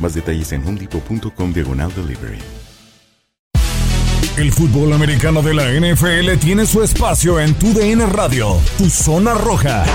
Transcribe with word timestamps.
Más 0.00 0.14
detalles 0.14 0.52
en 0.52 0.66
homedepot.com 0.66 1.52
diagonal 1.52 1.92
delivery. 1.94 2.38
El 4.36 4.52
fútbol 4.52 4.92
americano 4.92 5.40
de 5.40 5.54
la 5.54 5.64
NFL 5.70 6.38
tiene 6.38 6.66
su 6.66 6.82
espacio 6.82 7.40
en 7.40 7.54
Tu 7.54 7.72
DN 7.72 8.04
Radio, 8.04 8.60
Tu 8.76 8.90
Zona 8.90 9.32
Roja. 9.32 9.86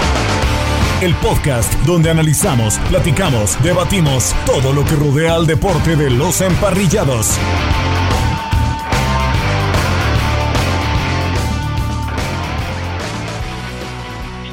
El 1.00 1.14
podcast 1.16 1.72
donde 1.86 2.10
analizamos, 2.10 2.80
platicamos, 2.90 3.56
debatimos 3.64 4.34
todo 4.48 4.74
lo 4.74 4.84
que 4.84 4.96
rodea 4.96 5.36
al 5.36 5.46
deporte 5.46 5.96
de 5.96 6.10
los 6.10 6.42
emparrillados. 6.42 7.38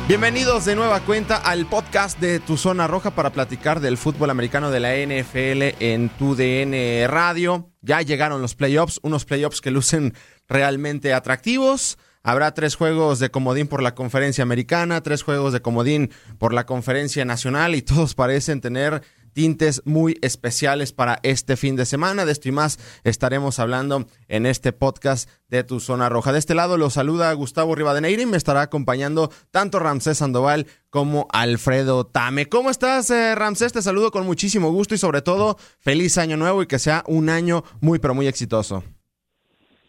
Bienvenidos 0.09 0.65
de 0.65 0.75
nueva 0.75 1.01
cuenta 1.01 1.37
al 1.37 1.67
podcast 1.67 2.19
de 2.19 2.41
Tu 2.41 2.57
Zona 2.57 2.87
Roja 2.87 3.11
para 3.11 3.29
platicar 3.29 3.81
del 3.81 3.99
fútbol 3.99 4.31
americano 4.31 4.71
de 4.71 4.81
la 4.81 4.95
NFL 4.95 5.85
en 5.85 6.09
Tu 6.09 6.35
DN 6.35 7.07
Radio. 7.09 7.71
Ya 7.83 8.01
llegaron 8.01 8.41
los 8.41 8.55
playoffs, 8.55 9.01
unos 9.03 9.27
playoffs 9.27 9.61
que 9.61 9.71
lucen 9.71 10.15
realmente 10.49 11.13
atractivos. 11.13 11.99
Habrá 12.23 12.55
tres 12.55 12.75
juegos 12.75 13.19
de 13.19 13.31
comodín 13.31 13.69
por 13.69 13.83
la 13.83 13.95
conferencia 13.95 14.41
americana, 14.41 15.03
tres 15.03 15.23
juegos 15.23 15.53
de 15.53 15.61
comodín 15.61 16.11
por 16.39 16.55
la 16.55 16.65
conferencia 16.65 17.27
nacional 17.27 17.75
y 17.75 17.83
todos 17.83 18.15
parecen 18.15 18.63
tener 18.63 19.03
tintes 19.39 19.83
muy 19.87 20.17
especiales 20.21 20.93
para 20.93 21.21
este 21.23 21.57
fin 21.57 21.77
de 21.77 21.87
semana. 21.87 22.25
De 22.25 22.33
esto 22.33 22.49
y 22.49 22.51
más 22.51 23.01
estaremos 23.05 23.61
hablando 23.61 24.07
en 24.27 24.47
este 24.47 24.73
podcast 24.73 25.31
de 25.49 25.63
Tu 25.63 25.79
Zona 25.79 26.09
Roja. 26.09 26.33
De 26.33 26.41
este 26.41 26.57
lado 26.57 26.77
los 26.77 26.95
saluda 26.95 27.33
Gustavo 27.35 27.77
Rivadeneira 27.77 28.21
y 28.21 28.27
me 28.27 28.37
estará 28.37 28.63
acompañando 28.63 29.29
tanto 29.53 29.79
Ramsés 29.79 30.19
Sandoval 30.19 30.67
como 30.91 31.29
Alfredo 31.33 32.05
Tame. 32.05 32.47
¿Cómo 32.47 32.69
estás, 32.69 33.13
eh, 33.13 33.37
Ramsés? 33.37 33.73
Te 33.73 33.81
saludo 33.81 34.11
con 34.11 34.27
muchísimo 34.27 34.73
gusto 34.73 34.97
y 34.97 34.99
sobre 34.99 35.23
todo 35.23 35.55
feliz 35.79 36.19
año 36.19 36.37
nuevo 36.37 36.65
y 36.65 36.67
que 36.67 36.81
sea 36.81 37.05
un 37.07 37.29
año 37.29 37.63
muy 37.81 38.01
pero 38.01 38.15
muy 38.15 38.27
exitoso. 38.27 38.83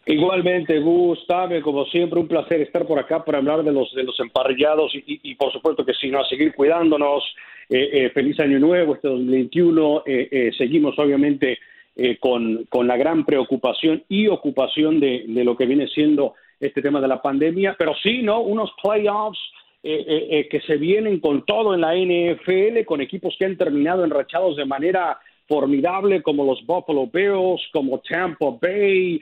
Igualmente, 0.06 0.78
Gustavo, 0.78 1.60
como 1.62 1.86
siempre, 1.86 2.20
un 2.20 2.28
placer 2.28 2.60
estar 2.60 2.86
por 2.86 3.00
acá 3.00 3.24
para 3.24 3.38
hablar 3.38 3.64
de 3.64 3.72
los 3.72 3.92
de 3.96 4.04
emparrillados 4.20 4.92
y, 4.94 5.34
por 5.34 5.52
supuesto 5.52 5.84
que 5.84 5.94
si 5.94 6.08
no, 6.08 6.20
a 6.20 6.28
seguir 6.28 6.54
cuidándonos, 6.54 7.24
feliz 7.70 8.38
año 8.40 8.58
nuevo, 8.58 8.94
este 8.94 9.08
2021. 9.08 10.02
Eh, 10.04 10.28
eh, 10.30 10.50
seguimos 10.58 10.98
obviamente 10.98 11.58
eh, 11.96 12.16
con, 12.18 12.64
con, 12.68 12.88
la 12.88 12.96
gran 12.96 13.24
preocupación 13.24 14.02
y 14.08 14.26
ocupación 14.26 14.98
de, 14.98 15.24
de, 15.28 15.44
lo 15.44 15.56
que 15.56 15.66
viene 15.66 15.86
siendo 15.88 16.34
este 16.58 16.82
tema 16.82 17.00
de 17.00 17.08
la 17.08 17.22
pandemia, 17.22 17.76
pero 17.78 17.94
sí, 18.02 18.22
¿no? 18.22 18.40
Unos 18.40 18.70
playoffs 18.82 19.38
eh, 19.82 20.46
que 20.50 20.60
se 20.60 20.76
vienen 20.76 21.20
con 21.20 21.46
todo 21.46 21.74
en 21.74 21.80
la 21.80 21.94
NFL, 21.94 22.84
con 22.84 23.00
equipos 23.00 23.34
que 23.38 23.46
han 23.46 23.56
terminado 23.56 24.04
enrachados 24.04 24.56
de 24.56 24.66
manera 24.66 25.18
formidable, 25.48 26.22
como 26.22 26.44
los 26.44 26.64
Buffalo 26.66 27.06
Bills, 27.06 27.66
como 27.72 28.00
Tampa 28.00 28.46
Bay, 28.60 29.20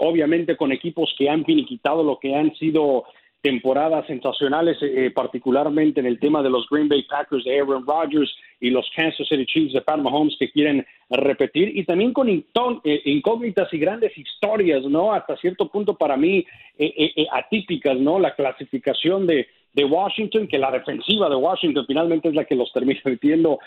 obviamente 0.00 0.56
con 0.56 0.72
equipos 0.72 1.14
que 1.18 1.28
han 1.28 1.44
finiquitado 1.44 2.02
lo 2.02 2.18
que 2.18 2.34
han 2.34 2.54
sido 2.56 3.04
temporadas 3.44 4.06
sensacionales, 4.06 4.78
eh, 4.80 5.12
particularmente 5.14 6.00
en 6.00 6.06
el 6.06 6.18
tema 6.18 6.42
de 6.42 6.48
los 6.48 6.66
Green 6.70 6.88
Bay 6.88 7.02
Packers 7.02 7.44
de 7.44 7.60
Aaron 7.60 7.86
Rodgers 7.86 8.34
y 8.58 8.70
los 8.70 8.90
Kansas 8.96 9.28
City 9.28 9.44
Chiefs 9.44 9.74
de 9.74 9.82
Pat 9.82 9.98
Mahomes 9.98 10.34
que 10.38 10.50
quieren 10.50 10.86
repetir 11.10 11.76
y 11.76 11.84
también 11.84 12.14
con 12.14 12.26
eh, 12.30 13.02
incógnitas 13.04 13.68
y 13.70 13.78
grandes 13.78 14.16
historias, 14.16 14.82
¿no? 14.84 15.12
Hasta 15.12 15.36
cierto 15.36 15.68
punto 15.68 15.94
para 15.94 16.16
mí 16.16 16.46
eh, 16.78 17.12
eh, 17.16 17.26
atípicas, 17.30 17.98
¿no? 17.98 18.18
La 18.18 18.34
clasificación 18.34 19.26
de, 19.26 19.46
de 19.74 19.84
Washington, 19.84 20.48
que 20.48 20.56
la 20.56 20.70
defensiva 20.70 21.28
de 21.28 21.36
Washington 21.36 21.84
finalmente 21.86 22.30
es 22.30 22.34
la 22.34 22.46
que 22.46 22.54
los 22.54 22.72
termina 22.72 22.98
metiendo 23.04 23.58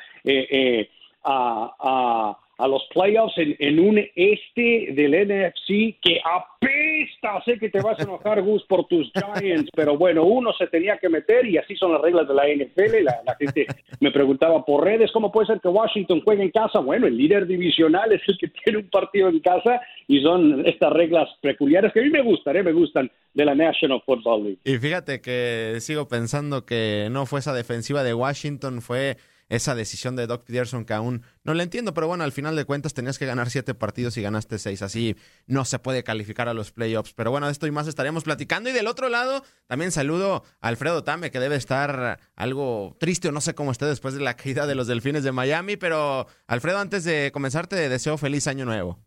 a, 1.24 1.76
a 1.80 2.38
a 2.57 2.68
los 2.68 2.84
playoffs 2.94 3.38
en, 3.38 3.56
en, 3.59 3.79
un 3.79 4.00
este 4.16 4.91
del 4.94 5.12
NFC 5.12 6.00
que 6.01 6.19
apesta. 6.23 7.41
Sé 7.45 7.59
que 7.59 7.69
te 7.69 7.81
vas 7.81 8.00
a 8.00 8.03
enojar, 8.03 8.41
Gus, 8.41 8.63
por 8.63 8.85
tus 8.88 9.12
Giants, 9.13 9.69
pero 9.75 9.97
bueno, 9.97 10.23
uno 10.23 10.51
se 10.53 10.67
tenía 10.67 10.97
que 10.97 11.09
meter 11.09 11.46
y 11.46 11.57
así 11.57 11.75
son 11.75 11.94
las 11.94 12.01
reglas 12.01 12.28
de 12.28 12.34
la 12.34 12.47
NFL. 12.47 13.03
La, 13.03 13.35
gente 13.40 13.67
me 14.00 14.12
preguntaba 14.12 14.66
por 14.66 14.84
redes, 14.84 15.12
¿cómo 15.12 15.31
puede 15.31 15.47
ser 15.47 15.62
que 15.62 15.67
Washington 15.67 16.22
juegue 16.23 16.44
en 16.44 16.51
casa? 16.51 16.79
Bueno, 16.79 17.06
el 17.07 17.16
líder 17.16 17.46
divisional 17.46 18.12
es 18.12 18.22
el 18.28 18.38
que 18.38 18.47
tiene 18.63 18.79
un 18.79 18.90
partido 18.90 19.29
en 19.29 19.40
casa 19.40 19.79
y 20.08 20.22
son 20.22 20.66
estas 20.66 20.91
reglas 20.93 21.29
peculiares 21.41 21.93
que 21.93 21.99
a 21.99 22.03
mí 22.03 22.09
me 22.09 22.22
gustan, 22.22 22.55
¿eh? 22.55 22.64
me 22.64 22.73
gustan 22.73 23.11
de 23.34 23.46
la 23.46 23.53
National 23.53 24.02
Football 24.03 24.43
League. 24.43 24.59
Y 24.64 24.78
fíjate 24.78 25.22
que 25.22 25.76
sigo 25.79 26.08
pensando 26.08 26.66
que 26.66 27.08
no 27.11 27.28
fue 27.28 27.40
esa 27.40 27.53
defensiva 27.53 28.03
de 28.03 28.16
Washington, 28.16 28.82
fue 28.82 29.17
esa 29.49 29.76
decisión 29.76 30.16
de 30.16 30.28
Doc 30.28 30.44
Peterson 30.44 30.85
que 30.85 30.94
aún 30.94 31.23
no 31.44 31.53
la 31.53 31.64
entiendo, 31.64 31.94
pero 31.94 32.08
bueno, 32.08 32.23
al 32.23 32.32
final 32.32 32.55
de 32.55 32.66
cuentas 32.66 32.94
tenías 32.94 33.17
que 33.17 33.26
ganar 33.26 33.49
siete 33.49 33.73
partidos 33.73 34.17
y 34.17 34.22
ganaste 34.22 34.58
seis, 34.59 34.82
así 34.82 35.16
no 35.46 35.66
se 35.66 35.79
puede 35.79 36.03
calificar 36.03 36.49
a 36.49 36.53
los 36.53 36.72
playoffs, 36.72 37.14
pero 37.14 37.32
bueno, 37.32 37.46
de 37.46 37.52
esto 37.52 37.67
y 37.67 37.72
más 37.72 37.88
estaremos 37.88 38.23
platicando 38.23 38.70
y 38.70 38.73
del 38.73 38.88
otro 38.88 39.09
lado 39.09 39.44
también 39.67 39.91
saludo 39.91 40.44
a 40.61 40.67
Alfredo 40.67 41.03
Tame 41.03 41.32
que 41.32 41.40
debe 41.40 41.55
estar 41.55 42.20
algo 42.35 42.96
triste 42.99 43.29
o 43.29 43.32
no 43.32 43.41
sé 43.41 43.55
cómo 43.55 43.72
esté 43.72 43.85
después 43.85 44.14
de 44.14 44.23
la 44.23 44.35
caída 44.35 44.67
de 44.67 44.76
los 44.76 44.88
Delfines 44.88 45.23
de 45.23 45.32
Miami, 45.32 45.78
pero 45.78 46.28
Alfredo, 46.47 46.79
antes 46.79 47.03
de 47.03 47.32
comenzar 47.32 47.67
te 47.67 47.90
deseo 47.90 48.17
feliz 48.17 48.47
año 48.47 48.66
nuevo. 48.66 48.97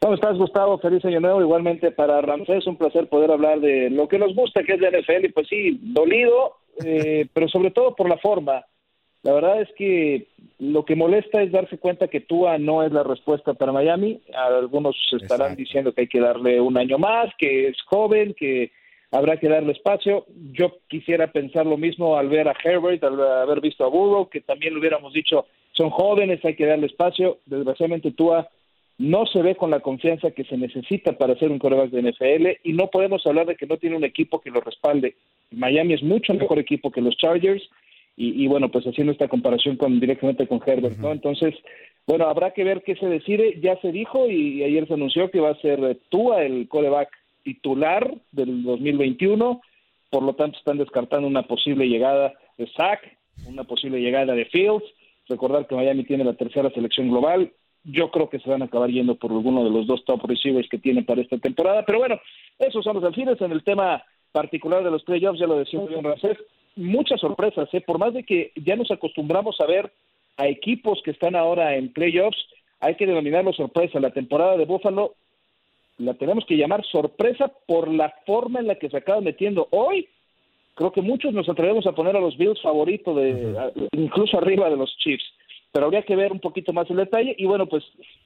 ¿Cómo 0.00 0.14
estás, 0.14 0.36
Gustavo? 0.36 0.78
Feliz 0.78 1.04
año 1.04 1.20
nuevo. 1.20 1.40
Igualmente 1.40 1.90
para 1.90 2.20
Ramsés, 2.20 2.66
un 2.66 2.76
placer 2.76 3.08
poder 3.08 3.30
hablar 3.30 3.60
de 3.60 3.90
lo 3.90 4.08
que 4.08 4.18
nos 4.18 4.34
gusta, 4.34 4.62
que 4.62 4.74
es 4.74 4.80
de 4.80 4.90
NFL. 4.90 5.24
Y 5.24 5.32
pues 5.32 5.48
sí, 5.48 5.80
dolido, 5.82 6.58
eh, 6.84 7.26
pero 7.34 7.48
sobre 7.48 7.70
todo 7.70 7.96
por 7.96 8.08
la 8.08 8.18
forma 8.18 8.64
La 9.26 9.32
verdad 9.32 9.60
es 9.60 9.68
que 9.76 10.28
lo 10.60 10.84
que 10.84 10.94
molesta 10.94 11.42
es 11.42 11.50
darse 11.50 11.78
cuenta 11.78 12.06
que 12.06 12.20
Tua 12.20 12.58
no 12.58 12.84
es 12.84 12.92
la 12.92 13.02
respuesta 13.02 13.54
para 13.54 13.72
Miami. 13.72 14.20
Algunos 14.32 14.94
estarán 15.20 15.56
diciendo 15.56 15.92
que 15.92 16.02
hay 16.02 16.06
que 16.06 16.20
darle 16.20 16.60
un 16.60 16.78
año 16.78 16.96
más, 16.96 17.34
que 17.36 17.66
es 17.66 17.76
joven, 17.82 18.34
que 18.34 18.70
habrá 19.10 19.36
que 19.38 19.48
darle 19.48 19.72
espacio. 19.72 20.26
Yo 20.52 20.78
quisiera 20.86 21.32
pensar 21.32 21.66
lo 21.66 21.76
mismo 21.76 22.16
al 22.16 22.28
ver 22.28 22.46
a 22.46 22.54
Herbert, 22.62 23.02
al 23.02 23.20
haber 23.20 23.60
visto 23.60 23.84
a 23.84 23.88
Burrow, 23.88 24.28
que 24.28 24.42
también 24.42 24.74
le 24.74 24.78
hubiéramos 24.78 25.12
dicho, 25.12 25.46
son 25.72 25.90
jóvenes, 25.90 26.44
hay 26.44 26.54
que 26.54 26.66
darle 26.66 26.86
espacio. 26.86 27.38
Desgraciadamente 27.46 28.12
Tua 28.12 28.48
no 28.98 29.26
se 29.26 29.42
ve 29.42 29.56
con 29.56 29.72
la 29.72 29.80
confianza 29.80 30.30
que 30.30 30.44
se 30.44 30.56
necesita 30.56 31.18
para 31.18 31.36
ser 31.36 31.50
un 31.50 31.58
coreback 31.58 31.90
de 31.90 32.12
NFL 32.12 32.60
y 32.62 32.74
no 32.74 32.86
podemos 32.90 33.26
hablar 33.26 33.46
de 33.46 33.56
que 33.56 33.66
no 33.66 33.76
tiene 33.76 33.96
un 33.96 34.04
equipo 34.04 34.40
que 34.40 34.50
lo 34.50 34.60
respalde. 34.60 35.16
Miami 35.50 35.94
es 35.94 36.02
mucho 36.04 36.32
mejor 36.32 36.60
equipo 36.60 36.92
que 36.92 37.00
los 37.00 37.16
Chargers 37.16 37.68
y, 38.18 38.46
bueno, 38.46 38.70
pues 38.70 38.86
haciendo 38.86 39.12
esta 39.12 39.28
comparación 39.28 39.76
con 39.76 40.00
directamente 40.00 40.46
con 40.46 40.62
Herbert, 40.64 40.96
¿no? 40.96 41.12
Entonces, 41.12 41.54
bueno, 42.06 42.26
habrá 42.26 42.52
que 42.52 42.64
ver 42.64 42.82
qué 42.82 42.96
se 42.96 43.06
decide. 43.06 43.60
Ya 43.60 43.78
se 43.80 43.92
dijo 43.92 44.30
y 44.30 44.62
ayer 44.62 44.86
se 44.86 44.94
anunció 44.94 45.30
que 45.30 45.40
va 45.40 45.50
a 45.50 45.60
ser 45.60 45.98
Tua 46.08 46.42
el 46.42 46.66
coreback 46.66 47.10
titular 47.42 48.14
del 48.32 48.62
2021. 48.62 49.60
Por 50.08 50.22
lo 50.22 50.34
tanto, 50.34 50.56
están 50.56 50.78
descartando 50.78 51.28
una 51.28 51.42
posible 51.42 51.88
llegada 51.88 52.32
de 52.56 52.66
Zach, 52.68 53.00
una 53.46 53.64
posible 53.64 54.00
llegada 54.00 54.34
de 54.34 54.46
Fields. 54.46 54.84
Recordar 55.28 55.66
que 55.66 55.74
Miami 55.74 56.04
tiene 56.04 56.24
la 56.24 56.34
tercera 56.34 56.70
selección 56.70 57.10
global. 57.10 57.52
Yo 57.84 58.10
creo 58.10 58.30
que 58.30 58.38
se 58.38 58.48
van 58.48 58.62
a 58.62 58.66
acabar 58.66 58.88
yendo 58.88 59.16
por 59.16 59.30
alguno 59.30 59.62
de 59.62 59.70
los 59.70 59.86
dos 59.86 60.04
top 60.06 60.24
receivers 60.24 60.68
que 60.70 60.78
tienen 60.78 61.04
para 61.04 61.20
esta 61.20 61.36
temporada. 61.36 61.84
Pero 61.84 61.98
bueno, 61.98 62.18
esos 62.58 62.82
son 62.82 62.96
los 62.96 63.04
alfiles. 63.04 63.40
En 63.42 63.52
el 63.52 63.62
tema 63.62 64.02
particular 64.32 64.82
de 64.82 64.90
los 64.90 65.02
playoffs, 65.02 65.38
ya 65.38 65.46
lo 65.46 65.58
decía 65.58 65.80
bien 65.80 66.04
Racés, 66.04 66.38
muchas 66.76 67.20
sorpresas. 67.20 67.68
¿eh? 67.72 67.80
Por 67.80 67.98
más 67.98 68.14
de 68.14 68.24
que 68.24 68.52
ya 68.54 68.76
nos 68.76 68.90
acostumbramos 68.90 69.60
a 69.60 69.66
ver 69.66 69.92
a 70.36 70.46
equipos 70.46 71.00
que 71.02 71.10
están 71.10 71.34
ahora 71.34 71.74
en 71.76 71.92
playoffs, 71.92 72.38
hay 72.80 72.94
que 72.94 73.06
denominarlo 73.06 73.52
sorpresa. 73.52 73.98
La 73.98 74.10
temporada 74.10 74.56
de 74.56 74.66
Buffalo 74.66 75.14
la 75.98 76.14
tenemos 76.14 76.44
que 76.44 76.56
llamar 76.56 76.84
sorpresa 76.84 77.50
por 77.66 77.88
la 77.88 78.14
forma 78.26 78.60
en 78.60 78.66
la 78.66 78.74
que 78.76 78.90
se 78.90 78.98
acaba 78.98 79.20
metiendo 79.20 79.66
hoy. 79.70 80.08
Creo 80.74 80.92
que 80.92 81.00
muchos 81.00 81.32
nos 81.32 81.48
atrevemos 81.48 81.86
a 81.86 81.92
poner 81.92 82.16
a 82.16 82.20
los 82.20 82.36
Bills 82.36 82.60
favoritos, 82.60 83.16
de, 83.16 83.72
incluso 83.92 84.36
arriba 84.36 84.68
de 84.68 84.76
los 84.76 84.94
Chiefs. 84.98 85.24
Pero 85.72 85.86
habría 85.86 86.02
que 86.02 86.16
ver 86.16 86.32
un 86.32 86.40
poquito 86.40 86.74
más 86.74 86.88
el 86.90 86.96
detalle. 86.96 87.34
Y 87.38 87.46
bueno, 87.46 87.66
pues 87.66 87.82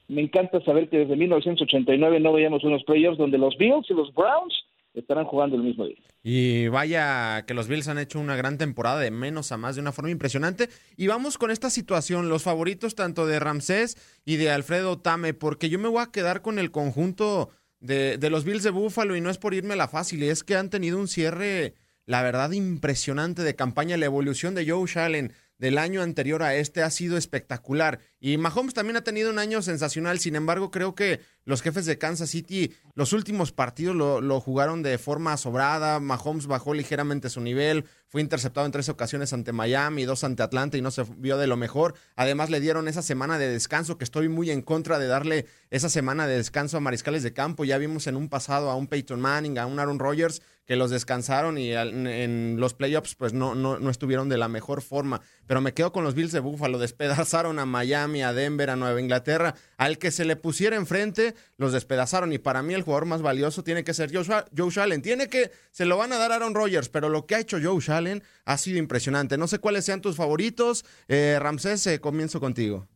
me 0.08 0.20
encanta 0.20 0.60
saber 0.62 0.88
que 0.88 0.98
desde 0.98 1.16
1989 1.16 2.18
no 2.18 2.32
veíamos 2.32 2.64
unos 2.64 2.82
playoffs 2.82 3.18
donde 3.18 3.38
los 3.38 3.56
Bills 3.56 3.88
y 3.88 3.94
los 3.94 4.12
Browns 4.12 4.64
estarán 4.94 5.24
jugando 5.24 5.56
el 5.56 5.62
mismo 5.62 5.86
día. 5.86 5.98
Y 6.22 6.68
vaya 6.68 7.44
que 7.46 7.54
los 7.54 7.68
Bills 7.68 7.88
han 7.88 7.98
hecho 7.98 8.20
una 8.20 8.36
gran 8.36 8.58
temporada 8.58 9.00
de 9.00 9.10
menos 9.10 9.52
a 9.52 9.56
más 9.56 9.74
de 9.76 9.80
una 9.80 9.92
forma 9.92 10.10
impresionante. 10.10 10.68
Y 10.96 11.06
vamos 11.06 11.38
con 11.38 11.50
esta 11.50 11.70
situación, 11.70 12.28
los 12.28 12.42
favoritos 12.42 12.94
tanto 12.94 13.26
de 13.26 13.38
Ramsés 13.38 13.96
y 14.24 14.36
de 14.36 14.50
Alfredo 14.50 14.98
Tame, 14.98 15.34
porque 15.34 15.68
yo 15.68 15.78
me 15.78 15.88
voy 15.88 16.02
a 16.02 16.10
quedar 16.10 16.42
con 16.42 16.58
el 16.58 16.70
conjunto 16.70 17.50
de, 17.80 18.18
de 18.18 18.30
los 18.30 18.44
Bills 18.44 18.62
de 18.62 18.70
Buffalo 18.70 19.16
y 19.16 19.20
no 19.20 19.30
es 19.30 19.38
por 19.38 19.54
irme 19.54 19.74
a 19.74 19.76
la 19.76 19.88
fácil, 19.88 20.22
es 20.22 20.44
que 20.44 20.56
han 20.56 20.68
tenido 20.70 20.98
un 20.98 21.08
cierre, 21.08 21.74
la 22.04 22.22
verdad, 22.22 22.50
impresionante 22.52 23.42
de 23.42 23.54
campaña. 23.54 23.96
La 23.96 24.06
evolución 24.06 24.54
de 24.54 24.68
Joe 24.68 24.86
Shallen 24.86 25.32
del 25.60 25.76
año 25.76 26.00
anterior 26.00 26.42
a 26.42 26.54
este 26.54 26.82
ha 26.82 26.90
sido 26.90 27.18
espectacular. 27.18 28.00
Y 28.18 28.38
Mahomes 28.38 28.72
también 28.72 28.96
ha 28.96 29.04
tenido 29.04 29.30
un 29.30 29.38
año 29.38 29.60
sensacional. 29.60 30.18
Sin 30.18 30.34
embargo, 30.34 30.70
creo 30.70 30.94
que 30.94 31.20
los 31.44 31.60
jefes 31.60 31.84
de 31.84 31.98
Kansas 31.98 32.30
City, 32.30 32.72
los 32.94 33.12
últimos 33.12 33.52
partidos 33.52 33.94
lo, 33.94 34.40
jugaron 34.40 34.82
de 34.82 34.96
forma 34.96 35.36
sobrada. 35.36 36.00
Mahomes 36.00 36.46
bajó 36.46 36.72
ligeramente 36.72 37.28
su 37.28 37.42
nivel. 37.42 37.84
Fue 38.10 38.20
interceptado 38.20 38.66
en 38.66 38.72
tres 38.72 38.88
ocasiones 38.88 39.32
ante 39.32 39.52
Miami, 39.52 40.04
dos 40.04 40.24
ante 40.24 40.42
Atlanta 40.42 40.76
y 40.76 40.82
no 40.82 40.90
se 40.90 41.04
vio 41.16 41.38
de 41.38 41.46
lo 41.46 41.56
mejor. 41.56 41.94
Además, 42.16 42.50
le 42.50 42.58
dieron 42.58 42.88
esa 42.88 43.02
semana 43.02 43.38
de 43.38 43.48
descanso, 43.48 43.98
que 43.98 44.04
estoy 44.04 44.28
muy 44.28 44.50
en 44.50 44.62
contra 44.62 44.98
de 44.98 45.06
darle 45.06 45.46
esa 45.70 45.88
semana 45.88 46.26
de 46.26 46.36
descanso 46.36 46.76
a 46.76 46.80
mariscales 46.80 47.22
de 47.22 47.32
campo. 47.32 47.64
Ya 47.64 47.78
vimos 47.78 48.08
en 48.08 48.16
un 48.16 48.28
pasado 48.28 48.68
a 48.68 48.74
un 48.74 48.88
Peyton 48.88 49.20
Manning, 49.20 49.58
a 49.58 49.66
un 49.66 49.78
Aaron 49.78 50.00
Rodgers 50.00 50.42
que 50.70 50.76
los 50.76 50.92
descansaron 50.92 51.58
y 51.58 51.72
en 51.72 52.54
los 52.60 52.74
playoffs 52.74 53.16
pues 53.16 53.32
no, 53.32 53.56
no, 53.56 53.80
no, 53.80 53.90
estuvieron 53.90 54.28
de 54.28 54.38
la 54.38 54.46
mejor 54.46 54.82
forma. 54.82 55.20
Pero 55.48 55.60
me 55.60 55.74
quedo 55.74 55.90
con 55.90 56.04
los 56.04 56.14
Bills 56.14 56.30
de 56.30 56.38
Buffalo. 56.38 56.78
Despedazaron 56.78 57.58
a 57.58 57.66
Miami, 57.66 58.22
a 58.22 58.32
Denver, 58.32 58.70
a 58.70 58.76
Nueva 58.76 59.00
Inglaterra. 59.00 59.56
Al 59.78 59.98
que 59.98 60.12
se 60.12 60.24
le 60.24 60.36
pusiera 60.36 60.76
enfrente, 60.76 61.34
los 61.56 61.72
despedazaron. 61.72 62.32
Y 62.32 62.38
para 62.38 62.62
mí 62.62 62.74
el 62.74 62.82
jugador 62.82 63.06
más 63.06 63.20
valioso 63.20 63.64
tiene 63.64 63.82
que 63.82 63.94
ser 63.94 64.14
Joe, 64.14 64.44
Joe 64.56 64.70
Allen. 64.80 65.02
Tiene 65.02 65.28
que, 65.28 65.50
se 65.72 65.86
lo 65.86 65.96
van 65.96 66.12
a 66.12 66.18
dar 66.18 66.30
a 66.30 66.36
Aaron 66.36 66.54
Rodgers, 66.54 66.88
pero 66.88 67.08
lo 67.08 67.26
que 67.26 67.34
ha 67.34 67.40
hecho 67.40 67.58
Joe 67.60 67.82
Allen 67.88 67.99
ha 68.44 68.56
sido 68.56 68.78
impresionante. 68.78 69.38
No 69.38 69.46
sé 69.46 69.58
cuáles 69.58 69.84
sean 69.84 70.00
tus 70.00 70.16
favoritos. 70.16 70.84
Eh, 71.08 71.38
Ramsés, 71.40 71.86
eh, 71.86 72.00
comienzo 72.00 72.40
contigo 72.40 72.86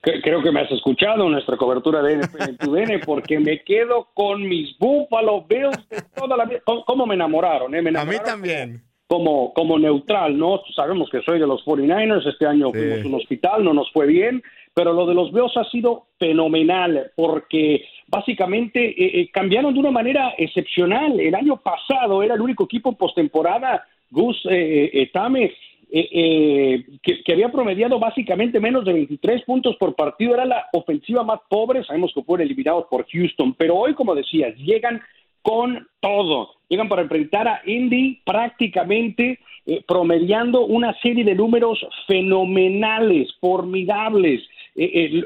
creo 0.00 0.42
que 0.42 0.52
me 0.52 0.60
has 0.60 0.70
escuchado 0.70 1.24
en 1.24 1.32
nuestra 1.32 1.56
cobertura 1.56 2.02
de 2.02 2.18
NFL 2.18 3.04
porque 3.04 3.38
me 3.38 3.62
quedo 3.62 4.08
con 4.14 4.46
mis 4.46 4.76
Buffalo 4.78 5.44
Bills 5.48 5.88
de 5.88 6.02
toda 6.14 6.36
la 6.36 6.44
vida. 6.44 6.60
¿Cómo, 6.64 7.06
me 7.06 7.14
enamoraron? 7.14 7.74
Eh? 7.74 7.82
a 7.96 8.04
mí 8.04 8.16
también. 8.24 8.82
Como, 9.06 9.54
como 9.54 9.78
neutral, 9.78 10.36
¿no? 10.36 10.60
Sabemos 10.76 11.08
que 11.10 11.22
soy 11.22 11.38
de 11.38 11.46
los 11.46 11.64
49ers, 11.64 12.28
este 12.28 12.46
año 12.46 12.70
fuimos 12.70 13.02
a 13.02 13.08
un 13.08 13.14
hospital, 13.14 13.64
no 13.64 13.72
nos 13.72 13.90
fue 13.90 14.06
bien, 14.06 14.42
pero 14.74 14.92
lo 14.92 15.06
de 15.06 15.14
los 15.14 15.32
Bills 15.32 15.56
ha 15.56 15.64
sido 15.70 16.08
fenomenal 16.18 17.10
porque 17.16 17.86
básicamente 18.06 18.90
eh, 18.90 19.20
eh, 19.20 19.30
cambiaron 19.32 19.72
de 19.72 19.80
una 19.80 19.90
manera 19.90 20.34
excepcional. 20.36 21.18
El 21.18 21.34
año 21.34 21.56
pasado 21.56 22.22
era 22.22 22.34
el 22.34 22.42
único 22.42 22.64
equipo 22.64 22.90
en 22.90 22.96
postemporada, 22.96 23.86
Gus 24.10 24.36
eh, 24.50 25.10
Tame, 25.12 25.52
eh, 25.90 26.08
eh, 26.12 26.84
que, 27.02 27.32
había 27.32 27.50
promediado 27.50 27.98
básicamente 27.98 28.60
menos 28.60 28.84
de 28.84 28.92
23 28.92 29.42
puntos 29.44 29.74
por 29.76 29.94
partido, 29.94 30.34
era 30.34 30.44
la 30.44 30.66
ofensiva 30.74 31.24
más 31.24 31.40
pobre, 31.48 31.82
sabemos 31.82 32.12
que 32.14 32.22
fueron 32.22 32.46
eliminados 32.46 32.84
por 32.90 33.06
Houston, 33.10 33.54
pero 33.54 33.74
hoy, 33.74 33.94
como 33.94 34.14
decías, 34.14 34.54
llegan 34.56 35.00
con 35.40 35.88
todo, 36.00 36.56
llegan 36.68 36.90
para 36.90 37.02
enfrentar 37.02 37.48
a 37.48 37.62
Indy 37.64 38.20
prácticamente 38.26 39.38
eh, 39.64 39.82
promediando 39.88 40.66
una 40.66 40.92
serie 41.00 41.24
de 41.24 41.34
números 41.34 41.78
fenomenales, 42.06 43.34
formidables. 43.40 44.42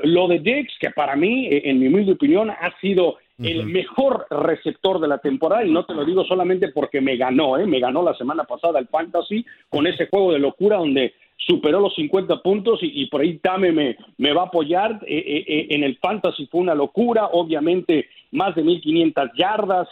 lo 0.05 0.29
de 0.29 0.38
Dix, 0.38 0.73
que 0.79 0.90
para 0.90 1.17
mí, 1.17 1.49
en 1.50 1.81
mi 1.81 1.88
humilde 1.88 2.12
opinión, 2.12 2.50
ha 2.50 2.73
sido 2.81 3.17
el 3.38 3.67
mejor 3.67 4.26
receptor 4.31 5.00
de 5.00 5.08
la 5.08 5.19
temporada, 5.19 5.64
y 5.64 5.70
no 5.70 5.84
te 5.84 5.94
lo 5.94 6.05
digo 6.05 6.25
solamente 6.25 6.69
porque 6.69 7.00
me 7.00 7.17
ganó, 7.17 7.58
¿eh? 7.58 7.67
me 7.67 7.81
ganó 7.81 8.02
la 8.02 8.14
semana 8.14 8.44
pasada 8.44 8.79
el 8.79 8.88
Fantasy 8.88 9.44
con 9.69 9.87
ese 9.87 10.06
juego 10.06 10.32
de 10.32 10.38
locura 10.38 10.76
donde 10.76 11.14
superó 11.47 11.81
los 11.81 11.94
50 11.94 12.43
puntos 12.43 12.79
y, 12.83 13.06
por 13.06 13.21
ahí 13.21 13.39
Tame 13.39 13.73
me, 13.73 13.97
me 14.19 14.33
va 14.33 14.43
a 14.43 14.47
apoyar. 14.47 15.00
Eh, 15.06 15.17
eh, 15.19 15.44
eh, 15.47 15.67
en 15.71 15.85
el 15.85 15.97
Fantasy 15.99 16.47
fue 16.47 16.61
una 16.61 16.75
locura, 16.75 17.27
obviamente 17.33 18.08
más 18.31 18.55
de 18.55 18.65
1.500 18.65 19.31
yardas, 19.37 19.89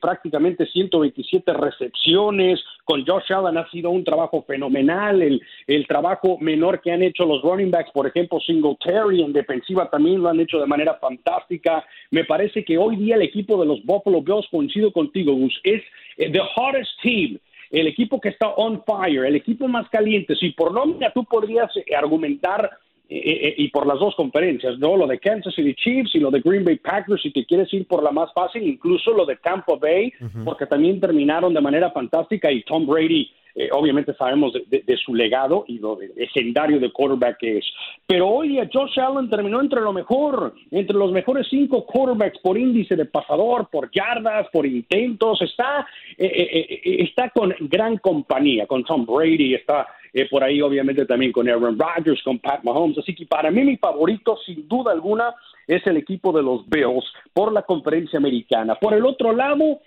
prácticamente 0.00 0.64
127 0.64 1.52
recepciones. 1.52 2.58
Con 2.84 3.04
Josh 3.04 3.30
Allen 3.30 3.58
ha 3.58 3.70
sido 3.70 3.90
un 3.90 4.02
trabajo 4.02 4.42
fenomenal. 4.46 5.20
El, 5.20 5.42
el 5.66 5.86
trabajo 5.86 6.38
menor 6.40 6.80
que 6.80 6.90
han 6.90 7.02
hecho 7.02 7.26
los 7.26 7.42
running 7.42 7.70
backs, 7.70 7.90
por 7.90 8.06
ejemplo, 8.06 8.40
Singletary 8.40 9.22
en 9.22 9.34
defensiva 9.34 9.90
también 9.90 10.22
lo 10.22 10.30
han 10.30 10.40
hecho 10.40 10.58
de 10.58 10.66
manera 10.66 10.94
fantástica. 10.94 11.84
Me 12.10 12.24
parece 12.24 12.64
que 12.64 12.78
hoy 12.78 12.96
día 12.96 13.16
el 13.16 13.22
equipo 13.22 13.60
de 13.60 13.66
los 13.66 13.84
Buffalo 13.84 14.22
Bills, 14.22 14.48
coincido 14.50 14.90
contigo, 14.90 15.34
Gus, 15.34 15.60
es 15.62 15.82
the 16.16 16.40
hottest 16.56 16.90
team 17.02 17.38
el 17.72 17.86
equipo 17.86 18.20
que 18.20 18.28
está 18.28 18.48
on 18.48 18.84
fire, 18.84 19.24
el 19.24 19.34
equipo 19.34 19.66
más 19.66 19.88
caliente, 19.88 20.36
si 20.36 20.50
por 20.50 20.72
nómina 20.72 21.10
tú 21.12 21.24
podrías 21.24 21.74
eh, 21.76 21.96
argumentar 21.96 22.70
eh, 23.08 23.18
eh, 23.18 23.54
y 23.56 23.68
por 23.68 23.86
las 23.86 23.98
dos 23.98 24.14
conferencias, 24.14 24.78
¿no? 24.78 24.96
Lo 24.96 25.06
de 25.06 25.18
Kansas 25.18 25.54
City 25.54 25.74
Chiefs 25.74 26.14
y 26.14 26.20
lo 26.20 26.30
de 26.30 26.40
Green 26.40 26.64
Bay 26.64 26.76
Packers, 26.76 27.22
si 27.22 27.32
te 27.32 27.46
quieres 27.46 27.72
ir 27.72 27.86
por 27.86 28.02
la 28.02 28.10
más 28.10 28.32
fácil, 28.34 28.62
incluso 28.62 29.12
lo 29.12 29.24
de 29.24 29.36
Tampa 29.36 29.76
Bay, 29.76 30.12
porque 30.44 30.66
también 30.66 31.00
terminaron 31.00 31.54
de 31.54 31.60
manera 31.60 31.90
fantástica 31.90 32.52
y 32.52 32.62
Tom 32.62 32.86
Brady 32.86 33.30
eh, 33.54 33.68
obviamente 33.72 34.14
sabemos 34.14 34.52
de, 34.52 34.96
su 34.96 35.14
legado 35.14 35.64
y 35.68 35.78
lo 35.78 35.98
legendario 36.16 36.80
de 36.80 36.90
quarterback 36.90 37.38
que 37.38 37.58
es. 37.58 37.66
Pero 38.06 38.28
hoy 38.28 38.58
Josh 38.72 38.98
Allen 38.98 39.28
terminó 39.28 39.60
entre 39.60 39.80
lo 39.80 39.92
mejor, 39.92 40.54
entre 40.70 40.96
los 40.96 41.12
mejores 41.12 41.46
cinco 41.50 41.84
quarterbacks 41.84 42.38
por 42.38 42.56
índice 42.56 42.96
de 42.96 43.04
pasador, 43.04 43.68
por 43.70 43.90
yardas, 43.90 44.48
por 44.52 44.66
intentos. 44.66 45.42
Está, 45.42 45.86
eh, 46.16 46.80
eh, 46.82 46.96
está 47.02 47.30
con 47.30 47.54
gran 47.60 47.98
compañía, 47.98 48.66
con 48.66 48.84
Tom 48.84 49.04
Brady, 49.04 49.54
está 49.54 49.86
por 50.30 50.44
ahí 50.44 50.60
obviamente 50.60 51.06
también 51.06 51.32
con 51.32 51.48
Aaron 51.48 51.78
Rodgers, 51.78 52.22
con 52.22 52.38
Pat 52.38 52.62
Mahomes. 52.64 52.98
Así 52.98 53.14
que 53.14 53.24
para 53.24 53.50
mí 53.50 53.64
mi 53.64 53.76
favorito, 53.78 54.36
sin 54.44 54.68
duda 54.68 54.92
alguna, 54.92 55.34
es 55.66 55.86
el 55.86 55.96
equipo 55.96 56.32
de 56.32 56.42
los 56.42 56.68
Bills 56.68 57.04
por 57.32 57.52
la 57.52 57.62
conferencia 57.62 58.18
americana. 58.18 58.74
Por 58.74 58.94
el 58.94 59.06
otro 59.06 59.32
lado, 59.32 59.80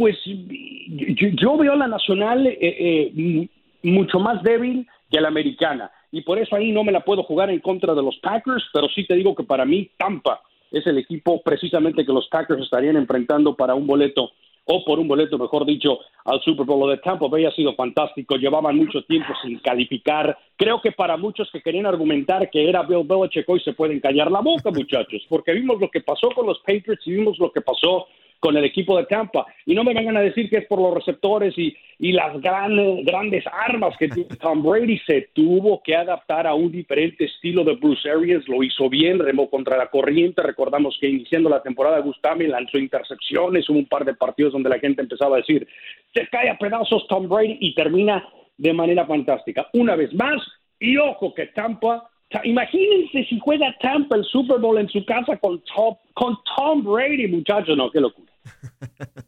pues 0.00 0.16
yo, 0.24 1.58
veo 1.58 1.74
a 1.74 1.76
la 1.76 1.86
nacional 1.86 2.46
eh, 2.46 2.58
eh, 2.60 3.48
mucho 3.82 4.18
más 4.18 4.42
débil 4.42 4.88
que 5.10 5.20
la 5.20 5.28
americana 5.28 5.90
y 6.10 6.22
por 6.22 6.38
eso 6.38 6.56
ahí 6.56 6.72
no 6.72 6.82
me 6.84 6.90
la 6.90 7.00
puedo 7.00 7.22
jugar 7.22 7.50
en 7.50 7.60
contra 7.60 7.94
de 7.94 8.02
los 8.02 8.16
Packers, 8.18 8.64
pero 8.72 8.88
sí 8.88 9.06
te 9.06 9.14
digo 9.14 9.34
que 9.34 9.44
para 9.44 9.66
mí 9.66 9.90
Tampa 9.98 10.40
es 10.70 10.86
el 10.86 10.96
equipo 10.96 11.42
precisamente 11.42 12.06
que 12.06 12.12
los 12.14 12.28
Packers 12.28 12.62
estarían 12.62 12.96
enfrentando 12.96 13.54
para 13.54 13.74
un 13.74 13.86
boleto 13.86 14.30
o 14.64 14.84
por 14.84 14.98
un 14.98 15.08
boleto, 15.08 15.36
mejor 15.36 15.66
dicho, 15.66 15.98
al 16.24 16.40
Super 16.40 16.64
Bowl. 16.64 16.80
Lo 16.80 16.86
de 16.86 16.96
Tampa 16.98 17.26
Bay 17.28 17.44
ha 17.44 17.50
sido 17.50 17.74
fantástico, 17.74 18.36
llevaban 18.36 18.76
mucho 18.76 19.02
tiempo 19.02 19.34
sin 19.42 19.58
calificar. 19.58 20.38
Creo 20.56 20.80
que 20.80 20.92
para 20.92 21.18
muchos 21.18 21.50
que 21.50 21.60
querían 21.60 21.86
argumentar 21.86 22.48
que 22.48 22.68
era 22.68 22.84
Bill 22.84 23.04
Belichick 23.04 23.46
hoy 23.48 23.60
se 23.60 23.74
pueden 23.74 24.00
callar 24.00 24.30
la 24.30 24.40
boca, 24.40 24.70
muchachos, 24.70 25.26
porque 25.28 25.52
vimos 25.52 25.78
lo 25.78 25.90
que 25.90 26.00
pasó 26.00 26.30
con 26.30 26.46
los 26.46 26.58
Patriots 26.60 27.06
y 27.06 27.16
vimos 27.16 27.38
lo 27.38 27.52
que 27.52 27.60
pasó 27.60 28.06
con 28.40 28.56
el 28.56 28.64
equipo 28.64 28.96
de 28.96 29.04
Tampa. 29.04 29.46
Y 29.66 29.74
no 29.74 29.84
me 29.84 29.94
vengan 29.94 30.16
a 30.16 30.22
decir 30.22 30.48
que 30.48 30.58
es 30.58 30.66
por 30.66 30.80
los 30.80 30.94
receptores 30.94 31.56
y, 31.56 31.76
y 31.98 32.12
las 32.12 32.40
grandes, 32.40 33.04
grandes 33.04 33.44
armas 33.46 33.94
que 33.98 34.08
Tom 34.40 34.62
Brady. 34.62 34.98
Se 35.06 35.28
tuvo 35.34 35.82
que 35.82 35.94
adaptar 35.94 36.46
a 36.46 36.54
un 36.54 36.72
diferente 36.72 37.26
estilo 37.26 37.62
de 37.62 37.74
Bruce 37.74 38.10
Arians. 38.10 38.48
Lo 38.48 38.62
hizo 38.62 38.88
bien, 38.88 39.18
remó 39.18 39.48
contra 39.48 39.76
la 39.76 39.86
corriente. 39.86 40.42
Recordamos 40.42 40.96
que 40.98 41.08
iniciando 41.08 41.50
la 41.50 41.62
temporada 41.62 42.00
Gustami 42.00 42.46
lanzó 42.46 42.78
intercepciones. 42.78 43.68
Hubo 43.68 43.78
un 43.78 43.86
par 43.86 44.04
de 44.04 44.14
partidos 44.14 44.54
donde 44.54 44.70
la 44.70 44.78
gente 44.78 45.02
empezaba 45.02 45.36
a 45.36 45.40
decir, 45.40 45.68
se 46.14 46.26
cae 46.28 46.48
a 46.48 46.58
pedazos 46.58 47.06
Tom 47.08 47.28
Brady 47.28 47.58
y 47.60 47.74
termina 47.74 48.26
de 48.56 48.72
manera 48.72 49.06
fantástica. 49.06 49.68
Una 49.74 49.94
vez 49.96 50.12
más, 50.14 50.40
y 50.78 50.96
ojo 50.96 51.34
que 51.34 51.46
Tampa 51.46 52.10
Imagínense 52.44 53.24
si 53.24 53.40
juega 53.40 53.74
Tampa 53.80 54.16
el 54.16 54.24
Super 54.24 54.60
Bowl 54.60 54.78
en 54.78 54.88
su 54.88 55.04
casa 55.04 55.36
con 55.38 55.60
Tom, 55.74 55.96
con 56.14 56.38
Tom 56.56 56.84
Brady, 56.84 57.26
muchachos. 57.26 57.76
No, 57.76 57.90
qué 57.90 58.00
locura. 58.00 58.29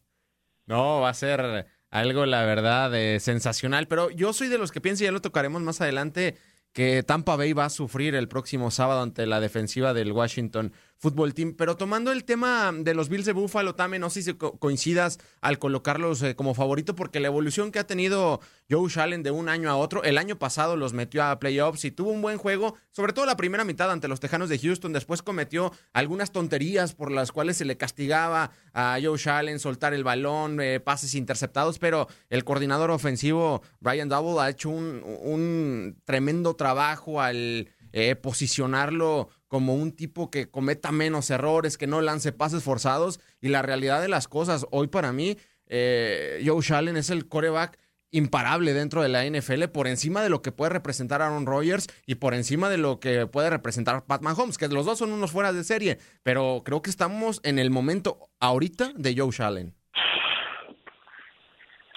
no, 0.67 1.01
va 1.01 1.11
a 1.11 1.15
ser 1.15 1.67
algo, 1.91 2.27
la 2.27 2.45
verdad, 2.45 2.95
eh, 2.95 3.21
sensacional. 3.21 3.87
Pero 3.89 4.11
yo 4.11 4.33
soy 4.33 4.49
de 4.49 4.59
los 4.59 4.73
que 4.73 4.81
pienso, 4.81 5.05
ya 5.05 5.13
lo 5.13 5.21
tocaremos 5.21 5.63
más 5.63 5.81
adelante, 5.81 6.37
que 6.73 7.03
Tampa 7.03 7.37
Bay 7.37 7.53
va 7.53 7.67
a 7.67 7.71
sufrir 7.71 8.15
el 8.15 8.29
próximo 8.29 8.71
sábado 8.71 9.03
ante 9.03 9.27
la 9.27 9.41
defensiva 9.41 9.93
del 9.95 10.13
Washington 10.13 10.73
Football 11.03 11.35
Team. 11.35 11.55
Pero 11.59 11.77
tomando 11.77 12.13
el 12.13 12.25
tema 12.25 12.71
de 12.73 12.95
los 12.95 13.09
Bills 13.09 13.27
de 13.27 13.33
Buffalo, 13.33 13.75
Tame, 13.75 13.99
no 13.99 14.09
sé 14.09 14.23
si 14.23 14.35
coincidas 14.35 15.19
al 15.41 15.59
colocarlos 15.59 16.23
eh, 16.23 16.37
como 16.37 16.55
favorito, 16.55 16.95
porque 16.95 17.19
la 17.19 17.27
evolución 17.27 17.73
que 17.73 17.81
ha 17.81 17.87
tenido 17.87 18.41
Joe 18.71 18.89
Shallen 18.89 19.25
de 19.25 19.33
un 19.33 19.49
año 19.49 19.69
a 19.69 19.77
otro, 19.77 20.05
el 20.05 20.17
año 20.17 20.39
pasado 20.39 20.77
los 20.77 20.93
metió 20.93 21.25
a 21.25 21.41
playoffs 21.41 21.85
y 21.85 21.91
tuvo 21.91 22.13
un 22.13 22.23
buen 22.23 22.39
juego, 22.39 22.77
sobre 22.93 23.13
todo 23.13 23.27
la 23.27 23.37
primera 23.37 23.65
mitad 23.65 23.91
ante 23.91 24.07
los 24.07 24.21
Tejanos 24.21 24.49
de 24.49 24.61
Houston. 24.61 24.93
Después 24.93 25.23
cometió 25.23 25.73
algunas 25.93 26.31
tonterías 26.31 26.95
por 26.95 27.11
las 27.11 27.33
cuales 27.33 27.57
se 27.57 27.65
le 27.65 27.77
castigaba 27.77 28.53
a 28.73 28.97
Joe 29.03 29.19
Shallen 29.19 29.59
soltar 29.59 29.95
el 29.95 30.05
balón, 30.05 30.61
eh, 30.61 30.79
pases 30.79 31.17
interceptados, 31.17 31.81
pero 31.81 32.07
el 32.31 32.45
coordinador 32.45 32.93
ofensivo 32.93 33.63
Brian 33.81 34.09
Double 34.09 34.41
ha 34.41 34.49
hecho 34.49 34.71
un, 34.71 35.03
un 35.05 36.01
tremendo 36.05 36.55
trabajo 36.55 37.21
al 37.21 37.69
eh, 37.95 38.17
posicionarlo 38.17 39.29
como 39.53 39.75
un 39.75 39.95
tipo 39.95 40.31
que 40.31 40.51
cometa 40.51 40.93
menos 40.93 41.29
errores, 41.29 41.77
que 41.77 41.87
no 41.87 42.01
lance 42.01 42.33
pases 42.33 42.63
forzados. 42.63 43.21
Y 43.39 43.49
la 43.49 43.61
realidad 43.61 44.01
de 44.01 44.09
las 44.09 44.27
cosas, 44.27 44.67
hoy 44.71 44.87
para 44.87 45.13
mí, 45.13 45.37
eh, 45.67 46.43
Joe 46.43 46.63
Shallen 46.63 46.97
es 46.97 47.11
el 47.11 47.29
coreback 47.29 47.79
imparable 48.13 48.73
dentro 48.73 49.03
de 49.03 49.11
la 49.11 49.27
NFL 49.27 49.65
por 49.65 49.89
encima 49.89 50.23
de 50.23 50.31
lo 50.31 50.41
que 50.41 50.53
puede 50.53 50.71
representar 50.71 51.21
Aaron 51.21 51.45
Rodgers 51.45 51.87
y 52.07 52.15
por 52.15 52.33
encima 52.33 52.71
de 52.71 52.79
lo 52.79 52.99
que 52.99 53.27
puede 53.27 53.51
representar 53.51 54.07
Pat 54.07 54.23
Mahomes, 54.23 54.57
que 54.57 54.69
los 54.69 54.87
dos 54.87 54.97
son 54.97 55.13
unos 55.13 55.33
fuera 55.33 55.53
de 55.53 55.65
serie, 55.65 55.99
pero 56.23 56.63
creo 56.65 56.81
que 56.81 56.89
estamos 56.89 57.43
en 57.45 57.59
el 57.59 57.69
momento 57.69 58.21
ahorita 58.41 58.95
de 58.97 59.15
Joe 59.15 59.33
Shallen. 59.33 59.75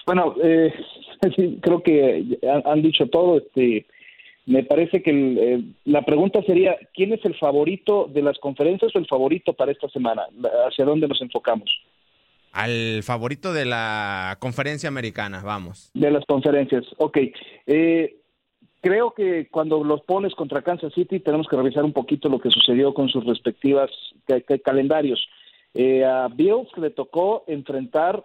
Bueno, 0.04 0.34
eh, 0.44 0.74
creo 1.62 1.82
que 1.82 2.38
han, 2.66 2.82
dicho 2.82 3.06
todo. 3.06 3.38
Este, 3.38 3.86
me 4.46 4.62
parece 4.62 5.02
que 5.02 5.10
eh, 5.10 5.60
la 5.84 6.02
pregunta 6.02 6.40
sería, 6.42 6.76
¿quién 6.94 7.12
es 7.12 7.24
el 7.24 7.34
favorito 7.36 8.08
de 8.12 8.22
las 8.22 8.38
conferencias 8.38 8.94
o 8.94 8.98
el 8.98 9.06
favorito 9.06 9.52
para 9.52 9.72
esta 9.72 9.88
semana? 9.88 10.22
¿Hacia 10.68 10.84
dónde 10.84 11.08
nos 11.08 11.20
enfocamos? 11.20 11.68
Al 12.52 13.02
favorito 13.02 13.52
de 13.52 13.66
la 13.66 14.36
conferencia 14.40 14.88
americana, 14.88 15.42
vamos. 15.44 15.90
De 15.94 16.10
las 16.10 16.24
conferencias, 16.24 16.84
ok. 16.96 17.18
Eh, 17.66 18.16
creo 18.80 19.10
que 19.10 19.48
cuando 19.50 19.82
los 19.82 20.02
pones 20.02 20.34
contra 20.34 20.62
Kansas 20.62 20.94
City 20.94 21.18
tenemos 21.18 21.48
que 21.48 21.56
revisar 21.56 21.84
un 21.84 21.92
poquito 21.92 22.28
lo 22.28 22.38
que 22.38 22.50
sucedió 22.50 22.94
con 22.94 23.08
sus 23.08 23.26
respectivas 23.26 23.90
calendarios. 24.64 25.28
Eh, 25.74 26.04
a 26.04 26.28
Bills 26.28 26.68
le 26.78 26.90
tocó 26.90 27.44
enfrentar 27.48 28.24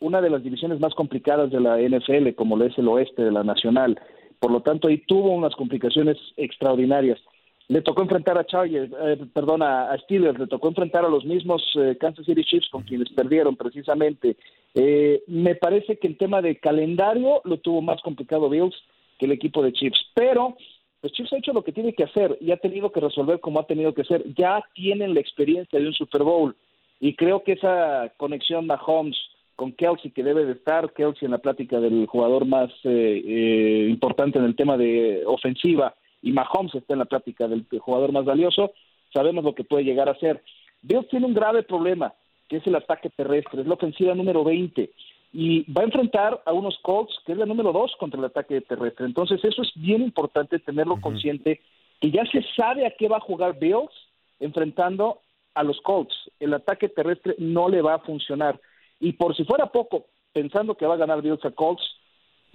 una 0.00 0.20
de 0.20 0.30
las 0.30 0.42
divisiones 0.42 0.80
más 0.80 0.94
complicadas 0.94 1.50
de 1.50 1.60
la 1.60 1.78
NFL, 1.78 2.34
como 2.34 2.56
lo 2.56 2.64
es 2.64 2.76
el 2.78 2.88
oeste 2.88 3.22
de 3.22 3.30
la 3.30 3.44
Nacional. 3.44 4.00
Por 4.42 4.50
lo 4.50 4.60
tanto, 4.60 4.88
ahí 4.88 4.98
tuvo 4.98 5.30
unas 5.30 5.54
complicaciones 5.54 6.16
extraordinarias. 6.36 7.20
Le 7.68 7.80
tocó 7.80 8.02
enfrentar 8.02 8.36
a 8.36 8.44
Chargers, 8.44 8.92
eh, 9.00 9.16
perdón, 9.32 9.62
a, 9.62 9.96
Steelers, 9.98 10.36
le 10.36 10.48
tocó 10.48 10.66
enfrentar 10.66 11.04
a 11.04 11.08
los 11.08 11.24
mismos 11.24 11.62
eh, 11.76 11.96
Kansas 12.00 12.26
City 12.26 12.42
Chiefs 12.42 12.68
con 12.68 12.82
quienes 12.82 13.08
perdieron 13.10 13.54
precisamente. 13.54 14.36
Eh, 14.74 15.22
me 15.28 15.54
parece 15.54 15.96
que 15.96 16.08
el 16.08 16.18
tema 16.18 16.42
de 16.42 16.56
calendario 16.56 17.40
lo 17.44 17.58
tuvo 17.58 17.82
más 17.82 18.02
complicado 18.02 18.50
Bills 18.50 18.74
que 19.16 19.26
el 19.26 19.32
equipo 19.32 19.62
de 19.62 19.72
Chiefs, 19.72 20.10
pero 20.12 20.56
los 21.02 21.12
Chiefs 21.12 21.34
ha 21.34 21.38
hecho 21.38 21.52
lo 21.52 21.62
que 21.62 21.70
tiene 21.70 21.92
que 21.92 22.02
hacer 22.02 22.36
y 22.40 22.50
ha 22.50 22.56
tenido 22.56 22.90
que 22.90 22.98
resolver 22.98 23.38
como 23.38 23.60
ha 23.60 23.66
tenido 23.68 23.94
que 23.94 24.02
hacer. 24.02 24.24
Ya 24.34 24.60
tienen 24.74 25.14
la 25.14 25.20
experiencia 25.20 25.78
de 25.78 25.86
un 25.86 25.94
Super 25.94 26.24
Bowl 26.24 26.56
y 26.98 27.14
creo 27.14 27.44
que 27.44 27.52
esa 27.52 28.12
conexión 28.16 28.66
Mahomes 28.66 29.16
con 29.62 29.70
Kelsey 29.74 30.10
que 30.10 30.24
debe 30.24 30.44
de 30.44 30.54
estar, 30.54 30.92
Kelsey 30.92 31.26
en 31.26 31.30
la 31.30 31.38
plática 31.38 31.78
del 31.78 32.08
jugador 32.08 32.46
más 32.46 32.68
eh, 32.82 33.22
eh, 33.24 33.86
importante 33.88 34.40
en 34.40 34.44
el 34.44 34.56
tema 34.56 34.76
de 34.76 35.22
ofensiva 35.24 35.94
y 36.20 36.32
Mahomes 36.32 36.74
está 36.74 36.94
en 36.94 36.98
la 36.98 37.04
plática 37.04 37.46
del 37.46 37.64
jugador 37.78 38.10
más 38.10 38.24
valioso, 38.24 38.72
sabemos 39.12 39.44
lo 39.44 39.54
que 39.54 39.62
puede 39.62 39.84
llegar 39.84 40.08
a 40.08 40.18
ser. 40.18 40.42
Bills 40.82 41.08
tiene 41.10 41.26
un 41.26 41.34
grave 41.34 41.62
problema, 41.62 42.12
que 42.48 42.56
es 42.56 42.66
el 42.66 42.74
ataque 42.74 43.08
terrestre, 43.10 43.60
es 43.60 43.68
la 43.68 43.74
ofensiva 43.74 44.16
número 44.16 44.42
20 44.42 44.90
y 45.32 45.72
va 45.72 45.82
a 45.82 45.84
enfrentar 45.84 46.42
a 46.44 46.52
unos 46.52 46.76
Colts 46.82 47.16
que 47.24 47.30
es 47.30 47.38
la 47.38 47.46
número 47.46 47.72
2 47.72 47.92
contra 48.00 48.18
el 48.18 48.24
ataque 48.24 48.62
terrestre. 48.62 49.06
Entonces 49.06 49.44
eso 49.44 49.62
es 49.62 49.70
bien 49.76 50.02
importante 50.02 50.58
tenerlo 50.58 51.00
consciente 51.00 51.60
que 52.00 52.10
ya 52.10 52.24
se 52.24 52.44
sabe 52.56 52.84
a 52.84 52.96
qué 52.98 53.06
va 53.06 53.18
a 53.18 53.28
jugar 53.28 53.60
Bills 53.60 53.92
enfrentando 54.40 55.20
a 55.54 55.62
los 55.62 55.80
Colts. 55.82 56.32
El 56.40 56.52
ataque 56.52 56.88
terrestre 56.88 57.36
no 57.38 57.68
le 57.68 57.80
va 57.80 57.94
a 57.94 58.00
funcionar. 58.00 58.58
Y 59.02 59.14
por 59.14 59.36
si 59.36 59.44
fuera 59.44 59.66
poco, 59.66 60.06
pensando 60.32 60.76
que 60.76 60.86
va 60.86 60.94
a 60.94 60.98
ganar 60.98 61.20
Bills 61.22 61.44
a 61.44 61.50
Colts, 61.50 61.82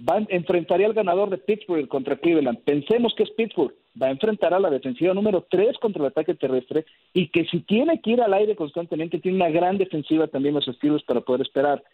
va, 0.00 0.24
enfrentaría 0.28 0.86
al 0.86 0.94
ganador 0.94 1.28
de 1.28 1.36
Pittsburgh 1.36 1.86
contra 1.88 2.16
Cleveland. 2.16 2.60
Pensemos 2.64 3.14
que 3.14 3.24
es 3.24 3.30
Pittsburgh. 3.32 3.74
Va 4.00 4.06
a 4.06 4.12
enfrentar 4.12 4.54
a 4.54 4.58
la 4.58 4.70
defensiva 4.70 5.12
número 5.12 5.46
3 5.50 5.76
contra 5.78 6.02
el 6.02 6.08
ataque 6.08 6.34
terrestre 6.34 6.86
y 7.12 7.28
que 7.28 7.44
si 7.44 7.60
tiene 7.60 8.00
que 8.00 8.12
ir 8.12 8.22
al 8.22 8.32
aire 8.32 8.56
constantemente, 8.56 9.18
tiene 9.18 9.36
una 9.36 9.50
gran 9.50 9.76
defensiva 9.76 10.26
también 10.26 10.54
los 10.54 10.66
estilos 10.66 11.02
para 11.02 11.20
poder 11.20 11.42
esperar. 11.42 11.84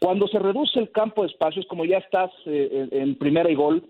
Cuando 0.00 0.26
se 0.26 0.40
reduce 0.40 0.80
el 0.80 0.90
campo 0.90 1.22
de 1.22 1.28
espacios, 1.28 1.64
como 1.66 1.84
ya 1.84 1.98
estás 1.98 2.32
eh, 2.46 2.88
en 2.90 3.14
primera 3.14 3.48
y 3.48 3.54
gol, 3.54 3.84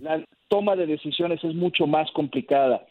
la 0.00 0.24
toma 0.48 0.74
de 0.74 0.86
decisiones 0.86 1.44
es 1.44 1.54
mucho 1.54 1.86
más 1.86 2.10
complicada. 2.10 2.84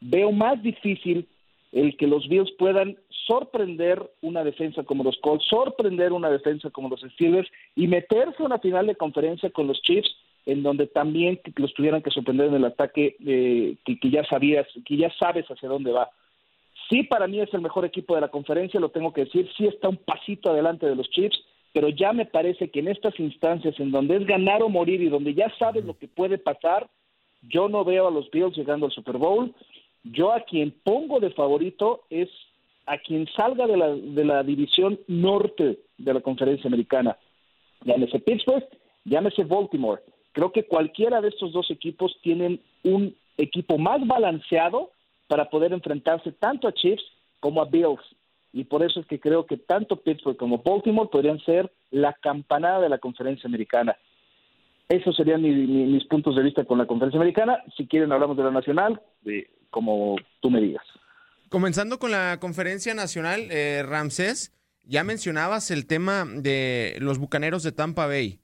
Veo 0.00 0.32
más 0.32 0.60
difícil 0.60 1.28
el 1.76 1.96
que 1.96 2.06
los 2.06 2.26
Bills 2.28 2.50
puedan 2.58 2.96
sorprender 3.26 4.10
una 4.22 4.42
defensa 4.44 4.82
como 4.84 5.04
los 5.04 5.18
Colts, 5.18 5.44
sorprender 5.46 6.12
una 6.12 6.30
defensa 6.30 6.70
como 6.70 6.88
los 6.88 7.00
Steelers 7.00 7.48
y 7.74 7.86
meterse 7.86 8.42
a 8.42 8.46
una 8.46 8.58
final 8.58 8.86
de 8.86 8.96
conferencia 8.96 9.50
con 9.50 9.66
los 9.66 9.80
Chiefs 9.82 10.08
en 10.46 10.62
donde 10.62 10.86
también 10.86 11.38
los 11.56 11.74
tuvieran 11.74 12.02
que 12.02 12.10
sorprender 12.10 12.46
en 12.46 12.54
el 12.54 12.64
ataque 12.64 13.16
eh, 13.26 13.76
que, 13.84 14.10
ya 14.10 14.24
sabías, 14.24 14.66
que 14.86 14.96
ya 14.96 15.12
sabes 15.18 15.44
hacia 15.46 15.68
dónde 15.68 15.92
va. 15.92 16.08
Sí, 16.88 17.02
para 17.02 17.26
mí 17.26 17.40
es 17.40 17.52
el 17.52 17.60
mejor 17.60 17.84
equipo 17.84 18.14
de 18.14 18.22
la 18.22 18.28
conferencia, 18.28 18.80
lo 18.80 18.90
tengo 18.90 19.12
que 19.12 19.24
decir, 19.24 19.50
sí 19.58 19.66
está 19.66 19.88
un 19.88 19.96
pasito 19.96 20.50
adelante 20.50 20.86
de 20.86 20.94
los 20.94 21.10
Chiefs, 21.10 21.38
pero 21.74 21.90
ya 21.90 22.12
me 22.14 22.24
parece 22.24 22.70
que 22.70 22.78
en 22.78 22.88
estas 22.88 23.18
instancias 23.20 23.78
en 23.80 23.90
donde 23.90 24.16
es 24.16 24.26
ganar 24.26 24.62
o 24.62 24.70
morir 24.70 25.02
y 25.02 25.10
donde 25.10 25.34
ya 25.34 25.52
sabes 25.58 25.84
lo 25.84 25.98
que 25.98 26.08
puede 26.08 26.38
pasar, 26.38 26.88
yo 27.42 27.68
no 27.68 27.84
veo 27.84 28.08
a 28.08 28.10
los 28.10 28.30
Bills 28.30 28.56
llegando 28.56 28.86
al 28.86 28.92
Super 28.92 29.18
Bowl. 29.18 29.52
Yo 30.12 30.32
a 30.32 30.40
quien 30.40 30.72
pongo 30.84 31.20
de 31.20 31.30
favorito 31.30 32.02
es 32.10 32.28
a 32.86 32.98
quien 32.98 33.26
salga 33.36 33.66
de 33.66 33.76
la, 33.76 33.88
de 33.88 34.24
la 34.24 34.42
división 34.42 34.98
norte 35.08 35.78
de 35.98 36.14
la 36.14 36.20
conferencia 36.20 36.68
americana. 36.68 37.16
Llámese 37.84 38.20
Pittsburgh, 38.20 38.64
llámese 39.04 39.44
Baltimore. 39.44 40.02
Creo 40.32 40.52
que 40.52 40.66
cualquiera 40.66 41.20
de 41.20 41.28
estos 41.28 41.52
dos 41.52 41.70
equipos 41.70 42.16
tienen 42.22 42.60
un 42.84 43.14
equipo 43.36 43.78
más 43.78 44.06
balanceado 44.06 44.90
para 45.28 45.50
poder 45.50 45.72
enfrentarse 45.72 46.32
tanto 46.32 46.68
a 46.68 46.72
Chiefs 46.72 47.04
como 47.40 47.60
a 47.60 47.64
Bills. 47.64 48.02
Y 48.52 48.64
por 48.64 48.82
eso 48.82 49.00
es 49.00 49.06
que 49.06 49.20
creo 49.20 49.46
que 49.46 49.56
tanto 49.56 49.96
Pittsburgh 49.96 50.36
como 50.36 50.58
Baltimore 50.58 51.10
podrían 51.10 51.40
ser 51.40 51.70
la 51.90 52.12
campanada 52.12 52.80
de 52.80 52.88
la 52.88 52.98
conferencia 52.98 53.48
americana. 53.48 53.96
Esos 54.88 55.16
serían 55.16 55.42
mis 55.42 56.04
puntos 56.04 56.36
de 56.36 56.42
vista 56.42 56.64
con 56.64 56.78
la 56.78 56.86
conferencia 56.86 57.20
americana. 57.20 57.62
Si 57.76 57.86
quieren 57.86 58.12
hablamos 58.12 58.36
de 58.36 58.44
la 58.44 58.52
nacional, 58.52 59.00
como 59.70 60.16
tú 60.40 60.50
me 60.50 60.60
digas. 60.60 60.84
Comenzando 61.48 61.98
con 61.98 62.10
la 62.10 62.38
conferencia 62.40 62.94
nacional, 62.94 63.48
eh, 63.50 63.84
Ramsés, 63.86 64.52
ya 64.84 65.04
mencionabas 65.04 65.70
el 65.70 65.86
tema 65.86 66.26
de 66.26 66.96
los 67.00 67.18
Bucaneros 67.18 67.62
de 67.62 67.72
Tampa 67.72 68.06
Bay, 68.06 68.40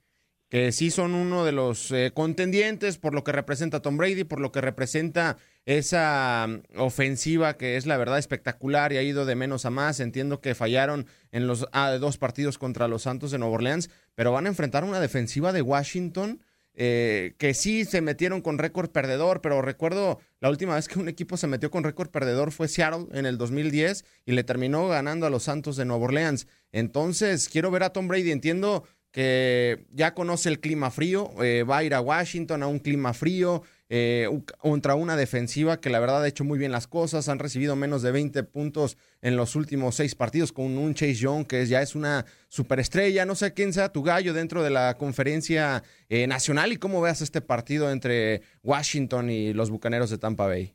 que 0.49 0.71
sí 0.71 0.91
son 0.91 1.15
uno 1.15 1.45
de 1.45 1.51
los 1.51 1.91
eh, 1.91 2.11
contendientes 2.13 2.97
por 2.97 3.13
lo 3.13 3.23
que 3.23 3.31
representa 3.31 3.81
Tom 3.81 3.97
Brady, 3.97 4.23
por 4.23 4.39
lo 4.39 4.51
que 4.51 4.61
representa 4.61 5.37
esa 5.65 6.47
mm, 6.47 6.79
ofensiva 6.79 7.57
que 7.57 7.75
es 7.75 7.85
la 7.85 7.97
verdad 7.97 8.19
espectacular 8.19 8.93
y 8.93 8.97
ha 8.97 9.03
ido 9.03 9.25
de 9.25 9.35
menos 9.35 9.65
a 9.65 9.69
más. 9.69 9.99
Entiendo 9.99 10.41
que 10.41 10.55
fallaron 10.55 11.07
en 11.31 11.47
los 11.47 11.67
ah, 11.71 11.91
dos 11.99 12.17
partidos 12.17 12.57
contra 12.57 12.87
los 12.87 13.03
Santos 13.03 13.31
de 13.31 13.39
Nueva 13.39 13.55
Orleans, 13.55 13.89
pero 14.15 14.31
van 14.31 14.45
a 14.45 14.49
enfrentar 14.49 14.83
una 14.83 14.99
defensiva 14.99 15.53
de 15.53 15.61
Washington 15.61 16.41
eh, 16.75 17.35
que 17.37 17.53
sí 17.53 17.85
se 17.85 18.01
metieron 18.01 18.41
con 18.41 18.57
récord 18.57 18.89
perdedor, 18.89 19.41
pero 19.41 19.61
recuerdo 19.61 20.19
la 20.39 20.49
última 20.49 20.75
vez 20.75 20.87
que 20.87 20.99
un 20.99 21.07
equipo 21.07 21.37
se 21.37 21.47
metió 21.47 21.69
con 21.69 21.83
récord 21.83 22.09
perdedor 22.09 22.51
fue 22.51 22.67
Seattle 22.67 23.07
en 23.11 23.25
el 23.25 23.37
2010 23.37 24.05
y 24.25 24.31
le 24.31 24.43
terminó 24.43 24.87
ganando 24.87 25.27
a 25.27 25.29
los 25.29 25.43
Santos 25.43 25.75
de 25.77 25.85
Nueva 25.85 26.05
Orleans. 26.05 26.47
Entonces, 26.71 27.47
quiero 27.47 27.69
ver 27.69 27.83
a 27.83 27.91
Tom 27.91 28.07
Brady, 28.07 28.31
entiendo 28.31 28.85
que 29.11 29.85
ya 29.91 30.15
conoce 30.15 30.49
el 30.49 30.59
clima 30.59 30.89
frío, 30.89 31.31
eh, 31.43 31.61
va 31.61 31.77
a 31.77 31.83
ir 31.83 31.93
a 31.93 32.01
Washington 32.01 32.63
a 32.63 32.67
un 32.67 32.79
clima 32.79 33.13
frío, 33.13 33.61
eh, 33.95 34.27
contra 34.57 34.95
una 34.95 35.15
defensiva 35.15 35.79
que 35.79 35.91
la 35.91 35.99
verdad 35.99 36.23
ha 36.23 36.27
hecho 36.27 36.43
muy 36.43 36.57
bien 36.57 36.71
las 36.71 36.87
cosas, 36.87 37.29
han 37.29 37.37
recibido 37.37 37.75
menos 37.75 38.01
de 38.01 38.11
20 38.11 38.41
puntos 38.41 38.97
en 39.21 39.35
los 39.35 39.55
últimos 39.55 39.93
seis 39.93 40.15
partidos 40.15 40.51
con 40.51 40.79
un 40.79 40.95
Chase 40.95 41.13
Young 41.13 41.45
que 41.45 41.63
ya 41.67 41.79
es 41.83 41.93
una 41.93 42.25
superestrella, 42.47 43.23
no 43.27 43.35
sé 43.35 43.53
quién 43.53 43.71
sea 43.71 43.93
tu 43.93 44.01
gallo 44.01 44.33
dentro 44.33 44.63
de 44.63 44.71
la 44.71 44.97
conferencia 44.97 45.83
eh, 46.09 46.25
nacional 46.25 46.73
y 46.73 46.77
cómo 46.77 47.01
veas 47.01 47.21
este 47.21 47.41
partido 47.41 47.91
entre 47.91 48.41
Washington 48.63 49.29
y 49.29 49.53
los 49.53 49.69
Bucaneros 49.69 50.09
de 50.09 50.17
Tampa 50.17 50.47
Bay. 50.47 50.71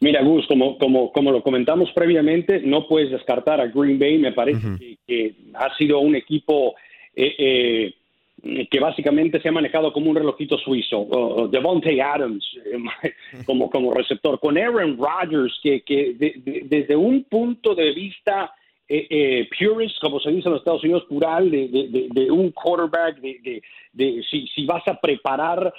Mira, 0.00 0.22
Gus, 0.22 0.46
como, 0.46 0.78
como, 0.78 1.12
como 1.12 1.30
lo 1.30 1.42
comentamos 1.42 1.90
previamente, 1.94 2.62
no 2.64 2.88
puedes 2.88 3.10
descartar 3.10 3.60
a 3.60 3.66
Green 3.66 3.98
Bay. 3.98 4.16
Me 4.16 4.32
parece 4.32 4.96
que, 5.06 5.34
ha 5.52 5.76
sido 5.76 5.98
un 5.98 6.16
equipo 6.16 6.74
eh, 7.14 7.34
eh, 7.36 7.94
que 8.42 8.80
básicamente 8.80 9.40
se 9.40 9.48
ha 9.48 9.52
manejado 9.52 9.92
como 9.92 10.10
un 10.10 10.16
relojito 10.16 10.58
suizo. 10.58 11.48
Devontae 11.50 12.00
Adams 12.00 12.44
eh, 12.64 13.12
como, 13.46 13.68
como 13.70 13.92
receptor, 13.92 14.38
con 14.38 14.56
Aaron 14.56 14.96
Rodgers, 14.96 15.58
que, 15.62 15.82
que 15.82 16.14
desde 16.64 16.96
un 16.96 17.24
punto 17.24 17.74
de 17.74 17.92
vista 17.92 18.52
purist, 19.58 20.00
como 20.00 20.18
se 20.18 20.30
dice 20.30 20.48
en 20.48 20.52
los 20.52 20.60
Estados 20.62 20.82
Unidos, 20.82 21.04
plural, 21.08 21.50
de, 21.50 22.08
de 22.10 22.30
un 22.30 22.52
quarterback, 22.52 23.18
de, 23.20 23.62
si, 24.30 24.46
si 24.46 24.64
vas 24.64 24.86
a 24.88 24.98
preparar 24.98 25.72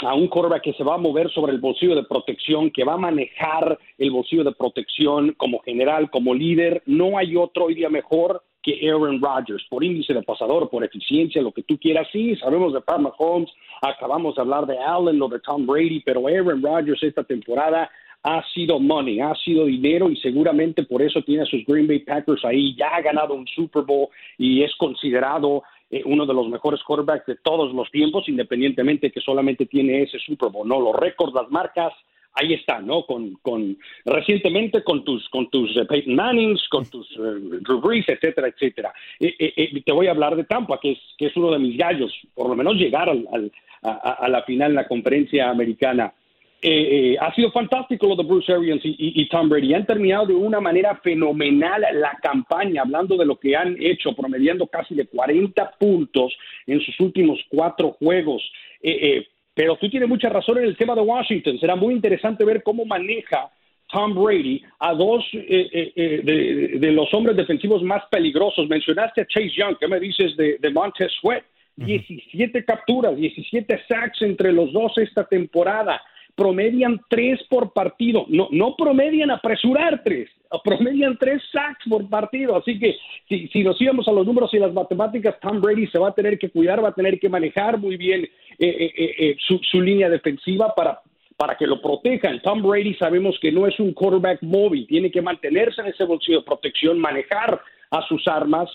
a 0.00 0.14
un 0.14 0.28
quarterback 0.28 0.62
que 0.62 0.72
se 0.74 0.84
va 0.84 0.94
a 0.94 0.98
mover 0.98 1.30
sobre 1.30 1.52
el 1.52 1.58
bolsillo 1.58 1.94
de 1.94 2.02
protección, 2.04 2.70
que 2.70 2.84
va 2.84 2.94
a 2.94 2.98
manejar 2.98 3.78
el 3.96 4.10
bolsillo 4.10 4.44
de 4.44 4.52
protección 4.52 5.34
como 5.36 5.60
general, 5.60 6.10
como 6.10 6.34
líder. 6.34 6.82
No 6.86 7.16
hay 7.16 7.36
otro 7.36 7.66
hoy 7.66 7.74
día 7.74 7.88
mejor 7.88 8.42
que 8.68 8.86
Aaron 8.86 9.20
Rodgers, 9.20 9.64
por 9.70 9.82
índice 9.82 10.12
de 10.12 10.22
pasador, 10.22 10.68
por 10.68 10.84
eficiencia, 10.84 11.40
lo 11.40 11.52
que 11.52 11.62
tú 11.62 11.78
quieras. 11.78 12.06
Sí, 12.12 12.36
sabemos 12.36 12.74
de 12.74 12.82
Pat 12.82 13.00
Mahomes, 13.00 13.50
acabamos 13.80 14.34
de 14.34 14.42
hablar 14.42 14.66
de 14.66 14.78
Allen, 14.78 15.18
lo 15.18 15.28
de 15.28 15.40
Tom 15.40 15.66
Brady, 15.66 16.00
pero 16.00 16.26
Aaron 16.26 16.62
Rodgers 16.62 17.02
esta 17.02 17.24
temporada 17.24 17.90
ha 18.22 18.44
sido 18.52 18.78
money, 18.78 19.20
ha 19.20 19.34
sido 19.36 19.64
dinero 19.64 20.10
y 20.10 20.16
seguramente 20.16 20.82
por 20.82 21.00
eso 21.00 21.22
tiene 21.22 21.44
a 21.44 21.46
sus 21.46 21.64
Green 21.64 21.86
Bay 21.86 22.00
Packers 22.00 22.44
ahí. 22.44 22.74
Ya 22.76 22.88
ha 22.88 23.00
ganado 23.00 23.32
un 23.32 23.46
Super 23.46 23.84
Bowl 23.84 24.08
y 24.36 24.62
es 24.62 24.74
considerado 24.76 25.62
eh, 25.90 26.02
uno 26.04 26.26
de 26.26 26.34
los 26.34 26.48
mejores 26.48 26.82
quarterbacks 26.82 27.26
de 27.26 27.36
todos 27.36 27.72
los 27.72 27.90
tiempos, 27.90 28.28
independientemente 28.28 29.10
que 29.10 29.20
solamente 29.20 29.64
tiene 29.64 30.02
ese 30.02 30.18
Super 30.18 30.50
Bowl, 30.50 30.68
¿no? 30.68 30.78
Los 30.78 30.96
récords, 30.96 31.32
las 31.32 31.50
marcas, 31.50 31.94
ahí 32.40 32.54
están, 32.54 32.86
¿no? 32.86 33.04
Con, 33.04 33.34
con 33.42 33.76
recientemente 34.04 34.82
con 34.82 35.04
tus 35.04 35.28
con 35.28 35.50
tus 35.50 35.76
eh, 35.76 35.84
Peyton 35.84 36.14
Mannings, 36.14 36.68
con 36.68 36.88
tus 36.88 37.10
uh, 37.18 37.60
Drew 37.60 37.80
Brees, 37.80 38.08
etcétera, 38.08 38.48
etcétera. 38.48 38.92
te 39.18 39.92
voy 39.92 40.06
a 40.06 40.12
hablar 40.12 40.36
de 40.36 40.44
Tampa, 40.44 40.78
que 40.80 40.92
es 40.92 40.98
que 41.16 41.26
es 41.26 41.36
uno 41.36 41.50
de 41.50 41.58
mis 41.58 41.76
gallos, 41.76 42.12
por 42.34 42.48
lo 42.48 42.56
menos 42.56 42.74
llegar 42.74 43.08
al, 43.08 43.26
al, 43.32 43.52
a, 43.82 44.28
la 44.28 44.42
final 44.42 44.70
en 44.70 44.76
la 44.76 44.88
conferencia 44.88 45.50
americana. 45.50 46.12
Eh, 46.60 47.12
eh, 47.12 47.16
ha 47.20 47.32
sido 47.34 47.52
fantástico 47.52 48.08
lo 48.08 48.16
de 48.16 48.24
Bruce 48.24 48.52
Arians 48.52 48.80
y, 48.82 49.28
Tom 49.28 49.48
Brady. 49.48 49.74
Han 49.74 49.86
terminado 49.86 50.26
de 50.26 50.34
una 50.34 50.60
manera 50.60 50.96
fenomenal 50.96 51.84
la 51.92 52.18
campaña, 52.20 52.82
hablando 52.82 53.16
de 53.16 53.24
lo 53.24 53.38
que 53.38 53.54
han 53.54 53.76
hecho, 53.78 54.12
promediando 54.12 54.66
casi 54.66 54.94
de 54.96 55.06
40 55.06 55.70
puntos 55.78 56.36
en 56.66 56.80
sus 56.80 56.98
últimos 56.98 57.38
cuatro 57.48 57.92
juegos. 57.92 58.42
Eh, 58.82 59.24
pero 59.58 59.74
tú 59.74 59.90
tienes 59.90 60.08
mucha 60.08 60.28
razón 60.28 60.58
en 60.58 60.66
el 60.66 60.76
tema 60.76 60.94
de 60.94 61.00
Washington. 61.00 61.58
Será 61.58 61.74
muy 61.74 61.92
interesante 61.92 62.44
ver 62.44 62.62
cómo 62.62 62.84
maneja 62.84 63.50
Tom 63.90 64.14
Brady 64.14 64.62
a 64.78 64.94
dos 64.94 65.24
de, 65.32 66.90
los 66.92 67.12
hombres 67.12 67.36
defensivos 67.36 67.82
más 67.82 68.04
peligrosos. 68.08 68.68
Mencionaste 68.68 69.22
a 69.22 69.26
Chase 69.26 69.50
Young. 69.56 69.76
¿Qué 69.80 69.88
me 69.88 69.98
dices 69.98 70.36
de, 70.36 70.58
de 70.60 70.70
Montez 70.70 71.10
Sweat? 71.20 71.42
17 71.74 72.64
capturas, 72.64 73.16
17 73.16 73.80
sacks 73.88 74.22
entre 74.22 74.52
los 74.52 74.72
dos 74.72 74.96
esta 74.96 75.24
temporada 75.24 76.00
promedian 76.36 77.00
tres 77.10 77.40
por 77.50 77.72
partido. 77.72 78.26
No, 78.28 78.46
no 78.52 78.76
promedian 78.76 79.32
apresurar 79.32 80.02
tres, 80.04 80.30
promedian 80.64 81.16
tres 81.18 81.42
sacks 81.52 81.84
por 81.88 82.08
partido. 82.08 82.56
Así 82.56 82.78
que 82.78 82.96
si, 83.28 83.48
si 83.48 83.62
nos 83.62 83.80
íbamos 83.80 84.08
a 84.08 84.12
los 84.12 84.26
números 84.26 84.52
y 84.54 84.58
las 84.58 84.72
matemáticas, 84.72 85.38
Tom 85.40 85.60
Brady 85.60 85.86
se 85.88 85.98
va 85.98 86.08
a 86.08 86.14
tener 86.14 86.38
que 86.38 86.50
cuidar, 86.50 86.82
va 86.82 86.88
a 86.88 86.94
tener 86.94 87.18
que 87.18 87.28
manejar 87.28 87.78
muy 87.78 87.96
bien 87.96 88.24
eh, 88.24 88.30
eh, 88.58 89.14
eh, 89.18 89.36
su, 89.46 89.58
su, 89.70 89.80
línea 89.80 90.08
defensiva 90.08 90.74
para, 90.74 91.00
para 91.36 91.56
que 91.56 91.66
lo 91.66 91.80
protejan. 91.80 92.40
Tom 92.42 92.62
Brady 92.62 92.94
sabemos 92.94 93.38
que 93.40 93.52
no 93.52 93.66
es 93.66 93.78
un 93.78 93.92
quarterback 93.92 94.42
móvil, 94.42 94.86
tiene 94.86 95.10
que 95.10 95.22
mantenerse 95.22 95.80
en 95.80 95.88
ese 95.88 96.04
bolsillo 96.04 96.38
de 96.38 96.46
protección, 96.46 96.98
manejar 96.98 97.60
a 97.90 98.02
sus 98.08 98.26
armas, 98.26 98.68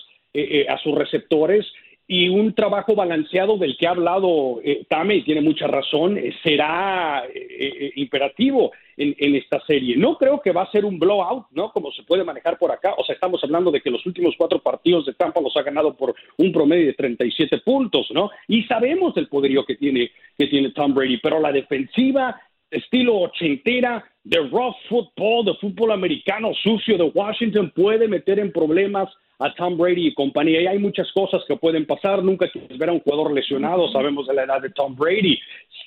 a 0.68 0.78
sus 0.78 0.96
receptores 0.96 1.64
y 2.06 2.28
un 2.28 2.54
trabajo 2.54 2.94
balanceado 2.94 3.56
del 3.56 3.76
que 3.78 3.86
ha 3.86 3.90
hablado 3.90 4.60
eh, 4.62 4.84
Tame 4.88 5.16
y 5.16 5.22
tiene 5.22 5.40
mucha 5.40 5.66
razón, 5.66 6.18
eh, 6.18 6.34
será 6.42 7.24
eh, 7.32 7.92
imperativo 7.96 8.72
en, 8.96 9.14
en, 9.18 9.34
esta 9.36 9.58
serie. 9.66 9.96
No 9.96 10.18
creo 10.18 10.40
que 10.42 10.52
va 10.52 10.62
a 10.62 10.70
ser 10.70 10.84
un 10.84 10.98
blowout, 10.98 11.46
¿no? 11.52 11.72
Como 11.72 11.90
se 11.92 12.02
puede 12.02 12.22
manejar 12.22 12.58
por 12.58 12.70
acá. 12.70 12.94
O 12.98 13.04
sea, 13.04 13.14
estamos 13.14 13.42
hablando 13.42 13.70
de 13.70 13.80
que 13.80 13.90
los 13.90 14.04
últimos 14.04 14.34
cuatro 14.36 14.58
partidos 14.58 15.06
de 15.06 15.14
Tampa 15.14 15.40
los 15.40 15.56
ha 15.56 15.62
ganado 15.62 15.96
por 15.96 16.14
un 16.36 16.52
promedio 16.52 16.86
de 16.86 16.92
37 16.92 17.58
puntos, 17.58 18.08
¿no? 18.12 18.30
Y 18.48 18.64
sabemos 18.64 19.16
el 19.16 19.28
poderío 19.28 19.64
que 19.64 19.76
tiene, 19.76 20.10
que 20.36 20.46
tiene 20.46 20.70
Tom 20.70 20.92
Brady, 20.92 21.18
pero 21.22 21.40
la 21.40 21.52
defensiva 21.52 22.38
estilo 22.70 23.20
ochentera 23.20 24.04
de 24.24 24.38
rough 24.38 24.76
football, 24.88 25.44
de 25.44 25.54
fútbol 25.54 25.92
americano 25.92 26.52
sucio 26.54 26.98
de 26.98 27.04
Washington 27.04 27.72
puede 27.74 28.08
meter 28.08 28.38
en 28.38 28.52
problemas 28.52 29.08
a 29.38 29.54
Tom 29.54 29.76
Brady 29.76 30.08
y 30.08 30.14
compañía. 30.14 30.62
Y 30.62 30.66
hay 30.66 30.78
muchas 30.78 31.10
cosas 31.12 31.42
que 31.46 31.56
pueden 31.56 31.86
pasar. 31.86 32.22
Nunca 32.22 32.48
quieres 32.48 32.76
ver 32.78 32.88
a 32.88 32.92
un 32.92 33.00
jugador 33.00 33.32
lesionado. 33.32 33.90
Sabemos 33.90 34.26
de 34.26 34.34
la 34.34 34.44
edad 34.44 34.62
de 34.62 34.70
Tom 34.70 34.94
Brady. 34.94 35.38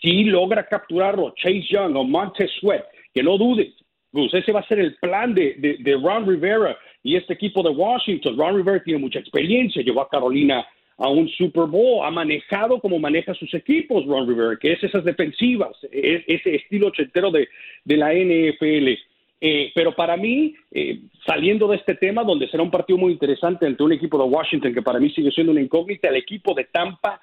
Si 0.02 0.26
logra 0.26 0.66
capturarlo 0.66 1.34
Chase 1.36 1.66
Young 1.70 1.96
o 1.96 2.04
Montez 2.04 2.52
Sweat, 2.60 2.86
que 3.14 3.24
no 3.24 3.38
dudes, 3.38 3.74
pues 4.12 4.34
ese 4.34 4.52
va 4.52 4.62
a 4.62 4.68
ser 4.68 4.80
el 4.80 4.96
plan 4.96 5.34
de, 5.34 5.78
de, 5.80 5.94
Ron 5.96 6.28
Rivera 6.28 6.78
y 7.04 7.16
este 7.16 7.34
equipo 7.34 7.62
de 7.64 7.70
Washington. 7.70 8.38
Ron 8.38 8.56
Rivera 8.56 8.84
tiene 8.84 9.00
mucha 9.00 9.20
experiencia, 9.20 9.82
llevó 9.82 10.02
a 10.02 10.10
Carolina 10.10 10.66
a 10.98 11.10
un 11.10 11.30
Super 11.30 11.66
Bowl, 11.66 12.04
ha 12.04 12.10
manejado 12.10 12.80
como 12.80 12.98
maneja 12.98 13.34
sus 13.36 13.54
equipos 13.54 14.06
Ron 14.06 14.28
Rivera, 14.28 14.58
que 14.60 14.74
es 14.74 14.84
esas 14.84 15.04
defensivas, 15.04 15.78
es, 15.92 16.24
ese 16.28 16.56
estilo 16.56 16.88
ochentero 16.88 17.30
de, 17.30 17.48
de 17.86 17.98
la 17.98 18.14
NFL. 18.14 19.00
Eh, 19.40 19.72
pero 19.76 19.96
para 19.96 20.18
mí, 20.18 20.56
eh, 20.72 21.00
saliendo 21.26 21.68
de 21.68 21.78
este 21.78 21.96
tema, 21.96 22.24
donde 22.24 22.50
será 22.50 22.64
un 22.64 22.72
partido 22.72 22.98
muy 22.98 23.14
interesante 23.14 23.68
ante 23.68 23.84
un 23.84 23.94
equipo 23.94 24.18
de 24.18 24.24
Washington, 24.24 24.74
que 24.74 24.82
para 24.82 25.00
mí 25.00 25.12
sigue 25.12 25.32
siendo 25.32 25.52
una 25.52 25.62
incógnita, 25.62 26.10
el 26.10 26.16
equipo 26.16 26.54
de 26.56 26.66
Tampa 26.66 27.20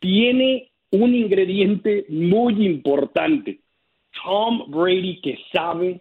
tiene 0.00 0.70
un 0.90 1.14
ingrediente 1.14 2.06
muy 2.08 2.66
importante. 2.66 3.60
Tom 4.22 4.64
Brady 4.68 5.20
que 5.20 5.38
sabe 5.52 6.00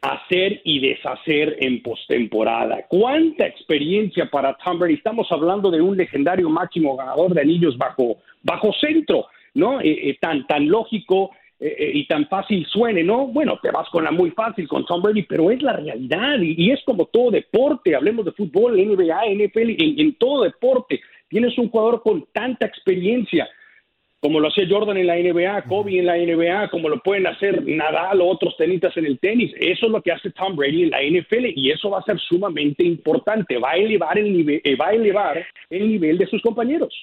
hacer 0.00 0.60
y 0.64 0.80
deshacer 0.80 1.56
en 1.60 1.82
postemporada. 1.82 2.86
¿Cuánta 2.88 3.46
experiencia 3.46 4.28
para 4.30 4.56
Tom 4.64 4.78
Brady? 4.78 4.94
Estamos 4.94 5.30
hablando 5.30 5.70
de 5.70 5.80
un 5.80 5.96
legendario 5.96 6.48
máximo 6.48 6.96
ganador 6.96 7.34
de 7.34 7.40
anillos 7.40 7.76
bajo, 7.76 8.18
bajo 8.42 8.72
centro, 8.74 9.26
¿no? 9.54 9.80
Eh, 9.80 10.16
tan, 10.20 10.46
tan 10.46 10.68
lógico 10.68 11.30
eh, 11.60 11.74
eh, 11.76 11.90
y 11.92 12.06
tan 12.06 12.28
fácil 12.28 12.64
suene, 12.66 13.02
¿no? 13.02 13.26
Bueno, 13.26 13.58
te 13.60 13.72
vas 13.72 13.88
con 13.88 14.04
la 14.04 14.12
muy 14.12 14.30
fácil 14.30 14.68
con 14.68 14.86
Tom 14.86 15.02
Brady, 15.02 15.24
pero 15.24 15.50
es 15.50 15.60
la 15.60 15.72
realidad 15.72 16.38
y, 16.40 16.70
es 16.70 16.80
como 16.84 17.06
todo 17.06 17.32
deporte, 17.32 17.96
hablemos 17.96 18.24
de 18.26 18.30
fútbol, 18.30 18.76
NBA, 18.76 19.22
NFL, 19.34 20.00
en, 20.00 20.14
todo 20.14 20.44
deporte. 20.44 21.00
Tienes 21.28 21.58
un 21.58 21.68
jugador 21.68 22.00
con 22.04 22.26
tanta 22.32 22.64
experiencia, 22.64 23.48
como 24.20 24.38
lo 24.38 24.48
hacía 24.48 24.68
Jordan 24.70 24.98
en 24.98 25.08
la 25.08 25.16
NBA, 25.16 25.62
Kobe 25.62 25.98
en 25.98 26.06
la 26.06 26.16
NBA, 26.16 26.70
como 26.70 26.88
lo 26.88 27.00
pueden 27.00 27.26
hacer 27.26 27.66
Nadal 27.66 28.20
o 28.20 28.28
otros 28.28 28.56
tenistas 28.56 28.96
en 28.96 29.06
el 29.06 29.18
tenis. 29.18 29.52
Eso 29.58 29.86
es 29.86 29.92
lo 29.92 30.00
que 30.00 30.12
hace 30.12 30.30
Tom 30.30 30.54
Brady 30.54 30.84
en 30.84 30.90
la 30.90 31.02
NFL 31.02 31.46
y 31.56 31.72
eso 31.72 31.90
va 31.90 31.98
a 31.98 32.04
ser 32.04 32.20
sumamente 32.20 32.84
importante. 32.84 33.58
Va 33.58 33.72
a 33.72 33.76
elevar 33.76 34.16
el 34.16 34.32
nivel, 34.32 34.60
eh, 34.62 34.76
va 34.76 34.88
a 34.88 34.92
elevar 34.92 35.44
el 35.70 35.88
nivel 35.88 36.18
de 36.18 36.26
sus 36.28 36.40
compañeros. 36.40 36.94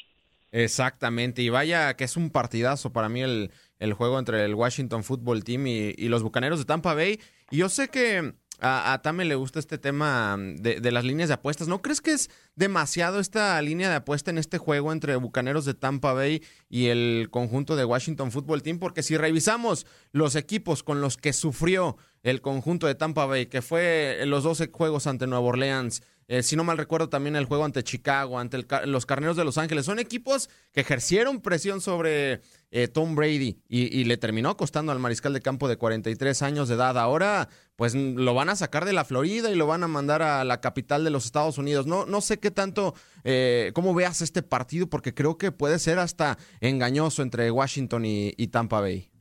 Exactamente, 0.53 1.41
y 1.41 1.49
vaya 1.49 1.93
que 1.97 2.05
es 2.05 2.15
un 2.15 2.29
partidazo 2.29 2.93
para 2.93 3.09
mí 3.09 3.21
el, 3.21 3.49
el 3.79 3.93
juego 3.93 4.19
entre 4.19 4.43
el 4.45 4.55
Washington 4.55 5.03
Football 5.03 5.43
Team 5.43 5.67
y, 5.67 6.07
los 6.07 6.23
Bucaneros 6.23 6.59
de 6.59 6.65
Tampa 6.65 6.93
Bay. 6.93 7.19
Y 7.51 7.57
yo 7.57 7.69
sé 7.69 7.89
que 7.89 8.33
a, 8.59 8.93
a, 8.93 9.01
Tame 9.01 9.25
le 9.25 9.35
gusta 9.35 9.59
este 9.59 9.77
tema 9.77 10.37
de, 10.39 10.79
de, 10.79 10.91
las 10.91 11.03
líneas 11.03 11.27
de 11.27 11.35
apuestas. 11.35 11.67
¿No 11.67 11.81
crees 11.81 11.99
que 11.99 12.13
es 12.13 12.29
demasiado 12.55 13.19
esta 13.19 13.61
línea 13.61 13.89
de 13.89 13.95
apuesta 13.95 14.31
en 14.31 14.37
este 14.37 14.57
juego 14.57 14.93
entre 14.93 15.15
Bucaneros 15.17 15.65
de 15.65 15.73
Tampa 15.73 16.13
Bay 16.13 16.41
y 16.69 16.87
el 16.87 17.27
conjunto 17.31 17.75
de 17.75 17.85
Washington 17.85 18.31
Football 18.31 18.63
Team? 18.63 18.79
Porque 18.79 19.03
si 19.03 19.17
revisamos 19.17 19.85
los 20.11 20.35
equipos 20.35 20.83
con 20.83 21.01
los 21.01 21.17
que 21.17 21.33
sufrió 21.33 21.97
el 22.23 22.41
conjunto 22.41 22.87
de 22.87 22.95
Tampa 22.95 23.25
Bay, 23.25 23.47
que 23.47 23.61
fue 23.61 24.23
los 24.25 24.43
12 24.43 24.69
juegos 24.71 25.05
ante 25.05 25.27
Nueva 25.27 25.45
Orleans, 25.45 26.01
eh, 26.27 26.41
si 26.41 26.55
no 26.55 26.63
mal 26.63 26.77
recuerdo 26.77 27.07
también 27.07 27.35
el 27.35 27.45
juego 27.45 27.65
ante 27.65 27.83
Chicago, 27.83 28.39
ante 28.39 28.65
los 28.85 29.05
Carneros 29.05 29.37
de 29.37 29.45
Los 29.45 29.57
Ángeles. 29.57 29.85
Son 29.85 29.99
equipos 29.99 30.49
que 30.73 30.81
ejercieron 30.81 31.39
presión 31.41 31.81
sobre 31.81 32.41
eh, 32.71 32.87
Tom 32.87 33.15
Brady 33.15 33.61
y, 33.67 34.03
le 34.05 34.17
terminó 34.17 34.57
costando 34.57 34.91
al 34.91 34.99
mariscal 34.99 35.33
de 35.33 35.41
campo 35.41 35.67
de 35.67 35.77
43 35.77 36.41
años 36.41 36.67
de 36.67 36.75
edad. 36.75 36.97
Ahora, 36.97 37.49
pues 37.75 37.93
lo 37.93 38.33
van 38.33 38.49
a 38.49 38.55
sacar 38.55 38.85
de 38.85 38.93
la 38.93 39.05
Florida 39.05 39.51
y 39.51 39.55
lo 39.55 39.67
van 39.67 39.83
a 39.83 39.87
mandar 39.87 40.23
a 40.23 40.43
la 40.43 40.61
capital 40.61 41.03
de 41.03 41.11
los 41.11 41.25
Estados 41.25 41.57
Unidos. 41.57 41.85
No, 41.85 42.21
sé 42.21 42.39
qué 42.39 42.49
tanto, 42.49 42.95
eh, 43.23 43.71
cómo 43.75 43.93
veas 43.93 44.21
este 44.21 44.41
partido, 44.41 44.87
porque 44.87 45.13
creo 45.13 45.37
que 45.37 45.51
puede 45.51 45.77
ser 45.77 45.99
hasta 45.99 46.37
engañoso 46.59 47.21
entre 47.21 47.51
Washington 47.51 48.03
y 48.05 48.47
Tampa 48.47 48.81
Bay. 48.81 49.14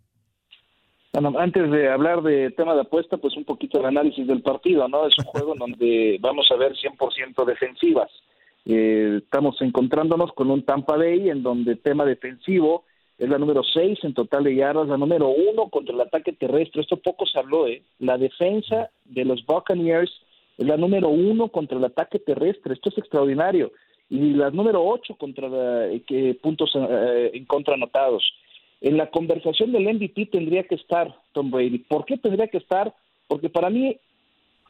Antes 1.14 1.70
de 1.70 1.88
hablar 1.88 2.22
de 2.22 2.50
tema 2.50 2.74
de 2.74 2.80
apuesta, 2.80 3.18
pues 3.18 3.36
un 3.36 3.44
poquito 3.44 3.78
de 3.78 3.86
análisis 3.86 4.26
del 4.26 4.42
partido, 4.42 4.88
¿no? 4.88 5.06
Es 5.06 5.16
un 5.18 5.24
juego 5.26 5.52
en 5.52 5.60
donde 5.60 6.18
vamos 6.20 6.50
a 6.50 6.56
ver 6.56 6.74
100% 6.74 7.44
defensivas. 7.44 8.10
Eh, 8.66 9.20
estamos 9.22 9.60
encontrándonos 9.62 10.32
con 10.32 10.50
un 10.50 10.64
Tampa 10.64 10.96
Bay 10.96 11.30
en 11.30 11.44
donde 11.44 11.76
tema 11.76 12.04
defensivo 12.04 12.84
es 13.16 13.28
la 13.28 13.38
número 13.38 13.62
6 13.62 14.00
en 14.02 14.14
total 14.14 14.42
de 14.42 14.56
yardas, 14.56 14.88
la 14.88 14.96
número 14.96 15.28
1 15.28 15.68
contra 15.68 15.94
el 15.94 16.00
ataque 16.00 16.32
terrestre. 16.32 16.82
Esto 16.82 16.96
poco 16.96 17.26
se 17.26 17.38
habló, 17.38 17.68
¿eh? 17.68 17.82
La 18.00 18.18
defensa 18.18 18.90
de 19.04 19.24
los 19.24 19.46
Buccaneers 19.46 20.10
es 20.58 20.66
la 20.66 20.76
número 20.76 21.10
1 21.10 21.48
contra 21.48 21.78
el 21.78 21.84
ataque 21.84 22.18
terrestre. 22.18 22.74
Esto 22.74 22.88
es 22.88 22.98
extraordinario. 22.98 23.70
Y 24.10 24.32
la 24.32 24.50
número 24.50 24.84
8 24.84 25.14
contra 25.14 25.48
la, 25.48 25.88
que 26.08 26.36
puntos 26.42 26.72
eh, 26.74 27.30
en 27.34 27.44
contra 27.44 27.74
anotados. 27.74 28.24
En 28.80 28.96
la 28.96 29.10
conversación 29.10 29.72
del 29.72 29.92
MVP 29.94 30.26
tendría 30.26 30.64
que 30.64 30.74
estar 30.74 31.14
Tom 31.32 31.50
Brady. 31.50 31.78
¿Por 31.78 32.04
qué 32.04 32.18
tendría 32.18 32.48
que 32.48 32.58
estar? 32.58 32.94
Porque 33.28 33.48
para 33.48 33.70
mí 33.70 33.96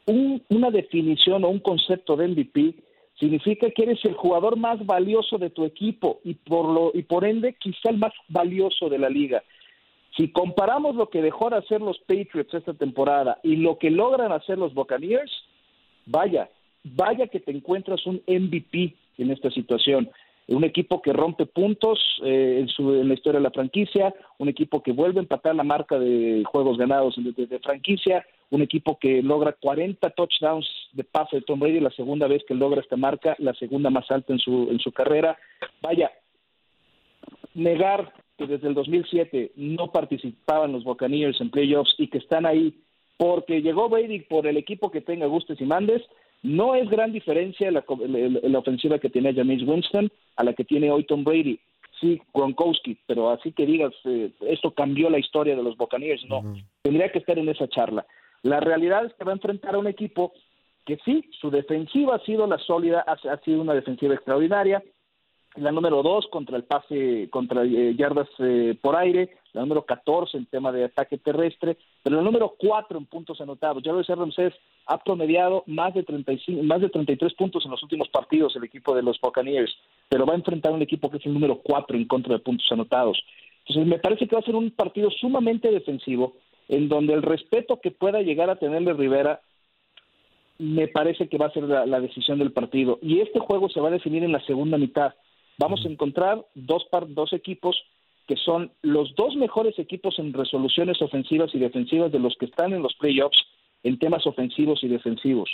un, 0.05 0.41
una 0.49 0.71
definición 0.71 1.43
o 1.43 1.49
un 1.49 1.59
concepto 1.59 2.15
de 2.15 2.27
MVP 2.29 2.75
significa 3.19 3.69
que 3.69 3.83
eres 3.83 4.03
el 4.05 4.13
jugador 4.13 4.57
más 4.57 4.85
valioso 4.85 5.37
de 5.37 5.49
tu 5.49 5.65
equipo 5.65 6.19
y 6.23 6.35
por 6.35 6.67
lo 6.69 6.91
y 6.93 7.03
por 7.03 7.25
ende 7.25 7.55
quizá 7.55 7.89
el 7.89 7.97
más 7.97 8.13
valioso 8.27 8.89
de 8.89 8.99
la 8.99 9.09
liga. 9.09 9.43
Si 10.17 10.29
comparamos 10.31 10.95
lo 10.95 11.09
que 11.09 11.21
dejó 11.21 11.49
de 11.49 11.57
hacer 11.57 11.81
los 11.81 11.99
Patriots 11.99 12.53
esta 12.53 12.73
temporada 12.73 13.39
y 13.43 13.57
lo 13.57 13.77
que 13.77 13.89
logran 13.89 14.31
hacer 14.31 14.57
los 14.57 14.73
Buccaneers, 14.73 15.31
vaya, 16.05 16.49
vaya 16.83 17.27
que 17.27 17.41
te 17.41 17.51
encuentras 17.51 18.05
un 18.05 18.21
MVP 18.27 18.95
en 19.17 19.31
esta 19.31 19.51
situación 19.51 20.09
un 20.47 20.63
equipo 20.63 21.01
que 21.01 21.11
rompe 21.11 21.45
puntos 21.45 21.99
eh, 22.23 22.59
en, 22.59 22.67
su, 22.67 22.93
en 22.93 23.07
la 23.07 23.15
historia 23.15 23.39
de 23.39 23.43
la 23.43 23.51
franquicia, 23.51 24.13
un 24.37 24.47
equipo 24.47 24.83
que 24.83 24.91
vuelve 24.91 25.19
a 25.19 25.23
empatar 25.23 25.55
la 25.55 25.63
marca 25.63 25.97
de 25.97 26.43
juegos 26.45 26.77
ganados 26.77 27.15
de, 27.17 27.59
franquicia, 27.59 28.25
un 28.51 28.61
equipo 28.61 28.99
que 28.99 29.23
logra 29.23 29.53
40 29.53 30.07
touchdowns 30.11 30.67
de 30.93 31.03
pase 31.03 31.37
de 31.37 31.41
Tom 31.41 31.59
Brady, 31.59 31.79
la 31.79 31.89
segunda 31.91 32.27
vez 32.27 32.43
que 32.47 32.53
logra 32.53 32.81
esta 32.81 32.95
marca, 32.95 33.35
la 33.39 33.53
segunda 33.55 33.89
más 33.89 34.09
alta 34.11 34.33
en 34.33 34.39
su, 34.39 34.67
en 34.69 34.79
su 34.79 34.91
carrera. 34.91 35.37
Vaya, 35.81 36.11
negar 37.55 38.13
que 38.37 38.45
desde 38.45 38.67
el 38.67 38.75
2007 38.75 39.53
no 39.55 39.91
participaban 39.91 40.73
los 40.73 40.83
Buccaneers 40.83 41.39
en 41.41 41.49
playoffs 41.49 41.95
y 41.97 42.07
que 42.07 42.19
están 42.19 42.45
ahí 42.45 42.75
porque 43.17 43.61
llegó 43.61 43.89
Brady 43.89 44.19
por 44.21 44.45
el 44.45 44.57
equipo 44.57 44.91
que 44.91 45.01
tenga 45.01 45.25
gustes 45.25 45.59
y 45.61 45.65
mandes, 45.65 46.01
no 46.45 46.75
es 46.75 46.89
gran 46.89 47.11
diferencia 47.11 47.71
la, 47.71 47.83
la, 48.07 48.39
la 48.49 48.59
ofensiva 48.59 48.99
que 48.99 49.09
tenía 49.09 49.33
James 49.33 49.63
Winston 49.63 50.09
a 50.35 50.43
la 50.43 50.53
que 50.53 50.63
tiene 50.63 50.91
hoy 50.91 51.03
Tom 51.05 51.23
Brady. 51.23 51.59
Sí, 51.99 52.21
Gronkowski, 52.33 52.97
pero 53.07 53.29
así 53.29 53.53
que 53.53 53.65
digas, 53.65 53.93
eh, 54.03 54.29
esto 54.47 54.71
cambió 54.71 55.09
la 55.09 55.17
historia 55.17 55.55
de 55.55 55.63
los 55.63 55.77
Buccaneers, 55.77 56.25
no. 56.25 56.39
Uh 56.39 56.43
-huh. 56.43 56.63
Tendría 56.83 57.09
que 57.09 57.19
estar 57.19 57.39
en 57.39 57.47
esa 57.49 57.67
charla. 57.69 58.05
La 58.43 58.59
realidad 58.59 59.05
es 59.05 59.13
que 59.13 59.23
va 59.23 59.31
a 59.31 59.35
enfrentar 59.35 59.75
a 59.75 59.79
un 59.79 59.87
equipo 59.87 60.33
que 60.85 60.97
sí, 61.05 61.23
su 61.39 61.49
defensiva 61.49 62.15
ha 62.15 62.25
sido 62.25 62.45
la 62.47 62.59
sólida, 62.59 63.03
ha, 63.07 63.13
ha 63.13 63.37
sido 63.39 63.61
una 63.61 63.73
defensiva 63.73 64.13
extraordinaria, 64.13 64.83
la 65.57 65.71
número 65.71 66.03
dos 66.03 66.27
contra 66.27 66.57
el 66.57 66.63
pase, 66.63 67.29
contra 67.31 67.63
eh, 67.63 67.95
yardas 67.95 68.27
eh, 68.39 68.77
por 68.81 68.95
aire, 68.95 69.37
la 69.53 69.61
número 69.61 69.83
14 69.83 70.37
en 70.37 70.45
tema 70.45 70.71
de 70.71 70.85
ataque 70.85 71.17
terrestre, 71.17 71.77
pero 72.03 72.17
la 72.17 72.21
número 72.21 72.55
4 72.57 72.97
en 72.97 73.05
puntos 73.05 73.39
anotados. 73.41 73.81
Ya 73.83 73.91
lo 73.91 73.99
decía 73.99 74.15
Ramsés, 74.15 74.53
ha 74.87 74.97
promediado 75.03 75.63
más 75.67 75.93
de 75.93 76.03
35, 76.03 76.63
más 76.63 76.81
de 76.81 76.89
33 76.89 77.33
puntos 77.33 77.65
en 77.65 77.71
los 77.71 77.81
últimos 77.83 78.09
partidos 78.09 78.55
el 78.55 78.63
equipo 78.63 78.95
de 78.95 79.03
los 79.03 79.19
Buccaneers, 79.21 79.75
pero 80.09 80.25
va 80.25 80.33
a 80.33 80.37
enfrentar 80.37 80.73
un 80.73 80.81
equipo 80.81 81.09
que 81.09 81.17
es 81.17 81.25
el 81.25 81.33
número 81.33 81.59
4 81.63 81.97
en 81.97 82.05
contra 82.05 82.33
de 82.33 82.39
puntos 82.39 82.67
anotados. 82.71 83.17
Entonces 83.67 83.87
me 83.87 83.99
parece 83.99 84.27
que 84.27 84.35
va 84.35 84.41
a 84.41 84.45
ser 84.45 84.55
un 84.55 84.71
partido 84.71 85.09
sumamente 85.09 85.71
defensivo, 85.71 86.33
en 86.67 86.89
donde 86.89 87.13
el 87.13 87.21
respeto 87.21 87.79
que 87.81 87.91
pueda 87.91 88.21
llegar 88.21 88.49
a 88.49 88.57
tenerle 88.57 88.93
Rivera 88.93 89.41
me 90.57 90.87
parece 90.87 91.27
que 91.27 91.37
va 91.37 91.47
a 91.47 91.51
ser 91.51 91.63
la 91.63 91.99
decisión 91.99 92.39
del 92.39 92.51
partido. 92.51 92.97
Y 93.01 93.19
este 93.19 93.39
juego 93.39 93.69
se 93.69 93.81
va 93.81 93.89
a 93.89 93.91
definir 93.91 94.23
en 94.23 94.31
la 94.31 94.39
segunda 94.45 94.77
mitad 94.77 95.13
vamos 95.57 95.85
a 95.85 95.89
encontrar 95.89 96.45
dos, 96.53 96.85
par, 96.85 97.07
dos 97.13 97.33
equipos 97.33 97.75
que 98.27 98.35
son 98.37 98.71
los 98.81 99.13
dos 99.15 99.35
mejores 99.35 99.77
equipos 99.77 100.17
en 100.19 100.33
resoluciones 100.33 101.01
ofensivas 101.01 101.53
y 101.53 101.59
defensivas 101.59 102.11
de 102.11 102.19
los 102.19 102.35
que 102.37 102.45
están 102.45 102.73
en 102.73 102.81
los 102.81 102.95
playoffs 102.95 103.37
en 103.83 103.99
temas 103.99 104.25
ofensivos 104.25 104.83
y 104.83 104.87
defensivos. 104.87 105.49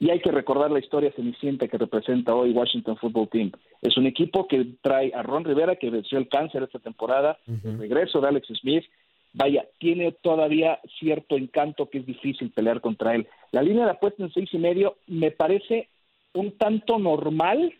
Y 0.00 0.10
hay 0.10 0.20
que 0.20 0.30
recordar 0.30 0.70
la 0.70 0.78
historia 0.78 1.12
cenicienta 1.12 1.66
que 1.66 1.78
representa 1.78 2.34
hoy 2.34 2.50
Washington 2.50 2.96
Football 2.96 3.28
Team. 3.28 3.52
Es 3.82 3.96
un 3.96 4.06
equipo 4.06 4.46
que 4.46 4.64
trae 4.80 5.12
a 5.12 5.22
Ron 5.22 5.44
Rivera, 5.44 5.76
que 5.76 5.90
venció 5.90 6.18
el 6.18 6.28
cáncer 6.28 6.62
esta 6.62 6.78
temporada, 6.78 7.38
uh 7.46 7.52
-huh. 7.52 7.72
el 7.72 7.78
regreso 7.78 8.20
de 8.20 8.28
Alex 8.28 8.48
Smith. 8.60 8.84
Vaya, 9.32 9.66
tiene 9.78 10.12
todavía 10.12 10.80
cierto 10.98 11.36
encanto 11.36 11.88
que 11.90 11.98
es 11.98 12.06
difícil 12.06 12.50
pelear 12.50 12.80
contra 12.80 13.14
él. 13.14 13.26
La 13.52 13.62
línea 13.62 13.84
de 13.84 13.90
apuesta 13.92 14.22
en 14.22 14.32
seis 14.32 14.48
y 14.52 14.58
medio 14.58 14.96
me 15.06 15.30
parece 15.30 15.88
un 16.32 16.52
tanto 16.52 16.98
normal 16.98 17.74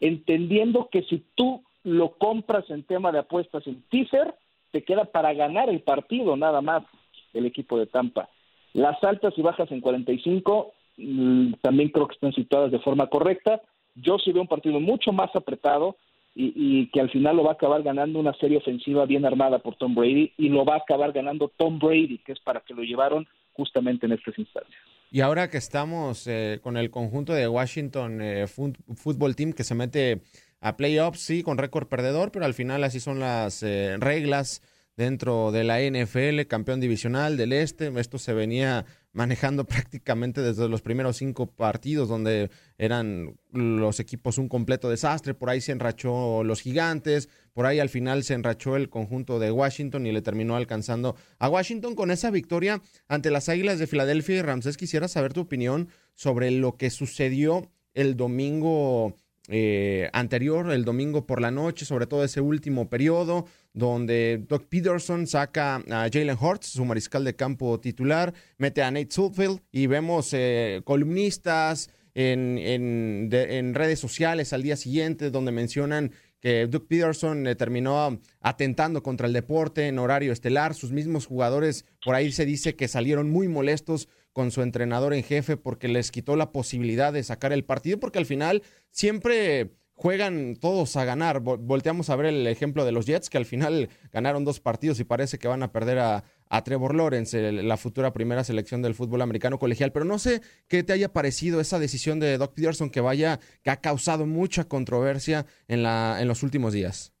entendiendo 0.00 0.88
que 0.90 1.02
si 1.02 1.24
tú 1.34 1.62
lo 1.84 2.10
compras 2.10 2.68
en 2.70 2.82
tema 2.82 3.12
de 3.12 3.20
apuestas 3.20 3.66
en 3.66 3.82
teaser, 3.90 4.34
te 4.72 4.82
queda 4.82 5.04
para 5.04 5.32
ganar 5.34 5.68
el 5.68 5.80
partido 5.80 6.36
nada 6.36 6.60
más 6.60 6.84
el 7.32 7.46
equipo 7.46 7.78
de 7.78 7.86
Tampa. 7.86 8.28
Las 8.72 9.02
altas 9.02 9.34
y 9.36 9.42
bajas 9.42 9.70
en 9.70 9.80
45 9.80 10.72
mmm, 10.96 11.52
también 11.60 11.90
creo 11.90 12.06
que 12.06 12.14
están 12.14 12.32
situadas 12.32 12.70
de 12.70 12.78
forma 12.78 13.08
correcta. 13.08 13.60
Yo 13.94 14.18
sí 14.18 14.32
veo 14.32 14.42
un 14.42 14.48
partido 14.48 14.80
mucho 14.80 15.12
más 15.12 15.34
apretado 15.34 15.96
y, 16.34 16.52
y, 16.54 16.86
que 16.90 17.00
al 17.00 17.10
final 17.10 17.36
lo 17.36 17.42
va 17.42 17.50
a 17.50 17.54
acabar 17.54 17.82
ganando 17.82 18.20
una 18.20 18.32
serie 18.34 18.58
ofensiva 18.58 19.04
bien 19.04 19.26
armada 19.26 19.58
por 19.58 19.74
Tom 19.74 19.94
Brady 19.94 20.32
y 20.38 20.48
lo 20.48 20.64
va 20.64 20.74
a 20.74 20.78
acabar 20.78 21.12
ganando 21.12 21.50
Tom 21.56 21.78
Brady, 21.78 22.18
que 22.18 22.32
es 22.32 22.40
para 22.40 22.60
que 22.60 22.74
lo 22.74 22.82
llevaron 22.82 23.26
justamente 23.52 24.06
en 24.06 24.12
estas 24.12 24.38
instancias. 24.38 24.89
Y 25.12 25.22
ahora 25.22 25.50
que 25.50 25.58
estamos 25.58 26.26
eh, 26.28 26.60
con 26.62 26.76
el 26.76 26.90
conjunto 26.90 27.32
de 27.32 27.48
Washington 27.48 28.20
eh, 28.22 28.46
Football 28.46 29.34
Team 29.34 29.52
que 29.52 29.64
se 29.64 29.74
mete 29.74 30.22
a 30.60 30.76
playoffs, 30.76 31.20
sí, 31.20 31.42
con 31.42 31.58
récord 31.58 31.88
perdedor, 31.88 32.30
pero 32.30 32.44
al 32.44 32.54
final 32.54 32.84
así 32.84 33.00
son 33.00 33.18
las 33.18 33.62
eh, 33.64 33.96
reglas 33.98 34.62
dentro 34.96 35.50
de 35.50 35.64
la 35.64 35.80
NFL, 35.80 36.42
campeón 36.46 36.78
divisional 36.78 37.36
del 37.36 37.52
Este. 37.52 37.90
Esto 37.98 38.18
se 38.18 38.34
venía 38.34 38.84
manejando 39.12 39.64
prácticamente 39.66 40.40
desde 40.42 40.68
los 40.68 40.82
primeros 40.82 41.16
cinco 41.16 41.46
partidos, 41.46 42.08
donde 42.08 42.50
eran 42.78 43.36
los 43.52 44.00
equipos 44.00 44.38
un 44.38 44.48
completo 44.48 44.88
desastre. 44.88 45.34
Por 45.34 45.50
ahí 45.50 45.60
se 45.60 45.72
enrachó 45.72 46.44
los 46.44 46.60
gigantes, 46.60 47.28
por 47.52 47.66
ahí 47.66 47.78
al 47.78 47.88
final 47.88 48.22
se 48.24 48.34
enrachó 48.34 48.76
el 48.76 48.88
conjunto 48.88 49.38
de 49.38 49.50
Washington 49.50 50.06
y 50.06 50.12
le 50.12 50.22
terminó 50.22 50.56
alcanzando 50.56 51.16
a 51.38 51.48
Washington 51.48 51.94
con 51.94 52.10
esa 52.10 52.30
victoria 52.30 52.82
ante 53.08 53.30
las 53.30 53.48
Águilas 53.48 53.78
de 53.78 53.86
Filadelfia. 53.86 54.36
Y 54.36 54.42
Ramsés, 54.42 54.76
quisiera 54.76 55.08
saber 55.08 55.32
tu 55.32 55.40
opinión 55.40 55.88
sobre 56.14 56.50
lo 56.50 56.76
que 56.76 56.90
sucedió 56.90 57.70
el 57.94 58.16
domingo 58.16 59.14
eh, 59.48 60.08
anterior, 60.12 60.70
el 60.70 60.84
domingo 60.84 61.26
por 61.26 61.40
la 61.40 61.50
noche, 61.50 61.84
sobre 61.84 62.06
todo 62.06 62.22
ese 62.22 62.40
último 62.40 62.88
periodo, 62.88 63.46
donde 63.72 64.44
Doug 64.48 64.68
Peterson 64.68 65.26
saca 65.26 65.76
a 65.76 66.08
Jalen 66.12 66.36
Hurts, 66.40 66.68
su 66.68 66.84
mariscal 66.84 67.24
de 67.24 67.36
campo 67.36 67.78
titular, 67.80 68.34
mete 68.58 68.82
a 68.82 68.90
Nate 68.90 69.10
Sudfeld 69.10 69.60
y 69.70 69.86
vemos 69.86 70.30
eh, 70.32 70.82
columnistas 70.84 71.90
en, 72.14 72.58
en, 72.58 73.28
en, 73.32 73.74
redes 73.74 74.00
sociales 74.00 74.52
al 74.52 74.62
día 74.62 74.76
siguiente 74.76 75.30
donde 75.30 75.52
mencionan 75.52 76.12
que 76.40 76.66
Doug 76.66 76.86
Peterson 76.88 77.46
eh, 77.46 77.54
terminó 77.54 78.18
atentando 78.40 79.02
contra 79.02 79.26
el 79.26 79.32
deporte 79.32 79.86
en 79.86 79.98
horario 79.98 80.32
estelar. 80.32 80.74
Sus 80.74 80.90
mismos 80.90 81.26
jugadores, 81.26 81.84
por 82.04 82.14
ahí 82.14 82.32
se 82.32 82.46
dice 82.46 82.74
que 82.74 82.88
salieron 82.88 83.30
muy 83.30 83.46
molestos 83.46 84.08
con 84.32 84.50
su 84.50 84.62
entrenador 84.62 85.12
en 85.12 85.22
jefe 85.22 85.56
porque 85.56 85.88
les 85.88 86.10
quitó 86.10 86.36
la 86.36 86.52
posibilidad 86.52 87.12
de 87.12 87.22
sacar 87.22 87.52
el 87.52 87.64
partido, 87.64 87.98
porque 87.98 88.18
al 88.18 88.26
final 88.26 88.62
siempre 88.90 89.72
juegan 90.00 90.56
todos 90.56 90.96
a 90.96 91.04
ganar. 91.04 91.40
Volteamos 91.40 92.08
a 92.08 92.16
ver 92.16 92.26
el 92.26 92.46
ejemplo 92.46 92.86
de 92.86 92.92
los 92.92 93.04
Jets, 93.04 93.28
que 93.28 93.36
al 93.36 93.44
final 93.44 93.90
ganaron 94.10 94.46
dos 94.46 94.58
partidos 94.58 94.98
y 94.98 95.04
parece 95.04 95.38
que 95.38 95.46
van 95.46 95.62
a 95.62 95.72
perder 95.72 95.98
a, 95.98 96.24
a 96.48 96.64
Trevor 96.64 96.94
Lawrence, 96.94 97.52
la 97.52 97.76
futura 97.76 98.10
primera 98.10 98.42
selección 98.42 98.80
del 98.80 98.94
fútbol 98.94 99.20
americano 99.20 99.58
colegial. 99.58 99.92
Pero 99.92 100.06
no 100.06 100.18
sé 100.18 100.40
qué 100.70 100.82
te 100.82 100.94
haya 100.94 101.12
parecido 101.12 101.60
esa 101.60 101.78
decisión 101.78 102.18
de 102.18 102.38
Doc 102.38 102.54
Peterson 102.54 102.88
que 102.88 103.02
vaya, 103.02 103.40
que 103.62 103.68
ha 103.68 103.82
causado 103.82 104.24
mucha 104.24 104.64
controversia 104.64 105.44
en, 105.68 105.82
la, 105.82 106.16
en 106.18 106.28
los 106.28 106.42
últimos 106.42 106.72
días. 106.72 107.12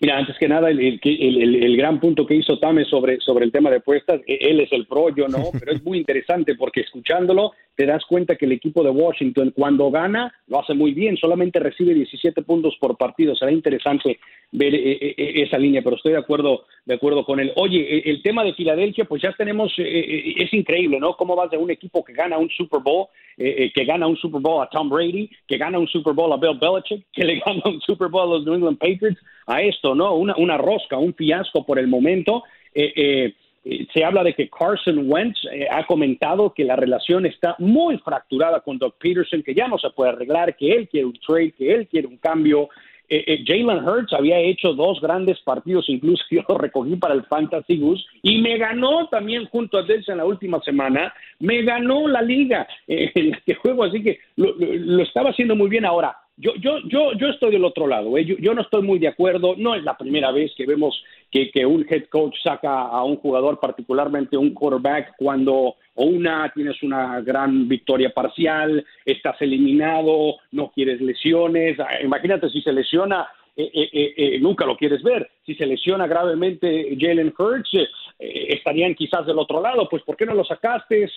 Mira, 0.00 0.18
antes 0.18 0.34
que 0.40 0.48
nada, 0.48 0.68
el, 0.68 0.98
el, 1.04 1.76
gran 1.76 2.00
punto 2.00 2.26
que 2.26 2.34
hizo 2.34 2.58
Tame 2.58 2.84
sobre, 2.86 3.20
sobre 3.20 3.44
el 3.44 3.52
tema 3.52 3.70
de 3.70 3.76
apuestas, 3.76 4.20
e, 4.26 4.36
él 4.40 4.58
es 4.58 4.72
el 4.72 4.86
pro, 4.86 5.14
yo 5.14 5.28
no, 5.28 5.50
pero 5.60 5.72
es 5.72 5.84
muy 5.84 5.98
interesante 5.98 6.56
porque 6.56 6.80
escuchándolo 6.80 7.52
te 7.76 7.86
das 7.86 8.04
cuenta 8.04 8.36
que 8.36 8.44
el 8.44 8.52
equipo 8.52 8.82
de 8.82 8.90
Washington 8.90 9.52
cuando 9.54 9.90
gana 9.90 10.32
lo 10.46 10.60
hace 10.60 10.74
muy 10.74 10.92
bien, 10.92 11.16
solamente 11.16 11.58
recibe 11.58 11.94
17 11.94 12.42
puntos 12.42 12.76
por 12.78 12.96
partido. 12.96 13.34
Será 13.34 13.50
interesante 13.50 14.18
ver 14.50 14.74
eh, 14.74 14.92
eh, 14.92 15.14
eh, 15.16 15.32
esa 15.42 15.58
línea, 15.58 15.82
pero 15.82 15.96
estoy 15.96 16.12
de 16.12 16.18
acuerdo, 16.18 16.66
de 16.84 16.94
acuerdo 16.94 17.24
con 17.24 17.40
él. 17.40 17.52
Oye, 17.56 18.02
el 18.10 18.22
tema 18.22 18.44
de 18.44 18.54
Filadelfia, 18.54 19.04
pues 19.06 19.22
ya 19.22 19.32
tenemos, 19.32 19.72
es 19.78 20.52
increíble, 20.52 21.00
¿no? 21.00 21.16
Cómo 21.16 21.34
vas 21.34 21.50
de 21.50 21.56
un 21.56 21.70
equipo 21.70 22.04
que 22.04 22.12
gana 22.12 22.36
un 22.36 22.50
Super 22.50 22.80
Bowl, 22.80 23.06
que 23.36 23.84
gana 23.86 24.06
un 24.06 24.16
Super 24.16 24.40
Bowl 24.40 24.62
a 24.62 24.68
Tom 24.68 24.90
Brady, 24.90 25.30
que 25.48 25.56
gana 25.56 25.78
un 25.78 25.88
Super 25.88 26.12
Bowl 26.12 26.32
a 26.32 26.36
Bill 26.36 26.58
Belichick, 26.58 27.06
que 27.12 27.24
le 27.24 27.40
gana 27.46 27.62
un 27.64 27.80
Super 27.80 28.08
Bowl 28.08 28.28
a 28.28 28.36
los 28.36 28.44
New 28.44 28.54
England 28.54 28.78
Patriots, 28.78 29.20
a 29.46 29.62
esto, 29.62 29.94
¿no? 29.94 30.14
Una, 30.14 30.34
una 30.36 30.58
rosca, 30.58 30.98
un 30.98 31.14
fiasco 31.14 31.64
por 31.64 31.78
el 31.78 31.88
momento. 31.88 32.44
Eh, 32.74 32.92
eh, 32.96 33.34
se 33.64 34.04
habla 34.04 34.24
de 34.24 34.34
que 34.34 34.48
Carson 34.48 35.10
Wentz 35.10 35.38
eh, 35.52 35.68
ha 35.70 35.86
comentado 35.86 36.52
que 36.52 36.64
la 36.64 36.74
relación 36.74 37.26
está 37.26 37.54
muy 37.58 37.96
fracturada 37.98 38.60
con 38.60 38.78
Doug 38.78 38.94
Peterson, 38.98 39.42
que 39.42 39.54
ya 39.54 39.68
no 39.68 39.78
se 39.78 39.90
puede 39.90 40.10
arreglar, 40.10 40.56
que 40.56 40.72
él 40.72 40.88
quiere 40.88 41.06
un 41.06 41.12
trade, 41.14 41.52
que 41.52 41.72
él 41.72 41.86
quiere 41.86 42.08
un 42.08 42.16
cambio. 42.16 42.68
Eh, 43.08 43.44
Jalen 43.46 43.86
Hurts 43.86 44.14
había 44.14 44.38
hecho 44.38 44.72
dos 44.72 45.00
grandes 45.00 45.38
partidos, 45.40 45.84
incluso 45.88 46.24
yo 46.30 46.42
lo 46.48 46.58
recogí 46.58 46.96
para 46.96 47.14
el 47.14 47.24
Fantasy 47.24 47.78
Goose, 47.78 48.04
y 48.22 48.40
me 48.40 48.58
ganó 48.58 49.08
también 49.08 49.46
junto 49.46 49.78
a 49.78 49.82
Delsa 49.82 50.12
en 50.12 50.18
la 50.18 50.24
última 50.24 50.60
semana, 50.62 51.14
me 51.38 51.62
ganó 51.62 52.08
la 52.08 52.22
liga 52.22 52.66
en 52.86 53.34
este 53.34 53.54
juego, 53.54 53.84
así 53.84 54.02
que 54.02 54.18
lo 54.36 55.02
estaba 55.02 55.30
haciendo 55.30 55.54
muy 55.54 55.68
bien 55.68 55.84
ahora 55.84 56.16
yo, 56.36 56.54
yo, 56.56 56.78
yo, 56.88 57.12
yo 57.12 57.28
estoy 57.28 57.52
del 57.52 57.64
otro 57.64 57.86
lado, 57.86 58.16
¿eh? 58.16 58.24
yo, 58.24 58.54
no 58.54 58.62
estoy 58.62 58.82
muy 58.82 58.98
de 58.98 59.08
acuerdo, 59.08 59.54
no 59.56 59.74
es 59.74 59.84
la 59.84 59.96
primera 59.96 60.32
vez 60.32 60.52
que 60.56 60.66
vemos 60.66 61.02
que, 61.32 61.50
que, 61.50 61.66
un 61.66 61.84
head 61.88 62.04
coach 62.10 62.36
saca 62.42 62.82
a 62.82 63.02
un 63.02 63.16
jugador, 63.16 63.58
particularmente 63.58 64.36
un 64.36 64.52
quarterback, 64.54 65.14
cuando 65.16 65.74
o 65.94 66.04
una 66.04 66.52
tienes 66.54 66.82
una 66.82 67.20
gran 67.22 67.66
victoria 67.66 68.10
parcial, 68.10 68.84
estás 69.04 69.40
eliminado, 69.40 70.36
no 70.52 70.70
quieres 70.70 71.00
lesiones, 71.00 71.80
ah, 71.80 72.02
imagínate 72.02 72.50
si 72.50 72.60
se 72.62 72.72
lesiona 72.72 73.26
eh, 73.54 73.70
eh, 73.74 74.14
eh, 74.16 74.38
nunca 74.40 74.64
lo 74.64 74.76
quieres 74.76 75.02
ver. 75.02 75.30
Si 75.44 75.54
se 75.54 75.66
lesiona 75.66 76.06
gravemente 76.06 76.96
Jalen 76.98 77.34
Hurts, 77.36 77.70
estarían 78.18 78.94
quizás 78.94 79.26
del 79.26 79.38
otro 79.38 79.60
lado, 79.60 79.88
pues 79.90 80.02
¿por 80.04 80.16
qué 80.16 80.24
no 80.24 80.34
lo 80.34 80.44
sacaste? 80.44 81.10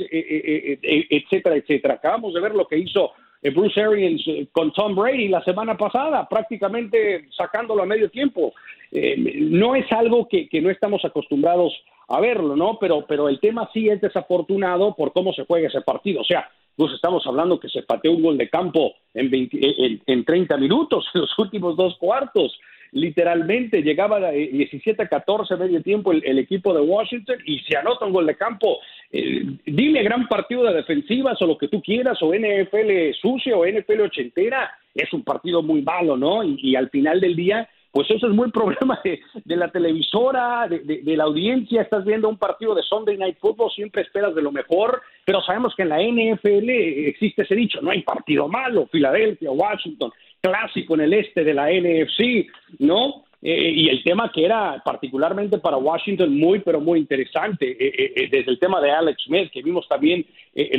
etcétera, 0.81 1.55
etcétera. 1.55 1.93
Acabamos 1.93 2.33
de 2.33 2.41
ver 2.41 2.53
lo 2.55 2.67
que 2.67 2.77
hizo 2.77 3.13
eh, 3.34 3.34
Bruce 3.51 3.81
Arians 3.81 4.23
eh, 4.27 4.47
con 4.51 4.71
Tom 4.71 4.95
Brady 4.95 5.27
la 5.27 5.43
semana 5.43 5.77
pasada, 5.77 6.27
prácticamente 6.27 7.27
sacándolo 7.35 7.83
a 7.83 7.85
medio 7.85 8.09
tiempo. 8.09 8.53
Eh, 8.91 9.15
no 9.41 9.75
es 9.75 9.91
algo 9.91 10.27
que, 10.27 10.47
no 10.61 10.69
estamos 10.69 11.03
acostumbrados 11.03 11.73
a 12.07 12.19
verlo, 12.19 12.55
¿no? 12.55 12.77
Pero, 12.79 13.05
pero 13.07 13.29
el 13.29 13.39
tema 13.39 13.69
sí 13.73 13.89
es 13.89 13.99
desafortunado 14.01 14.95
por 14.95 15.11
cómo 15.11 15.33
se 15.33 15.45
juega 15.45 15.67
ese 15.67 15.81
partido. 15.81 16.21
O 16.21 16.25
sea, 16.25 16.49
nos 16.77 16.93
estamos 16.93 17.25
hablando 17.25 17.59
que 17.59 17.69
se 17.69 17.83
pateó 17.83 18.11
un 18.11 18.23
gol 18.23 18.37
de 18.37 18.49
campo 18.49 18.93
en, 19.13 19.29
en, 19.33 20.01
en 20.05 20.25
30 20.25 20.57
minutos, 20.57 21.05
en 21.13 21.21
los 21.21 21.39
últimos 21.39 21.75
dos 21.75 21.97
cuartos 21.97 22.57
literalmente 22.91 23.81
llegaba 23.81 24.17
a 24.17 24.31
17 24.31 25.01
a 25.01 25.07
14 25.07 25.55
medio 25.57 25.81
tiempo 25.81 26.11
el, 26.11 26.39
equipo 26.39 26.73
de 26.73 26.81
Washington 26.81 27.37
y 27.45 27.59
se 27.59 27.77
anota 27.77 28.05
un 28.05 28.13
gol 28.13 28.25
de 28.25 28.35
campo. 28.35 28.79
Eh, 29.11 29.43
dime 29.65 30.03
gran 30.03 30.27
partido 30.27 30.63
de 30.63 30.73
defensivas 30.73 31.41
o 31.41 31.47
lo 31.47 31.57
que 31.57 31.67
tú 31.67 31.81
quieras, 31.81 32.17
o 32.21 32.33
NFL 32.33 33.13
sucio 33.19 33.59
o 33.59 33.65
NFL 33.65 34.01
ochentera, 34.01 34.71
es 34.93 35.11
un 35.13 35.23
partido 35.23 35.61
muy 35.61 35.81
malo, 35.81 36.15
¿no? 36.17 36.43
Y, 36.43 36.75
al 36.75 36.89
final 36.89 37.19
del 37.19 37.35
día, 37.35 37.67
pues 37.91 38.09
eso 38.09 38.27
es 38.27 38.33
muy 38.33 38.51
problema 38.51 38.99
de, 39.03 39.19
la 39.55 39.69
televisora, 39.69 40.67
de, 40.69 40.79
de, 40.79 41.17
la 41.17 41.25
audiencia. 41.25 41.81
Estás 41.81 42.05
viendo 42.05 42.29
un 42.29 42.37
partido 42.37 42.73
de 42.75 42.83
Sunday 42.83 43.17
Night 43.17 43.37
Football, 43.39 43.71
siempre 43.71 44.03
esperas 44.03 44.33
de 44.35 44.41
lo 44.41 44.51
mejor, 44.51 45.01
pero 45.25 45.41
sabemos 45.41 45.75
que 45.75 45.83
en 45.83 45.89
la 45.89 46.01
NFL 46.01 46.69
existe 46.69 47.43
ese 47.43 47.55
dicho: 47.55 47.81
no 47.81 47.91
hay 47.91 48.03
partido 48.03 48.47
malo, 48.47 48.87
Filadelfia, 48.87 49.51
Washington 49.51 50.11
clásico 50.45 50.95
en 50.95 51.01
el 51.01 51.13
este 51.13 51.43
de 51.43 51.53
la 51.53 51.69
NFC, 51.69 52.47
¿no? 52.79 53.25
Eh, 53.41 53.71
y 53.75 53.89
el 53.89 54.03
tema 54.03 54.31
que 54.33 54.43
era 54.43 54.81
particularmente 54.83 55.59
para 55.59 55.77
Washington 55.77 56.35
muy, 56.35 56.59
pero 56.59 56.81
muy 56.81 56.99
interesante, 56.99 57.77
eh, 57.79 58.13
eh, 58.15 58.27
desde 58.31 58.49
el 58.49 58.57
tema 58.57 58.81
de 58.81 58.89
Alex 58.89 59.23
Smith, 59.23 59.51
que 59.51 59.61
vimos 59.61 59.87
también 59.87 60.25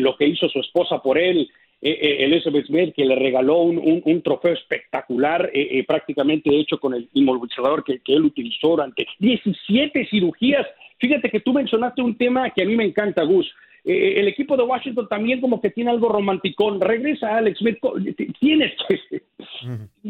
lo 0.01 0.17
que 0.17 0.27
hizo 0.27 0.49
su 0.49 0.59
esposa 0.59 1.01
por 1.01 1.19
él, 1.19 1.49
Elizabeth 1.81 2.67
Smith, 2.67 2.95
que 2.97 3.05
le 3.05 3.15
regaló 3.15 3.59
un, 3.59 4.23
trofeo 4.23 4.55
espectacular, 4.55 5.53
prácticamente 5.87 6.51
hecho 6.59 6.79
con 6.79 6.95
el 6.95 7.09
inmovilizador 7.13 7.85
que, 7.85 8.01
que 8.01 8.15
él 8.15 8.25
utilizó 8.25 8.71
durante 8.71 9.07
17 9.19 10.07
cirugías. 10.07 10.67
Fíjate 10.99 11.31
que 11.31 11.41
tú 11.41 11.53
mencionaste 11.53 12.01
un 12.01 12.17
tema 12.17 12.51
que 12.51 12.63
a 12.63 12.67
mí 12.67 12.75
me 12.75 12.87
encanta, 12.87 13.23
Gus. 13.23 13.47
Eh, 13.89 14.19
el 14.19 14.27
equipo 14.27 14.57
de 14.57 14.65
Washington 14.65 15.07
también 15.09 15.41
como 15.41 15.61
que 15.61 15.71
tiene 15.71 15.91
algo 15.91 16.09
romanticón. 16.09 16.81
Regresa 16.81 17.37
Alex 17.37 17.61
Smith. 17.61 17.79
Tienes. 18.41 18.73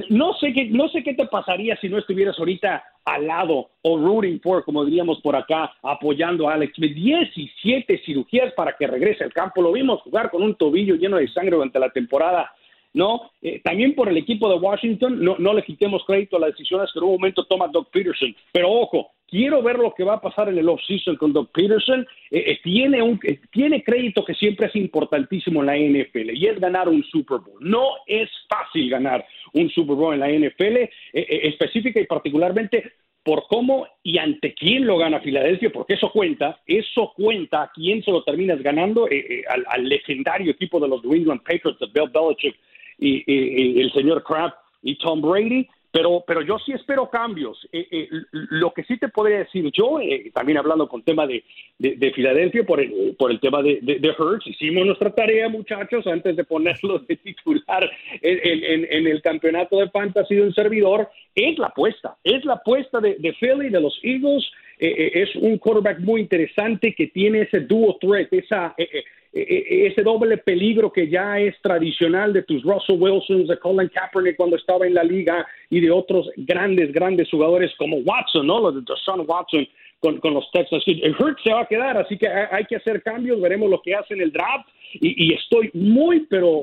no, 0.08 0.32
sé 0.34 0.54
qué, 0.54 0.64
no 0.70 0.88
sé 0.88 1.02
qué 1.02 1.12
te 1.12 1.26
pasaría 1.26 1.76
si 1.76 1.90
no 1.90 1.98
estuvieras 1.98 2.38
ahorita 2.38 2.82
al 3.04 3.26
lado 3.26 3.68
o 3.82 3.98
rooting 3.98 4.40
for, 4.40 4.64
como 4.64 4.84
diríamos 4.84 5.20
por 5.20 5.36
acá, 5.36 5.74
apoyando 5.82 6.48
a 6.48 6.54
Alex 6.54 6.74
Smith. 6.74 6.94
17 6.94 8.02
cirugías 8.06 8.54
para 8.54 8.72
que 8.72 8.86
regrese 8.86 9.24
al 9.24 9.32
campo. 9.34 9.60
Lo 9.60 9.72
vimos 9.72 10.00
jugar 10.00 10.30
con 10.30 10.42
un 10.42 10.54
tobillo 10.54 10.94
lleno 10.94 11.18
de 11.18 11.28
sangre 11.28 11.56
durante 11.56 11.78
la 11.78 11.90
temporada. 11.90 12.50
¿no? 12.94 13.30
Eh, 13.42 13.60
también 13.62 13.94
por 13.94 14.08
el 14.08 14.16
equipo 14.16 14.48
de 14.48 14.56
Washington, 14.56 15.22
no, 15.22 15.36
no 15.38 15.52
le 15.52 15.62
quitemos 15.62 16.02
crédito 16.06 16.38
a 16.38 16.40
las 16.40 16.52
decisiones 16.52 16.90
que 16.90 16.98
en 16.98 17.04
un 17.04 17.12
momento 17.12 17.44
toma 17.44 17.68
Doug 17.68 17.90
Peterson. 17.90 18.34
Pero 18.52 18.70
ojo, 18.70 19.10
quiero 19.28 19.62
ver 19.62 19.78
lo 19.78 19.92
que 19.94 20.04
va 20.04 20.14
a 20.14 20.20
pasar 20.20 20.48
en 20.48 20.58
el 20.58 20.68
offseason 20.68 21.16
con 21.16 21.32
Doug 21.32 21.50
Peterson. 21.52 22.06
Eh, 22.30 22.44
eh, 22.46 22.60
tiene, 22.62 23.02
un, 23.02 23.18
tiene 23.50 23.82
crédito 23.82 24.24
que 24.24 24.34
siempre 24.34 24.66
es 24.66 24.76
importantísimo 24.76 25.60
en 25.60 25.66
la 25.66 25.76
NFL 25.76 26.30
y 26.34 26.46
es 26.46 26.60
ganar 26.60 26.88
un 26.88 27.02
Super 27.04 27.38
Bowl. 27.38 27.58
No 27.60 27.94
es 28.06 28.28
fácil 28.48 28.90
ganar 28.90 29.26
un 29.52 29.70
Super 29.70 29.96
Bowl 29.96 30.14
en 30.14 30.20
la 30.20 30.48
NFL, 30.48 30.88
específica 31.12 32.00
y 32.00 32.06
particularmente 32.06 32.92
por 33.22 33.46
cómo 33.48 33.88
y 34.04 34.18
ante 34.18 34.54
quién 34.54 34.86
lo 34.86 34.98
gana 34.98 35.20
Filadelfia, 35.20 35.70
porque 35.70 35.94
eso 35.94 36.12
cuenta, 36.12 36.60
eso 36.64 37.12
cuenta 37.16 37.62
a 37.62 37.72
quién 37.74 38.02
se 38.04 38.12
lo 38.12 38.22
terminas 38.22 38.62
ganando, 38.62 39.06
al, 39.48 39.64
al, 39.68 39.88
legendario 39.88 40.52
equipo 40.52 40.78
de 40.78 40.86
los 40.86 41.02
New 41.02 41.14
England 41.14 41.42
Patriots 41.42 41.80
de 41.80 41.86
Bill 41.92 42.10
Belichick 42.12 42.56
y, 42.98 43.80
el 43.80 43.92
señor 43.92 44.22
Kraft 44.22 44.56
y 44.82 44.96
Tom 44.98 45.20
Brady, 45.20 45.68
pero, 45.90 46.24
pero 46.26 46.42
yo 46.42 46.58
sí 46.58 46.72
espero 46.72 47.08
cambios. 47.08 47.66
Eh, 47.72 47.86
eh, 47.90 48.08
lo 48.32 48.72
que 48.72 48.84
sí 48.84 48.98
te 48.98 49.08
podría 49.08 49.38
decir 49.38 49.70
yo, 49.72 50.00
eh, 50.00 50.30
también 50.34 50.58
hablando 50.58 50.88
con 50.88 51.02
tema 51.02 51.26
de, 51.26 51.44
de, 51.78 52.12
Filadelfia 52.12 52.64
por 52.64 52.80
el, 52.80 53.14
por 53.18 53.30
el 53.30 53.40
tema 53.40 53.62
de, 53.62 53.78
de, 53.82 54.14
Hurts, 54.18 54.46
hicimos 54.46 54.86
nuestra 54.86 55.14
tarea, 55.14 55.48
muchachos, 55.48 56.06
antes 56.06 56.36
de 56.36 56.44
ponerlo 56.44 56.98
de 57.00 57.16
titular 57.16 57.90
en, 58.20 58.84
en, 58.90 59.06
el 59.06 59.22
campeonato 59.22 59.78
de 59.78 59.90
fantasy 59.90 60.34
de 60.34 60.42
un 60.42 60.54
servidor, 60.54 61.08
es 61.34 61.58
la 61.58 61.68
apuesta, 61.68 62.16
es 62.24 62.44
la 62.44 62.54
apuesta 62.54 63.00
de, 63.00 63.16
de 63.18 63.32
Philly, 63.34 63.70
de 63.70 63.80
los 63.80 63.98
Eagles, 64.02 64.44
es 64.78 65.34
un 65.36 65.56
quarterback 65.56 66.00
muy 66.00 66.20
interesante 66.20 66.94
que 66.94 67.06
tiene 67.06 67.42
ese 67.42 67.60
duo 67.60 67.96
threat, 67.98 68.30
esa 68.32 68.74
e, 68.76 68.82
e, 68.82 69.04
ese 69.36 70.02
doble 70.02 70.38
peligro 70.38 70.90
que 70.90 71.08
ya 71.08 71.38
es 71.38 71.54
tradicional 71.60 72.32
de 72.32 72.42
tus 72.42 72.62
Russell 72.62 72.96
Wilsons, 72.98 73.48
de 73.48 73.58
Colin 73.58 73.88
Kaepernick 73.88 74.36
cuando 74.36 74.56
estaba 74.56 74.86
en 74.86 74.94
la 74.94 75.04
liga 75.04 75.46
y 75.68 75.80
de 75.80 75.90
otros 75.90 76.30
grandes, 76.36 76.92
grandes 76.92 77.30
jugadores 77.30 77.72
como 77.76 77.98
Watson, 77.98 78.46
¿no? 78.46 78.60
Los 78.60 78.76
de 78.76 78.80
Deshaun 78.80 79.26
Watson 79.28 79.68
con, 80.00 80.18
con 80.20 80.34
los 80.34 80.50
Texas. 80.52 80.82
El 80.86 81.14
Hurt 81.18 81.38
se 81.42 81.52
va 81.52 81.62
a 81.62 81.66
quedar, 81.66 81.96
así 81.98 82.16
que 82.16 82.28
hay 82.28 82.64
que 82.64 82.76
hacer 82.76 83.02
cambios, 83.02 83.40
veremos 83.40 83.70
lo 83.70 83.80
que 83.82 83.94
hace 83.94 84.14
en 84.14 84.22
el 84.22 84.32
draft 84.32 84.68
y, 84.94 85.34
estoy 85.34 85.70
muy, 85.74 86.20
pero 86.30 86.62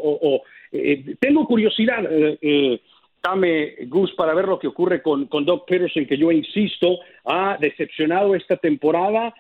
eh, 0.72 1.16
tengo 1.20 1.46
curiosidad. 1.46 2.06
Eh, 2.10 2.38
eh, 2.42 2.80
dame, 3.24 3.76
Gus, 3.88 4.12
para 4.14 4.34
ver 4.34 4.48
lo 4.48 4.60
que 4.60 4.68
ocurre 4.68 5.02
con, 5.02 5.28
con 5.28 5.46
Doug 5.46 5.66
Peterson, 5.66 6.06
que 6.06 6.18
yo 6.18 6.32
insisto, 6.32 7.00
ha 7.26 7.58
decepcionado 7.60 8.36
esta 8.36 8.58
temporada 8.58 9.34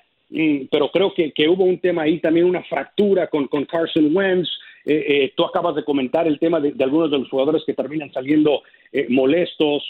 pero 0.71 0.89
creo 0.91 1.13
que, 1.13 1.47
hubo 1.47 1.63
un 1.63 1.79
tema 1.79 2.03
ahí 2.03 2.19
también, 2.19 2.45
una 2.45 2.63
fractura 2.63 3.27
con, 3.27 3.47
con 3.47 3.65
Carson 3.65 4.15
Wentz. 4.15 4.49
Eh, 4.85 5.05
eh, 5.07 5.33
tú 5.35 5.45
acabas 5.45 5.75
de 5.75 5.83
comentar 5.85 6.27
el 6.27 6.39
tema 6.39 6.59
de, 6.59 6.73
algunos 6.83 7.09
de 7.09 7.19
los 7.19 7.29
jugadores 7.29 7.63
que 7.65 7.73
terminan 7.73 8.11
saliendo 8.11 8.63
eh, 8.91 9.05
molestos, 9.09 9.83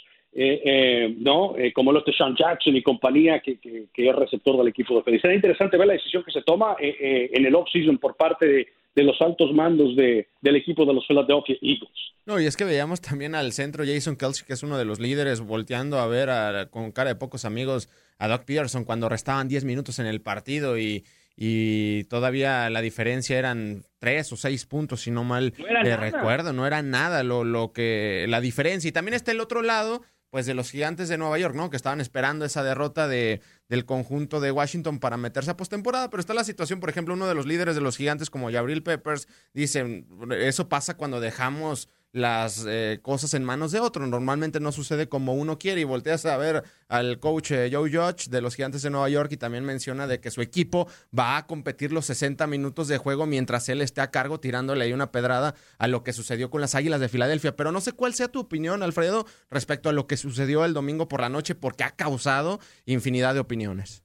¿no? 1.18 1.56
como 1.74 1.92
los 1.92 2.06
de 2.06 2.14
Sean 2.14 2.36
Jackson 2.36 2.76
y 2.76 2.82
compañía, 2.82 3.40
que, 3.40 3.58
que, 3.58 4.10
es 4.10 4.16
receptor 4.16 4.58
del 4.58 4.68
equipo 4.68 4.96
de 4.96 5.04
Feliz. 5.04 5.22
Será 5.22 5.36
interesante 5.36 5.78
ver 5.78 5.88
la 5.88 5.94
decisión 5.94 6.24
que 6.24 6.32
se 6.32 6.42
toma 6.42 6.76
en 6.80 7.46
el 7.46 7.56
off-season 7.56 7.98
por 7.98 8.16
parte 8.16 8.46
de, 8.46 8.68
de 8.96 9.04
los 9.04 9.20
altos 9.22 9.54
mandos 9.54 9.96
de, 9.96 10.28
del 10.42 10.56
equipo 10.56 10.86
de 10.86 10.94
los 10.94 11.06
Philadelphia 11.08 11.56
Eagles. 11.62 12.14
No, 12.26 12.40
y 12.40 12.46
es 12.46 12.56
que 12.56 12.64
veíamos 12.64 13.02
también 13.02 13.36
al 13.36 13.52
centro 13.52 13.84
Jason 13.86 14.16
Kelsey, 14.16 14.46
que 14.46 14.54
es 14.54 14.64
uno 14.64 14.78
de 14.78 14.86
los 14.86 15.00
líderes, 15.00 15.42
volteando 15.42 16.00
a 16.00 16.08
ver 16.08 16.70
con 16.70 16.92
cara 16.92 17.10
de 17.10 17.16
pocos 17.16 17.46
amigos 17.46 17.90
a 18.18 18.28
Doc 18.28 18.46
Peterson 18.46 18.86
cuando 18.86 19.10
restaban 19.10 19.48
10 19.48 19.66
minutos 19.66 20.00
en 20.00 20.06
el 20.06 20.22
partido 20.22 20.78
y, 20.78 21.04
y 21.36 22.04
todavía 22.06 22.70
la 22.70 22.82
diferencia 22.82 23.38
eran 23.38 23.84
tres 24.00 24.32
o 24.32 24.38
seis 24.38 24.66
puntos, 24.66 25.02
si 25.02 25.12
no 25.12 25.24
mal 25.24 25.54
recuerdo, 25.58 26.54
no 26.54 26.68
era 26.68 26.82
nada 26.82 27.24
lo, 27.24 27.44
lo 27.44 27.74
que 27.74 28.26
la 28.30 28.42
diferencia. 28.42 28.88
Y 28.88 28.92
también 28.92 29.16
está 29.16 29.32
el 29.32 29.42
otro 29.42 29.62
lado, 29.62 30.04
pues 30.34 30.48
de 30.48 30.56
los 30.56 30.72
gigantes 30.72 31.10
de 31.10 31.20
Nueva 31.20 31.38
York, 31.38 31.54
¿no? 31.54 31.70
Que 31.70 31.78
estaban 31.78 32.02
esperando 32.02 32.44
esa 32.44 32.64
derrota 32.64 33.08
de, 33.08 33.40
del 33.70 33.86
conjunto 33.86 34.40
de 34.40 34.52
Washington 34.52 34.98
para 34.98 35.16
meterse 35.16 35.52
a 35.52 35.58
postemporada, 35.58 36.10
pero 36.10 36.22
está 36.22 36.34
la 36.34 36.44
situación, 36.44 36.80
por 36.80 36.90
ejemplo, 36.90 37.14
uno 37.14 37.28
de 37.28 37.36
los 37.36 37.46
líderes 37.46 37.76
de 37.76 37.82
los 37.82 37.98
gigantes 37.98 38.32
como 38.32 38.50
Gabriel 38.50 38.82
Peppers 38.82 39.28
dice, 39.54 40.08
eso 40.40 40.70
pasa 40.70 40.98
cuando 40.98 41.20
dejamos 41.20 41.88
las 42.14 42.66
eh, 42.70 43.00
cosas 43.02 43.34
en 43.34 43.44
manos 43.44 43.72
de 43.72 43.80
otro. 43.80 44.08
Normalmente 44.08 44.60
no 44.60 44.72
sucede 44.72 45.10
como 45.10 45.34
uno 45.34 45.58
quiere 45.58 45.82
y 45.82 45.84
volteas 45.84 46.26
a 46.26 46.38
ver 46.38 46.64
al 46.88 47.20
coach 47.20 47.52
eh, 47.52 47.70
Joe 47.72 47.92
Judge 47.92 48.30
de 48.30 48.40
los 48.40 48.56
Gigantes 48.56 48.84
de 48.84 48.92
Nueva 48.92 49.10
York 49.10 49.32
y 49.34 49.38
también 49.38 49.66
menciona 49.66 50.08
de 50.08 50.20
que 50.20 50.32
su 50.32 50.42
equipo 50.42 50.88
va 51.18 51.38
a 51.38 51.48
competir 51.48 51.92
los 51.92 52.06
60 52.06 52.46
minutos 52.48 52.88
de 52.88 53.00
juego 53.00 53.26
mientras 53.26 53.68
él 53.68 53.82
esté 53.82 54.02
a 54.02 54.12
cargo 54.12 54.40
tirándole 54.40 54.86
ahí 54.86 54.94
una 54.94 55.12
pedrada 55.12 55.56
a 55.80 55.88
lo 55.88 56.04
que 56.04 56.14
sucedió 56.14 56.50
con 56.52 56.62
las 56.62 56.76
Águilas 56.76 57.02
de 57.02 57.10
Filadelfia. 57.10 57.56
Pero 57.56 57.72
no 57.72 57.82
sé 57.82 57.94
cuál 57.94 58.14
sea 58.14 58.28
tu 58.28 58.40
opinión, 58.40 58.84
Alfredo, 58.84 59.26
respecto 59.50 59.90
a 59.90 59.94
lo 59.94 60.06
que 60.06 60.16
sucedió 60.16 60.64
el 60.66 60.74
domingo 60.74 61.08
por 61.08 61.20
la 61.20 61.30
noche 61.30 61.56
porque 61.56 61.84
ha 61.84 61.92
causado 61.92 62.60
infinidad 62.86 63.34
de 63.34 63.40
opiniones. 63.40 64.04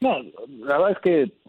No, 0.00 0.16
la 0.48 0.78
verdad 0.78 0.90
es 0.90 0.98
que 0.98 1.41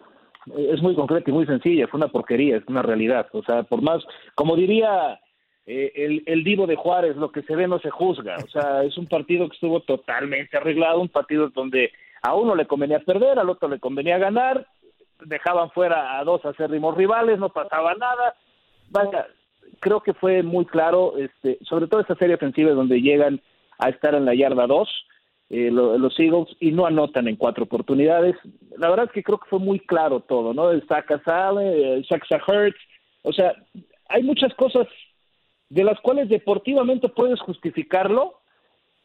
es 0.58 0.82
muy 0.82 0.96
concreta 0.96 1.30
y 1.30 1.34
muy 1.34 1.46
sencilla, 1.46 1.88
fue 1.88 1.98
una 1.98 2.10
porquería, 2.10 2.58
es 2.58 2.64
una 2.68 2.82
realidad. 2.82 3.28
O 3.34 3.44
sea, 3.44 3.64
por 3.64 3.82
más, 3.82 4.04
como 4.36 4.56
diría 4.56 5.20
eh, 5.66 5.92
el, 5.96 6.24
el 6.26 6.44
divo 6.44 6.68
de 6.68 6.76
Juárez, 6.76 7.16
lo 7.16 7.32
que 7.32 7.44
se 7.44 7.56
ve 7.56 7.68
no 7.68 7.80
se 7.80 7.90
juzga. 7.90 8.38
O 8.44 8.48
sea, 8.50 8.84
es 8.84 8.98
un 8.98 9.08
partido 9.08 9.48
que 9.48 9.56
estuvo 9.56 9.80
totalmente 9.82 10.58
arreglado, 10.58 11.00
un 11.00 11.10
partido 11.10 11.50
donde 11.50 11.92
a 12.22 12.36
uno 12.36 12.56
le 12.56 12.66
convenía 12.66 13.00
perder, 13.00 13.40
al 13.40 13.50
otro 13.50 13.70
le 13.70 13.80
convenía 13.80 14.18
ganar, 14.18 14.68
dejaban 15.26 15.72
fuera 15.72 16.20
a 16.20 16.24
dos 16.24 16.44
acérrimos 16.46 16.96
rivales, 16.96 17.40
no 17.40 17.50
pasaba 17.50 17.94
nada. 17.96 18.36
Vaya, 18.90 19.28
creo 19.80 20.02
que 20.02 20.14
fue 20.14 20.44
muy 20.44 20.66
claro, 20.66 21.18
este, 21.18 21.58
sobre 21.62 21.88
todo 21.88 22.02
esta 22.02 22.16
serie 22.16 22.36
ofensiva 22.36 22.72
donde 22.72 23.02
llegan 23.02 23.42
a 23.80 23.90
estar 23.90 24.16
en 24.16 24.26
la 24.26 24.36
yarda 24.36 24.68
2 24.68 24.90
eh, 25.56 25.70
los 25.70 26.20
Eagles 26.20 26.48
y 26.60 26.72
no 26.72 26.88
anotan 26.88 27.28
en 27.28 27.36
cuatro 27.36 27.66
oportunidades. 27.66 28.36
La 28.76 28.90
verdad 28.90 29.06
es 29.06 29.12
que 29.12 29.22
creo 29.22 29.38
que 29.38 29.50
fue 29.52 29.60
muy 29.60 29.80
claro 29.80 30.22
todo, 30.22 30.52
¿no? 30.52 30.72
El 30.72 30.84
saca 30.88 31.22
sale, 31.24 31.94
el 31.94 32.08
saca 32.08 32.42
hurts, 32.48 32.80
o 33.22 33.32
sea, 33.32 33.54
hay 34.10 34.24
muchas 34.24 34.52
cosas 34.56 34.88
de 35.70 35.84
las 35.84 36.00
cuales 36.00 36.28
deportivamente 36.28 37.08
puedes 37.08 37.40
justificarlo, 37.40 38.40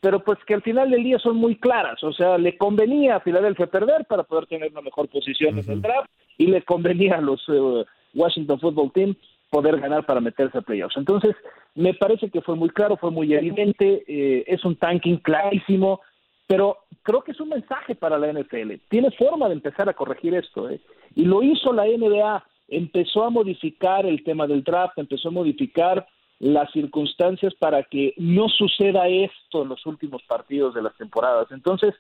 pero 0.01 0.25
pues 0.25 0.39
que 0.47 0.55
al 0.55 0.63
final 0.63 0.91
del 0.91 1.05
día 1.05 1.19
son 1.19 1.37
muy 1.37 1.57
claras. 1.57 2.03
O 2.03 2.15
sea, 2.15 2.39
le 2.39 2.57
convenía 2.57 3.17
a 3.17 3.21
Filadelfia 3.21 3.67
perder 3.67 4.07
para 4.07 4.23
poder 4.23 4.47
tener 4.47 4.71
una 4.73 4.81
mejor 4.81 5.09
posición 5.09 5.59
en 5.59 5.71
el 5.71 5.83
draft 5.83 6.09
y 6.39 6.47
le 6.47 6.63
convenía 6.63 7.17
a 7.17 7.21
los 7.21 7.43
eh, 7.49 7.85
Washington 8.15 8.59
Football 8.59 8.93
Team 8.93 9.17
poder 9.51 9.79
ganar 9.81 10.07
para 10.07 10.23
meterse 10.23 10.57
a 10.57 10.63
playoffs. 10.63 10.97
Entonces, 10.97 11.37
me 11.75 11.93
parece 11.93 12.31
que 12.31 12.41
fue 12.41 12.57
muy 12.57 12.71
claro, 12.71 12.97
fue 12.97 13.11
muy 13.11 13.35
evidente, 13.35 14.05
eh, 14.09 14.45
es 14.47 14.65
un 14.65 14.77
tanking 14.77 15.19
clarísimo, 15.19 16.01
pero 16.49 16.79
creo 17.03 17.21
que 17.23 17.33
es 17.33 17.41
un 17.41 17.51
mensaje 17.51 17.95
para 17.95 18.19
la 18.19 18.33
NFL. 18.33 18.73
Tiene 18.89 19.11
forma 19.13 19.49
de 19.49 19.55
empezar 19.55 19.89
a 19.89 19.95
corregir 19.95 20.35
esto. 20.35 20.69
¿eh? 20.69 20.81
Y 21.15 21.27
lo 21.27 21.43
hizo 21.43 21.73
la 21.73 21.85
NBA. 21.85 22.43
Empezó 22.69 23.25
a 23.25 23.31
modificar 23.31 24.07
el 24.07 24.25
tema 24.25 24.47
del 24.47 24.65
draft, 24.65 24.99
empezó 24.99 25.29
a 25.29 25.33
modificar 25.33 26.07
las 26.39 26.71
circunstancias 26.73 27.55
para 27.55 27.83
que 27.83 28.15
no 28.17 28.49
suceda 28.49 29.09
esto 29.09 29.63
en 29.63 29.69
los 29.69 29.85
últimos 29.85 30.23
partidos 30.23 30.75
de 30.75 30.83
las 30.83 30.97
temporadas. 30.97 31.49
Entonces, 31.51 31.95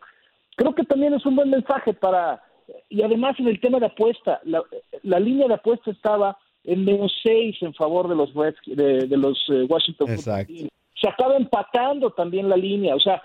creo 0.56 0.74
que 0.74 0.84
también 0.84 1.12
es 1.14 1.24
un 1.26 1.36
buen 1.36 1.50
mensaje 1.50 1.92
para... 1.92 2.42
Y 2.88 3.02
además 3.02 3.38
en 3.38 3.48
el 3.48 3.60
tema 3.60 3.78
de 3.80 3.86
apuesta, 3.86 4.40
la, 4.44 4.62
la 5.02 5.20
línea 5.20 5.46
de 5.46 5.54
apuesta 5.54 5.90
estaba 5.90 6.38
en 6.64 6.84
menos 6.84 7.12
seis 7.22 7.56
en 7.60 7.74
favor 7.74 8.08
de 8.08 8.14
los, 8.14 8.32
de, 8.66 9.06
de 9.06 9.16
los 9.16 9.38
eh, 9.48 9.64
Washington 9.68 10.10
Exacto. 10.10 10.68
Se 11.00 11.08
acaba 11.08 11.36
empatando 11.36 12.10
también 12.10 12.48
la 12.48 12.56
línea. 12.56 12.94
O 12.94 13.00
sea, 13.00 13.22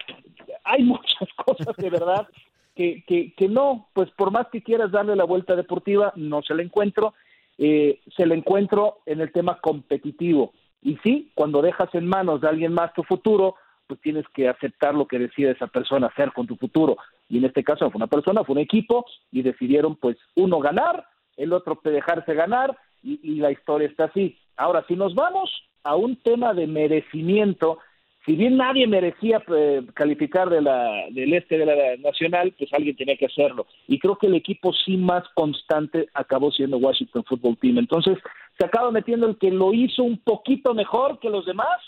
hay 0.64 0.84
muchas 0.84 1.30
cosas 1.46 1.76
de 1.78 1.90
verdad 1.90 2.28
que, 2.76 3.04
que, 3.06 3.34
que 3.34 3.48
no, 3.48 3.88
pues 3.94 4.10
por 4.12 4.32
más 4.32 4.48
que 4.52 4.64
quieras 4.64 4.92
darle 4.92 5.16
la 5.16 5.26
vuelta 5.26 5.56
deportiva, 5.56 6.14
no 6.16 6.42
se 6.42 6.56
la 6.56 6.64
encuentro. 6.64 7.14
Eh, 7.58 8.00
se 8.16 8.26
la 8.26 8.34
encuentro 8.34 9.00
en 9.06 9.22
el 9.22 9.32
tema 9.32 9.60
competitivo. 9.60 10.54
Y 10.82 10.98
sí, 10.98 11.32
cuando 11.36 11.62
dejas 11.62 11.94
en 11.94 12.08
manos 12.08 12.42
de 12.42 12.50
alguien 12.50 12.74
más 12.74 12.94
tu 12.94 13.04
futuro, 13.04 13.56
pues 13.88 14.02
tienes 14.02 14.26
que 14.34 14.50
aceptar 14.50 14.96
lo 14.96 15.08
que 15.08 15.20
decide 15.20 15.52
esa 15.52 15.68
persona 15.68 16.08
hacer 16.08 16.32
con 16.34 16.48
tu 16.48 16.56
futuro. 16.56 16.98
Y 17.30 17.38
en 17.38 17.46
este 17.46 17.64
caso 17.64 17.90
fue 17.90 18.00
una 18.00 18.08
persona, 18.08 18.44
fue 18.44 18.54
un 18.54 18.62
equipo, 18.62 19.06
y 19.32 19.44
decidieron 19.44 19.96
pues 19.96 20.18
uno 20.36 20.60
ganar, 20.60 21.06
el 21.38 21.54
otro 21.54 21.80
dejarse 21.84 22.34
ganar, 22.34 22.76
y, 23.02 23.20
y 23.24 23.36
la 23.36 23.52
historia 23.52 23.88
está 23.88 24.06
así. 24.06 24.38
Ahora, 24.58 24.84
si 24.88 24.96
nos 24.96 25.14
vamos 25.16 25.50
a 25.84 25.96
un 25.96 26.16
tema 26.18 26.54
de 26.54 26.68
merecimiento, 26.68 27.80
si 28.26 28.36
bien 28.36 28.58
nadie 28.58 28.88
merecía 28.88 29.44
eh, 29.54 29.82
calificar 29.94 30.50
de 30.50 30.62
la, 30.62 31.06
del 31.12 31.34
este 31.34 31.58
de 31.58 31.66
la 31.66 31.98
nacional, 31.98 32.54
pues 32.58 32.72
alguien 32.74 32.96
tenía 32.96 33.18
que 33.18 33.26
hacerlo. 33.26 33.68
Y 33.88 34.00
creo 34.00 34.18
que 34.18 34.28
el 34.28 34.36
equipo 34.36 34.72
sí 34.74 34.96
más 34.96 35.24
constante 35.36 36.08
acabó 36.14 36.52
siendo 36.52 36.78
Washington 36.78 37.24
Football 37.26 37.58
Team. 37.58 37.80
Entonces 37.80 38.18
se 38.58 38.66
acaba 38.66 38.92
metiendo 38.92 39.28
el 39.28 39.38
que 39.38 39.52
lo 39.52 39.74
hizo 39.74 40.04
un 40.04 40.20
poquito 40.20 40.74
mejor 40.74 41.20
que 41.20 41.30
los 41.30 41.46
demás 41.46 41.80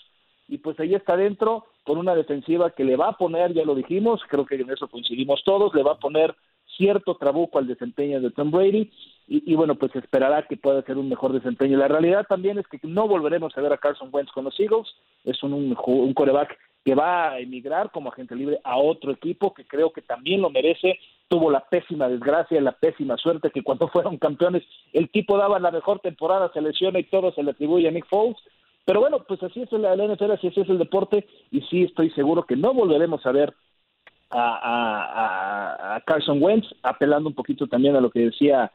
y 0.48 0.58
pues 0.58 0.80
ahí 0.80 0.94
está 0.94 1.18
dentro 1.18 1.66
con 1.84 1.98
una 1.98 2.16
defensiva 2.16 2.72
que 2.72 2.84
le 2.84 2.96
va 2.96 3.10
a 3.10 3.18
poner, 3.18 3.54
ya 3.54 3.64
lo 3.64 3.76
dijimos, 3.76 4.22
creo 4.28 4.46
que 4.46 4.56
en 4.56 4.70
eso 4.70 4.88
coincidimos 4.88 5.44
todos, 5.44 5.74
le 5.74 5.84
va 5.84 5.94
a 5.94 6.00
poner 6.00 6.36
cierto 6.78 7.16
trabuco 7.16 7.60
al 7.60 7.68
desempeño 7.68 8.22
de 8.22 8.32
Tom 8.32 8.52
Brady 8.52 8.92
y, 9.28 9.56
bueno, 9.56 9.74
pues 9.76 9.96
esperará 9.96 10.44
que 10.44 10.56
pueda 10.56 10.80
hacer 10.80 10.98
un 10.98 11.10
mejor 11.10 11.34
desempeño. 11.34 11.78
La 11.78 11.88
realidad 11.88 12.28
también 12.30 12.60
es 12.60 12.68
que 12.68 12.80
no 12.84 13.08
volveremos 13.08 13.58
a 13.58 13.62
ver 13.62 13.74
a 13.74 13.78
Carson 13.78 14.10
Wentz 14.12 14.32
con 14.32 14.44
los 14.44 14.60
Eagles, 14.60 14.88
es 15.24 15.42
un, 15.42 15.54
un, 15.54 16.14
coreback 16.14 16.56
que 16.84 16.94
va 16.94 17.32
a 17.32 17.40
emigrar 17.40 17.90
como 17.90 18.10
agente 18.10 18.36
libre 18.36 18.60
a 18.64 18.78
otro 18.78 19.12
equipo 19.12 19.54
que 19.56 19.66
creo 19.66 19.92
que 19.92 20.04
también 20.04 20.42
lo 20.42 20.52
merece. 20.52 21.00
Tuvo 21.28 21.50
la 21.50 21.62
pésima 21.62 22.08
desgracia, 22.08 22.62
la 22.62 22.74
pésima 22.74 23.18
suerte 23.18 23.50
que 23.50 23.64
cuando 23.64 23.88
fueron 23.94 24.18
campeones 24.18 24.62
el 24.94 25.10
tipo 25.10 25.38
daba 25.38 25.58
la 25.58 25.72
mejor 25.72 26.00
temporada, 26.00 26.52
se 26.54 26.62
lesiona 26.62 27.00
y 27.00 27.06
todo 27.06 27.32
se 27.34 27.42
le 27.42 27.52
atribuye 27.52 27.88
a 27.88 27.92
Nick 27.92 28.06
Foles. 28.08 28.38
Pero 28.86 29.00
bueno, 29.00 29.26
pues 29.28 29.42
así 29.42 29.64
es 29.64 29.72
la 29.72 29.96
NFL, 29.96 30.34
así 30.34 30.48
es 30.48 30.70
el 30.70 30.78
deporte 30.78 31.26
y 31.50 31.62
sí 31.62 31.82
estoy 31.82 32.12
seguro 32.12 32.44
que 32.44 32.56
no 32.56 32.72
volveremos 32.72 33.26
a 33.26 33.32
ver 33.32 33.56
a, 34.32 36.02
Carson 36.06 36.42
Wentz, 36.42 36.68
apelando 36.84 37.30
un 37.30 37.36
poquito 37.36 37.68
también 37.68 37.96
a 37.96 38.02
lo 38.02 38.10
que 38.10 38.20
decía 38.20 38.72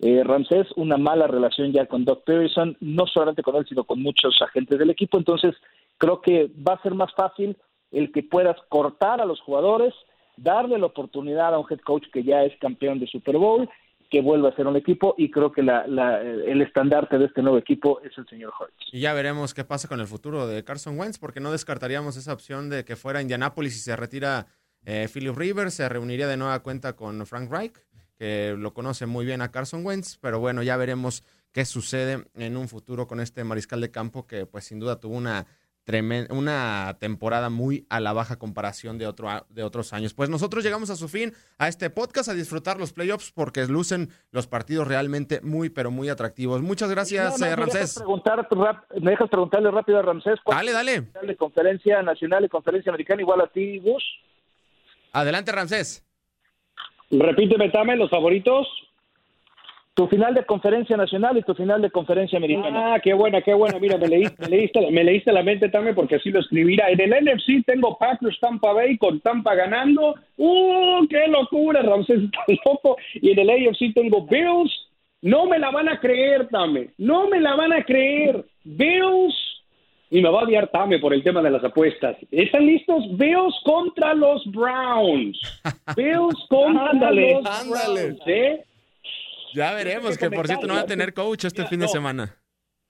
eh, 0.00 0.22
Ramsés, 0.24 0.66
una 0.76 0.96
mala 0.96 1.26
relación 1.26 1.72
ya 1.72 1.86
con 1.86 2.04
Doc 2.04 2.24
Peterson, 2.24 2.76
no 2.80 3.06
solamente 3.06 3.42
con 3.42 3.56
él, 3.56 3.66
sino 3.68 3.84
con 3.84 4.02
muchos 4.02 4.40
agentes 4.42 4.78
del 4.78 4.90
equipo. 4.90 5.18
Entonces, 5.18 5.54
creo 5.98 6.20
que 6.20 6.50
va 6.66 6.74
a 6.74 6.82
ser 6.82 6.94
más 6.94 7.12
fácil 7.14 7.56
el 7.92 8.10
que 8.10 8.22
puedas 8.22 8.56
cortar 8.68 9.20
a 9.20 9.26
los 9.26 9.40
jugadores, 9.40 9.94
darle 10.36 10.78
la 10.78 10.86
oportunidad 10.86 11.54
a 11.54 11.58
un 11.58 11.66
head 11.70 11.80
coach 11.80 12.06
que 12.12 12.24
ya 12.24 12.42
es 12.42 12.58
campeón 12.58 12.98
de 12.98 13.06
Super 13.06 13.36
Bowl, 13.36 13.68
que 14.10 14.20
vuelva 14.20 14.50
a 14.50 14.56
ser 14.56 14.66
un 14.66 14.76
equipo 14.76 15.14
y 15.16 15.30
creo 15.30 15.52
que 15.52 15.62
la, 15.62 15.86
la, 15.86 16.20
el 16.20 16.60
estandarte 16.60 17.18
de 17.18 17.24
este 17.24 17.40
nuevo 17.40 17.56
equipo 17.56 17.98
es 18.02 18.12
el 18.18 18.26
señor 18.28 18.52
Hurts. 18.60 18.92
Y 18.92 19.00
ya 19.00 19.14
veremos 19.14 19.54
qué 19.54 19.64
pasa 19.64 19.88
con 19.88 20.00
el 20.00 20.06
futuro 20.06 20.46
de 20.46 20.62
Carson 20.64 20.98
Wentz, 20.98 21.18
porque 21.18 21.40
no 21.40 21.50
descartaríamos 21.50 22.18
esa 22.18 22.34
opción 22.34 22.68
de 22.68 22.84
que 22.84 22.94
fuera 22.96 23.22
Indianapolis 23.22 23.74
y 23.74 23.78
se 23.78 23.96
retira 23.96 24.48
eh, 24.84 25.08
Philip 25.12 25.36
Rivers 25.36 25.74
se 25.74 25.88
reuniría 25.88 26.26
de 26.26 26.36
nueva 26.36 26.60
cuenta 26.62 26.94
con 26.94 27.26
Frank 27.26 27.50
Reich, 27.50 27.74
que 28.18 28.54
lo 28.58 28.74
conoce 28.74 29.06
muy 29.06 29.24
bien 29.24 29.42
a 29.42 29.50
Carson 29.50 29.84
Wentz, 29.84 30.18
pero 30.20 30.40
bueno, 30.40 30.62
ya 30.62 30.76
veremos 30.76 31.24
qué 31.52 31.64
sucede 31.64 32.24
en 32.34 32.56
un 32.56 32.68
futuro 32.68 33.06
con 33.06 33.20
este 33.20 33.44
mariscal 33.44 33.80
de 33.80 33.90
campo 33.90 34.26
que 34.26 34.46
pues 34.46 34.64
sin 34.64 34.78
duda 34.78 35.00
tuvo 35.00 35.16
una 35.16 35.46
una 36.30 36.96
temporada 37.00 37.50
muy 37.50 37.86
a 37.90 37.98
la 37.98 38.12
baja 38.12 38.38
comparación 38.38 38.98
de, 38.98 39.06
otro, 39.06 39.28
de 39.48 39.62
otros 39.64 39.92
años. 39.92 40.14
Pues 40.14 40.30
nosotros 40.30 40.62
llegamos 40.62 40.90
a 40.90 40.96
su 40.96 41.08
fin 41.08 41.32
a 41.58 41.68
este 41.68 41.90
podcast, 41.90 42.28
a 42.28 42.34
disfrutar 42.34 42.78
los 42.78 42.92
playoffs 42.92 43.32
porque 43.32 43.66
lucen 43.66 44.08
los 44.30 44.46
partidos 44.46 44.86
realmente 44.86 45.40
muy, 45.42 45.70
pero 45.70 45.90
muy 45.90 46.08
atractivos. 46.08 46.62
Muchas 46.62 46.88
gracias, 46.90 47.40
eh, 47.42 47.56
Ramsés. 47.56 48.02
me 49.00 49.10
dejas 49.10 49.28
preguntarle 49.28 49.70
rápido 49.70 49.98
a 49.98 50.02
Ramsés. 50.02 50.38
Dale, 50.46 50.72
dale. 50.72 51.08
De 51.22 51.36
conferencia 51.36 52.00
nacional 52.02 52.44
y 52.44 52.48
conferencia 52.48 52.90
americana 52.90 53.22
igual 53.22 53.40
a 53.40 53.48
ti, 53.48 53.78
Bush. 53.80 54.04
Adelante, 55.12 55.52
Ramsés. 55.52 56.04
Repíteme, 57.10 57.68
Tame, 57.68 57.96
los 57.96 58.10
favoritos. 58.10 58.66
Tu 59.94 60.06
final 60.08 60.32
de 60.32 60.46
conferencia 60.46 60.96
nacional 60.96 61.36
y 61.36 61.42
tu 61.42 61.54
final 61.54 61.82
de 61.82 61.90
conferencia 61.90 62.38
americana. 62.38 62.94
Ah, 62.94 63.00
qué 63.00 63.12
buena, 63.12 63.42
qué 63.42 63.52
buena. 63.52 63.78
Mira, 63.78 63.98
me 63.98 64.08
leíste, 64.08 64.36
me 64.40 64.48
leíste, 64.48 64.90
me 64.90 65.04
leíste 65.04 65.32
la 65.32 65.42
mente, 65.42 65.68
Tame, 65.68 65.92
porque 65.92 66.16
así 66.16 66.30
lo 66.30 66.40
escribirá. 66.40 66.88
En 66.88 66.98
el 66.98 67.10
NFC 67.10 67.62
tengo 67.66 67.98
Packers 67.98 68.40
Tampa 68.40 68.72
Bay 68.72 68.96
con 68.96 69.20
Tampa 69.20 69.54
ganando. 69.54 70.14
¡Uh, 70.38 71.06
qué 71.10 71.28
locura! 71.28 71.82
Ramsés 71.82 72.22
está 72.24 72.40
loco. 72.64 72.96
Y 73.14 73.32
en 73.32 73.38
el 73.40 73.50
AFC 73.50 73.92
tengo 73.94 74.26
Bills 74.26 74.72
No 75.20 75.44
me 75.44 75.58
la 75.58 75.70
van 75.70 75.90
a 75.90 76.00
creer, 76.00 76.48
Tame. 76.48 76.88
No 76.96 77.28
me 77.28 77.38
la 77.38 77.54
van 77.54 77.74
a 77.74 77.84
creer. 77.84 78.46
Bills, 78.64 79.34
y 80.12 80.20
me 80.20 80.28
va 80.28 80.40
a 80.40 80.44
odiar 80.44 80.68
Tame 80.70 80.98
por 80.98 81.14
el 81.14 81.24
tema 81.24 81.40
de 81.40 81.50
las 81.50 81.64
apuestas. 81.64 82.18
¿Están 82.30 82.66
listos? 82.66 83.02
Bills 83.16 83.54
contra 83.64 84.12
los 84.12 84.44
Browns. 84.52 85.40
Bills 85.96 86.36
contra 86.50 87.10
los 87.10 87.42
Browns. 87.42 88.20
¿eh? 88.26 88.62
Ya 89.54 89.72
veremos, 89.72 90.18
que 90.18 90.30
por 90.30 90.46
cierto 90.46 90.66
no 90.66 90.74
va 90.74 90.80
a 90.80 90.86
tener 90.86 91.14
coach 91.14 91.46
este 91.46 91.64
fin 91.64 91.80
de 91.80 91.88
semana. 91.88 92.36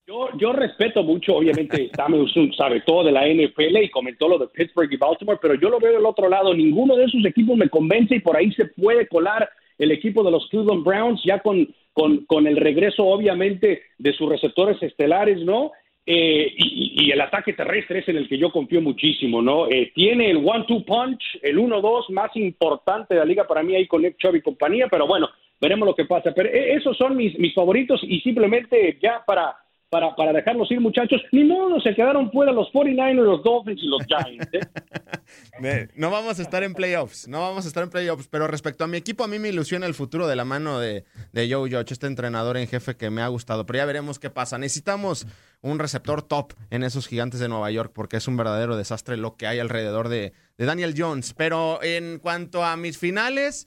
Yo, 0.04 0.30
yo 0.36 0.52
respeto 0.52 1.04
mucho, 1.04 1.36
obviamente, 1.36 1.90
Tame 1.96 2.18
Usun 2.18 2.52
sabe 2.54 2.80
todo 2.80 3.04
de 3.04 3.12
la 3.12 3.28
NFL 3.28 3.76
y 3.76 3.90
comentó 3.90 4.26
lo 4.26 4.36
de 4.36 4.48
Pittsburgh 4.48 4.92
y 4.92 4.96
Baltimore, 4.96 5.38
pero 5.40 5.54
yo 5.54 5.70
lo 5.70 5.78
veo 5.78 5.92
del 5.92 6.04
otro 6.04 6.28
lado. 6.28 6.52
Ninguno 6.52 6.96
de 6.96 7.04
esos 7.04 7.24
equipos 7.24 7.56
me 7.56 7.68
convence 7.68 8.16
y 8.16 8.20
por 8.20 8.36
ahí 8.36 8.50
se 8.50 8.64
puede 8.64 9.06
colar 9.06 9.48
el 9.78 9.92
equipo 9.92 10.24
de 10.24 10.32
los 10.32 10.48
Cleveland 10.48 10.82
Browns 10.82 11.22
ya 11.24 11.38
con, 11.38 11.72
con, 11.92 12.24
con 12.26 12.48
el 12.48 12.56
regreso, 12.56 13.04
obviamente, 13.04 13.82
de 13.98 14.12
sus 14.12 14.28
receptores 14.28 14.82
estelares, 14.82 15.38
¿no? 15.44 15.70
Eh, 16.04 16.52
y, 16.56 17.06
y, 17.06 17.10
el 17.12 17.20
ataque 17.20 17.52
terrestre 17.52 18.00
es 18.00 18.08
en 18.08 18.16
el 18.16 18.28
que 18.28 18.36
yo 18.36 18.50
confío 18.50 18.80
muchísimo, 18.80 19.40
¿no? 19.40 19.68
Eh, 19.68 19.92
tiene 19.94 20.30
el 20.30 20.38
one-two 20.38 20.84
punch, 20.84 21.22
el 21.42 21.58
1-2 21.58 22.10
más 22.10 22.34
importante 22.34 23.14
de 23.14 23.20
la 23.20 23.26
liga 23.26 23.46
para 23.46 23.62
mí 23.62 23.76
ahí 23.76 23.86
con 23.86 24.02
Nick 24.02 24.16
Chubb 24.16 24.34
y 24.34 24.42
compañía, 24.42 24.88
pero 24.90 25.06
bueno, 25.06 25.28
veremos 25.60 25.86
lo 25.86 25.94
que 25.94 26.04
pasa. 26.04 26.32
Pero 26.34 26.48
eh, 26.48 26.74
esos 26.74 26.96
son 26.96 27.16
mis, 27.16 27.38
mis 27.38 27.54
favoritos 27.54 28.00
y 28.02 28.20
simplemente 28.20 28.98
ya 29.00 29.22
para 29.24 29.54
para, 29.92 30.16
para 30.16 30.32
dejarlos 30.32 30.70
ir, 30.70 30.80
muchachos. 30.80 31.20
Ni 31.32 31.44
modo, 31.44 31.78
se 31.78 31.94
quedaron 31.94 32.32
fuera 32.32 32.50
los 32.50 32.72
49ers, 32.72 33.24
los 33.24 33.44
Dolphins 33.44 33.82
y 33.82 33.86
los 33.88 34.00
Giants. 34.06 34.48
¿eh? 35.62 35.88
no 35.96 36.10
vamos 36.10 36.38
a 36.38 36.42
estar 36.42 36.62
en 36.62 36.72
playoffs, 36.72 37.28
no 37.28 37.42
vamos 37.42 37.66
a 37.66 37.68
estar 37.68 37.82
en 37.82 37.90
playoffs, 37.90 38.26
pero 38.26 38.46
respecto 38.46 38.84
a 38.84 38.86
mi 38.86 38.96
equipo, 38.96 39.22
a 39.22 39.28
mí 39.28 39.38
me 39.38 39.50
ilusiona 39.50 39.84
el 39.84 39.92
futuro 39.92 40.26
de 40.26 40.34
la 40.34 40.46
mano 40.46 40.80
de, 40.80 41.04
de 41.32 41.52
Joe 41.52 41.70
Judge, 41.70 41.92
este 41.92 42.06
entrenador 42.06 42.56
en 42.56 42.68
jefe 42.68 42.96
que 42.96 43.10
me 43.10 43.20
ha 43.20 43.28
gustado, 43.28 43.66
pero 43.66 43.80
ya 43.80 43.84
veremos 43.84 44.18
qué 44.18 44.30
pasa. 44.30 44.56
Necesitamos 44.56 45.26
un 45.60 45.78
receptor 45.78 46.22
top 46.22 46.54
en 46.70 46.84
esos 46.84 47.06
gigantes 47.06 47.38
de 47.38 47.50
Nueva 47.50 47.70
York, 47.70 47.92
porque 47.94 48.16
es 48.16 48.26
un 48.26 48.38
verdadero 48.38 48.78
desastre 48.78 49.18
lo 49.18 49.36
que 49.36 49.46
hay 49.46 49.58
alrededor 49.58 50.08
de, 50.08 50.32
de 50.56 50.64
Daniel 50.64 50.94
Jones. 50.96 51.34
Pero 51.34 51.82
en 51.82 52.18
cuanto 52.18 52.64
a 52.64 52.78
mis 52.78 52.96
finales... 52.96 53.66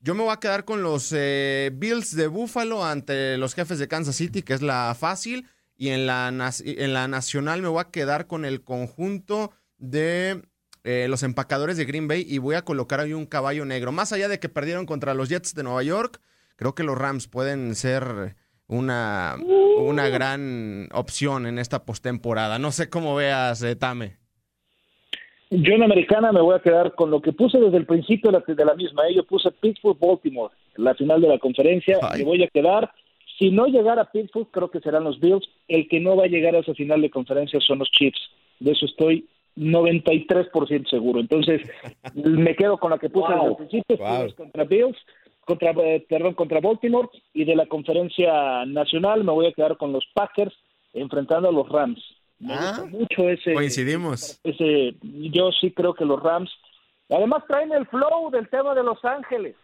Yo 0.00 0.14
me 0.14 0.22
voy 0.22 0.34
a 0.34 0.36
quedar 0.38 0.66
con 0.66 0.82
los 0.82 1.14
eh, 1.16 1.70
Bills 1.72 2.14
de 2.14 2.26
Buffalo 2.26 2.84
ante 2.84 3.38
los 3.38 3.54
jefes 3.54 3.78
de 3.78 3.88
Kansas 3.88 4.14
City, 4.14 4.42
que 4.42 4.52
es 4.52 4.60
la 4.60 4.94
fácil. 4.94 5.48
Y 5.76 5.88
en 5.88 6.06
la, 6.06 6.28
en 6.28 6.92
la 6.92 7.08
nacional 7.08 7.62
me 7.62 7.68
voy 7.68 7.80
a 7.80 7.90
quedar 7.90 8.26
con 8.26 8.44
el 8.44 8.62
conjunto 8.62 9.52
de 9.78 10.42
eh, 10.84 11.06
los 11.08 11.22
empacadores 11.22 11.76
de 11.76 11.84
Green 11.84 12.08
Bay 12.08 12.24
y 12.28 12.38
voy 12.38 12.54
a 12.54 12.62
colocar 12.62 13.00
ahí 13.00 13.12
un 13.12 13.26
caballo 13.26 13.64
negro. 13.64 13.90
Más 13.90 14.12
allá 14.12 14.28
de 14.28 14.38
que 14.38 14.48
perdieron 14.48 14.86
contra 14.86 15.14
los 15.14 15.28
Jets 15.28 15.54
de 15.54 15.62
Nueva 15.62 15.82
York, 15.82 16.20
creo 16.56 16.74
que 16.74 16.84
los 16.84 16.96
Rams 16.96 17.26
pueden 17.26 17.74
ser 17.74 18.36
una, 18.66 19.36
una 19.78 20.08
gran 20.08 20.88
opción 20.92 21.46
en 21.46 21.58
esta 21.58 21.84
postemporada. 21.84 22.58
No 22.58 22.70
sé 22.70 22.88
cómo 22.88 23.14
veas, 23.14 23.62
eh, 23.62 23.76
Tame. 23.76 24.18
Yo 25.50 25.74
en 25.74 25.82
americana 25.82 26.32
me 26.32 26.40
voy 26.40 26.56
a 26.56 26.62
quedar 26.62 26.94
con 26.94 27.10
lo 27.10 27.20
que 27.20 27.32
puse 27.32 27.58
desde 27.58 27.76
el 27.76 27.86
principio 27.86 28.30
de 28.30 28.38
la, 28.38 28.54
de 28.54 28.64
la 28.64 28.74
misma. 28.74 29.06
¿eh? 29.06 29.14
Yo 29.14 29.24
puse 29.24 29.50
Pittsburgh-Baltimore, 29.50 30.52
la 30.76 30.94
final 30.94 31.20
de 31.20 31.28
la 31.28 31.38
conferencia. 31.38 31.98
Me 32.16 32.24
voy 32.24 32.42
a 32.42 32.48
quedar 32.48 32.90
si 33.38 33.50
no 33.50 33.66
llegara 33.66 34.02
a 34.02 34.10
Pittsburgh, 34.10 34.48
creo 34.50 34.70
que 34.70 34.80
serán 34.80 35.04
los 35.04 35.18
Bills. 35.18 35.48
El 35.68 35.88
que 35.88 36.00
no 36.00 36.16
va 36.16 36.24
a 36.24 36.28
llegar 36.28 36.54
a 36.54 36.60
esa 36.60 36.74
final 36.74 37.00
de 37.00 37.10
conferencia 37.10 37.60
son 37.60 37.80
los 37.80 37.90
Chiefs. 37.90 38.20
De 38.60 38.72
eso 38.72 38.86
estoy 38.86 39.26
93% 39.56 40.88
seguro. 40.88 41.20
Entonces, 41.20 41.62
me 42.14 42.54
quedo 42.54 42.78
con 42.78 42.90
la 42.90 42.98
que 42.98 43.10
puse 43.10 43.32
desde 43.32 43.46
el 43.46 43.56
principio, 43.56 43.98
contra 44.36 44.64
Bills, 44.64 44.96
contra, 45.44 45.70
eh, 45.70 46.04
perdón, 46.08 46.34
contra 46.34 46.60
Baltimore, 46.60 47.08
y 47.32 47.44
de 47.44 47.56
la 47.56 47.66
conferencia 47.66 48.64
nacional 48.66 49.24
me 49.24 49.32
voy 49.32 49.46
a 49.46 49.52
quedar 49.52 49.76
con 49.76 49.92
los 49.92 50.04
Packers 50.14 50.54
enfrentando 50.92 51.48
a 51.48 51.52
los 51.52 51.68
Rams. 51.68 52.02
ah, 52.48 52.84
mucho 52.88 53.28
ese. 53.28 53.52
Coincidimos. 53.52 54.40
Ese, 54.44 54.94
yo 55.02 55.50
sí 55.60 55.72
creo 55.72 55.94
que 55.94 56.04
los 56.04 56.22
Rams, 56.22 56.50
además 57.10 57.42
traen 57.48 57.72
el 57.72 57.86
flow 57.86 58.30
del 58.30 58.48
tema 58.48 58.74
de 58.74 58.84
Los 58.84 59.04
Ángeles 59.04 59.56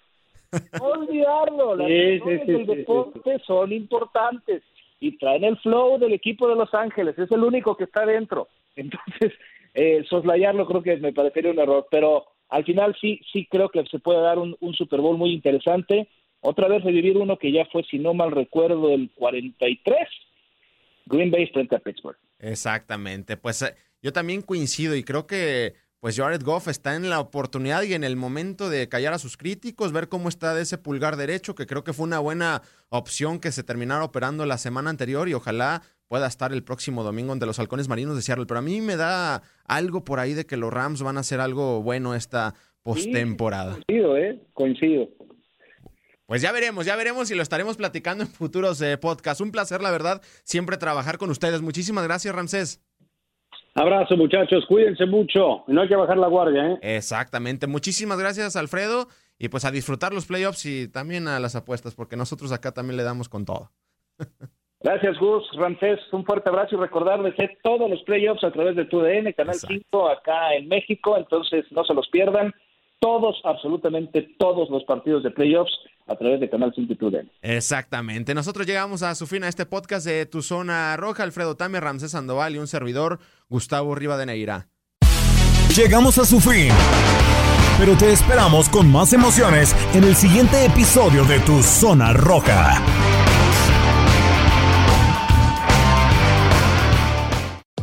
olvidarlo, 0.81 1.77
las 1.77 1.89
sí, 1.89 2.21
del 2.47 2.67
deporte 2.67 3.39
son 3.47 3.73
importantes 3.73 4.63
y 5.01 5.17
traen 5.17 5.45
el 5.45 5.57
flow 5.59 5.99
del 5.99 6.13
equipo 6.13 6.49
de 6.49 6.57
Los 6.57 6.73
Ángeles, 6.75 7.19
es 7.19 7.31
el 7.31 7.43
único 7.43 7.77
que 7.77 7.85
está 7.85 8.05
dentro. 8.05 8.49
Entonces, 8.77 9.33
eh, 9.75 10.05
soslayarlo 10.09 10.67
creo 10.67 10.83
que 10.83 10.97
me 10.97 11.13
parecería 11.13 11.51
un 11.51 11.59
error, 11.59 11.87
pero 11.91 12.27
al 12.49 12.65
final 12.65 12.97
sí, 13.01 13.21
sí 13.33 13.47
creo 13.51 13.69
que 13.69 13.85
se 13.87 13.99
puede 13.99 14.21
dar 14.21 14.39
un, 14.39 14.57
un 14.61 14.75
Super 14.75 15.01
Bowl 15.01 15.17
muy 15.17 15.33
interesante. 15.33 16.09
Otra 16.41 16.69
vez 16.69 16.83
revivir 16.83 17.17
uno 17.17 17.39
que 17.39 17.53
ya 17.53 17.67
fue, 17.67 17.83
si 17.85 17.99
no 17.99 18.15
mal 18.15 18.31
recuerdo, 18.31 18.91
el 18.91 19.11
43, 19.15 20.09
Green 21.07 21.31
Bay 21.31 21.47
frente 21.49 21.77
a 21.77 21.79
Pittsburgh. 21.79 22.17
Exactamente, 22.39 23.37
pues 23.37 23.63
eh, 23.63 23.75
yo 24.03 24.13
también 24.13 24.43
coincido 24.43 24.97
y 24.97 25.05
creo 25.05 25.27
que 25.27 25.75
pues 26.01 26.17
Jared 26.17 26.43
Goff 26.43 26.69
está 26.69 26.97
en 26.97 27.11
la 27.11 27.21
oportunidad 27.21 27.83
y 27.83 27.93
en 27.93 28.05
el 28.05 28.17
momento 28.17 28.71
de 28.71 28.89
callar 28.89 29.13
a 29.13 29.19
sus 29.19 29.37
críticos, 29.37 29.93
ver 29.93 30.09
cómo 30.09 30.31
está 30.31 30.55
de 30.55 30.63
ese 30.63 30.79
pulgar 30.79 31.17
derecho, 31.17 31.55
que 31.55 31.67
creo 31.67 31.85
que 31.85 31.93
fue 31.93 32.07
una 32.07 32.19
buena 32.19 32.63
opción 32.89 33.39
que 33.39 33.53
se 33.53 33.63
terminara 33.63 34.03
operando 34.03 34.47
la 34.47 34.57
semana 34.57 34.89
anterior 34.89 35.29
y 35.29 35.35
ojalá 35.35 35.83
pueda 36.09 36.27
estar 36.27 36.53
el 36.53 36.65
próximo 36.65 37.05
domingo 37.05 37.33
ante 37.33 37.45
los 37.45 37.59
halcones 37.59 37.89
marinos 37.89 38.17
de 38.17 38.23
Seattle. 38.23 38.47
Pero 38.47 38.59
a 38.59 38.63
mí 38.63 38.81
me 38.81 38.97
da 38.97 39.43
algo 39.67 40.03
por 40.03 40.21
ahí 40.21 40.33
de 40.33 40.47
que 40.47 40.57
los 40.57 40.73
Rams 40.73 41.03
van 41.03 41.19
a 41.19 41.21
hacer 41.21 41.39
algo 41.39 41.83
bueno 41.83 42.15
esta 42.15 42.55
postemporada. 42.83 43.79
coincido, 43.87 44.17
¿eh? 44.17 44.41
Coincido. 44.55 45.09
Pues 46.25 46.41
ya 46.43 46.51
veremos, 46.53 46.87
ya 46.87 46.97
veremos 46.97 47.31
y 47.31 47.35
lo 47.35 47.43
estaremos 47.43 47.77
platicando 47.77 48.25
en 48.25 48.31
futuros 48.31 48.81
eh, 48.81 48.97
podcasts. 48.97 49.41
Un 49.41 49.51
placer, 49.51 49.83
la 49.83 49.91
verdad, 49.91 50.23
siempre 50.45 50.79
trabajar 50.79 51.19
con 51.19 51.29
ustedes. 51.29 51.61
Muchísimas 51.61 52.05
gracias, 52.05 52.35
Ramsés. 52.35 52.81
Abrazo, 53.75 54.17
muchachos. 54.17 54.65
Cuídense 54.67 55.07
mucho. 55.07 55.65
No 55.67 55.83
hay 55.83 55.89
que 55.89 55.97
bajar 55.97 56.19
la 56.19 56.29
guardia, 56.29 56.73
¿eh? 56.73 56.79
Exactamente. 56.83 57.67
Muchísimas 57.67 58.19
gracias, 58.19 58.57
Alfredo. 58.57 59.09
Y 59.39 59.49
pues 59.49 59.65
a 59.65 59.71
disfrutar 59.71 60.13
los 60.13 60.27
playoffs 60.27 60.67
y 60.67 60.89
también 60.89 61.29
a 61.29 61.41
las 61.41 61.57
apuestas, 61.57 61.95
porque 61.95 62.17
nosotros 62.17 62.53
acá 62.53 62.73
también 62.73 62.97
le 62.97 63.05
damos 63.05 63.29
con 63.29 63.45
todo. 63.45 63.71
Gracias, 64.83 65.19
Gus. 65.19 65.45
Ramsés, 65.57 66.01
un 66.13 66.25
fuerte 66.25 66.49
abrazo 66.49 66.77
y 66.77 66.79
recordarles 66.79 67.35
que 67.35 67.59
todos 67.63 67.89
los 67.91 68.03
playoffs 68.05 68.43
a 68.45 68.51
través 68.51 68.77
de 68.77 68.87
TUDN, 68.87 69.33
Canal 69.35 69.57
5 69.57 70.09
acá 70.09 70.55
en 70.55 70.69
México, 70.69 71.19
entonces 71.19 71.67
no 71.71 71.85
se 71.85 71.93
los 71.93 72.09
pierdan. 72.09 72.55
Todos, 73.01 73.41
absolutamente 73.45 74.29
todos 74.39 74.69
los 74.69 74.85
partidos 74.85 75.23
de 75.23 75.31
playoffs 75.31 75.73
a 76.07 76.17
través 76.17 76.39
de 76.39 76.51
Canal 76.51 76.73
5 76.75 76.95
TUDN. 76.97 77.31
Exactamente. 77.41 78.35
Nosotros 78.35 78.67
llegamos 78.67 79.03
a 79.03 79.15
su 79.15 79.27
fin 79.27 79.43
a 79.43 79.49
este 79.49 79.65
podcast 79.65 80.05
de 80.07 80.27
Tu 80.27 80.43
Zona 80.43 80.97
Roja. 80.99 81.23
Alfredo 81.23 81.57
Tame, 81.57 81.81
Ramsés 81.81 82.11
Sandoval 82.11 82.55
y 82.55 82.59
un 82.59 82.67
servidor, 82.67 83.19
Gustavo 83.49 83.95
Rivadeneira. 83.95 84.69
Llegamos 85.75 86.19
a 86.19 86.27
su 86.27 86.41
fin. 86.41 86.69
Pero 87.79 87.97
te 87.97 88.13
esperamos 88.13 88.69
con 88.69 88.91
más 88.93 89.15
emociones 89.15 89.75
en 89.95 90.05
el 90.05 90.15
siguiente 90.15 90.67
episodio 90.67 91.25
de 91.25 91.39
Tu 91.41 91.63
Zona 91.63 92.13
Roja. 92.13 93.30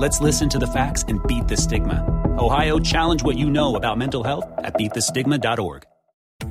Let's 0.00 0.18
listen 0.22 0.48
to 0.48 0.58
the 0.58 0.66
facts 0.66 1.04
and 1.08 1.22
beat 1.26 1.46
the 1.46 1.58
stigma. 1.58 2.02
Ohio, 2.38 2.78
challenge 2.78 3.22
what 3.22 3.36
you 3.36 3.50
know 3.50 3.76
about 3.76 3.98
mental 3.98 4.24
health 4.24 4.46
at 4.64 4.72
beatthestigma.org. 4.78 5.82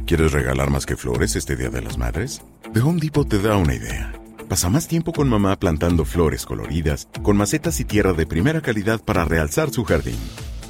¿Quieres 0.06 0.34
regalar 0.34 0.70
más 0.70 0.86
que 0.86 0.96
flores 0.96 1.36
este 1.36 1.56
Día 1.56 1.72
de 1.72 1.82
las 1.82 1.98
Madres? 1.98 2.44
The 2.76 2.80
Home 2.82 3.00
Depot 3.00 3.28
te 3.28 3.40
da 3.40 3.58
una 3.58 3.74
idea. 3.74 4.14
Pasa 4.48 4.70
más 4.70 4.88
tiempo 4.88 5.14
con 5.14 5.28
mamá 5.28 5.56
plantando 5.56 6.06
flores 6.06 6.46
coloridas, 6.46 7.08
con 7.24 7.38
macetas 7.38 7.80
y 7.80 7.86
tierra 7.86 8.14
de 8.14 8.28
primera 8.28 8.62
calidad 8.62 9.02
para 9.04 9.26
realzar 9.26 9.72
su 9.72 9.84
jardín. 9.84 10.20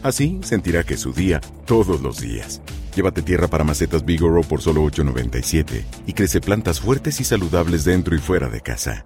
Así 0.01 0.39
sentirá 0.41 0.86
que 0.86 0.93
es 0.93 1.01
su 1.01 1.11
día 1.11 1.41
todos 1.65 1.99
los 1.99 2.21
días. 2.21 2.61
Llévate 2.95 3.23
tierra 3.23 3.49
para 3.49 3.65
macetas 3.65 4.05
Bigoro 4.05 4.41
por 4.43 4.61
solo 4.61 4.86
$8.97 4.86 5.84
y 6.07 6.13
crece 6.13 6.39
plantas 6.39 6.80
fuertes 6.80 7.19
y 7.19 7.25
saludables 7.25 7.84
dentro 7.84 8.15
y 8.15 8.19
fuera 8.19 8.47
de 8.47 8.61
casa. 8.61 9.05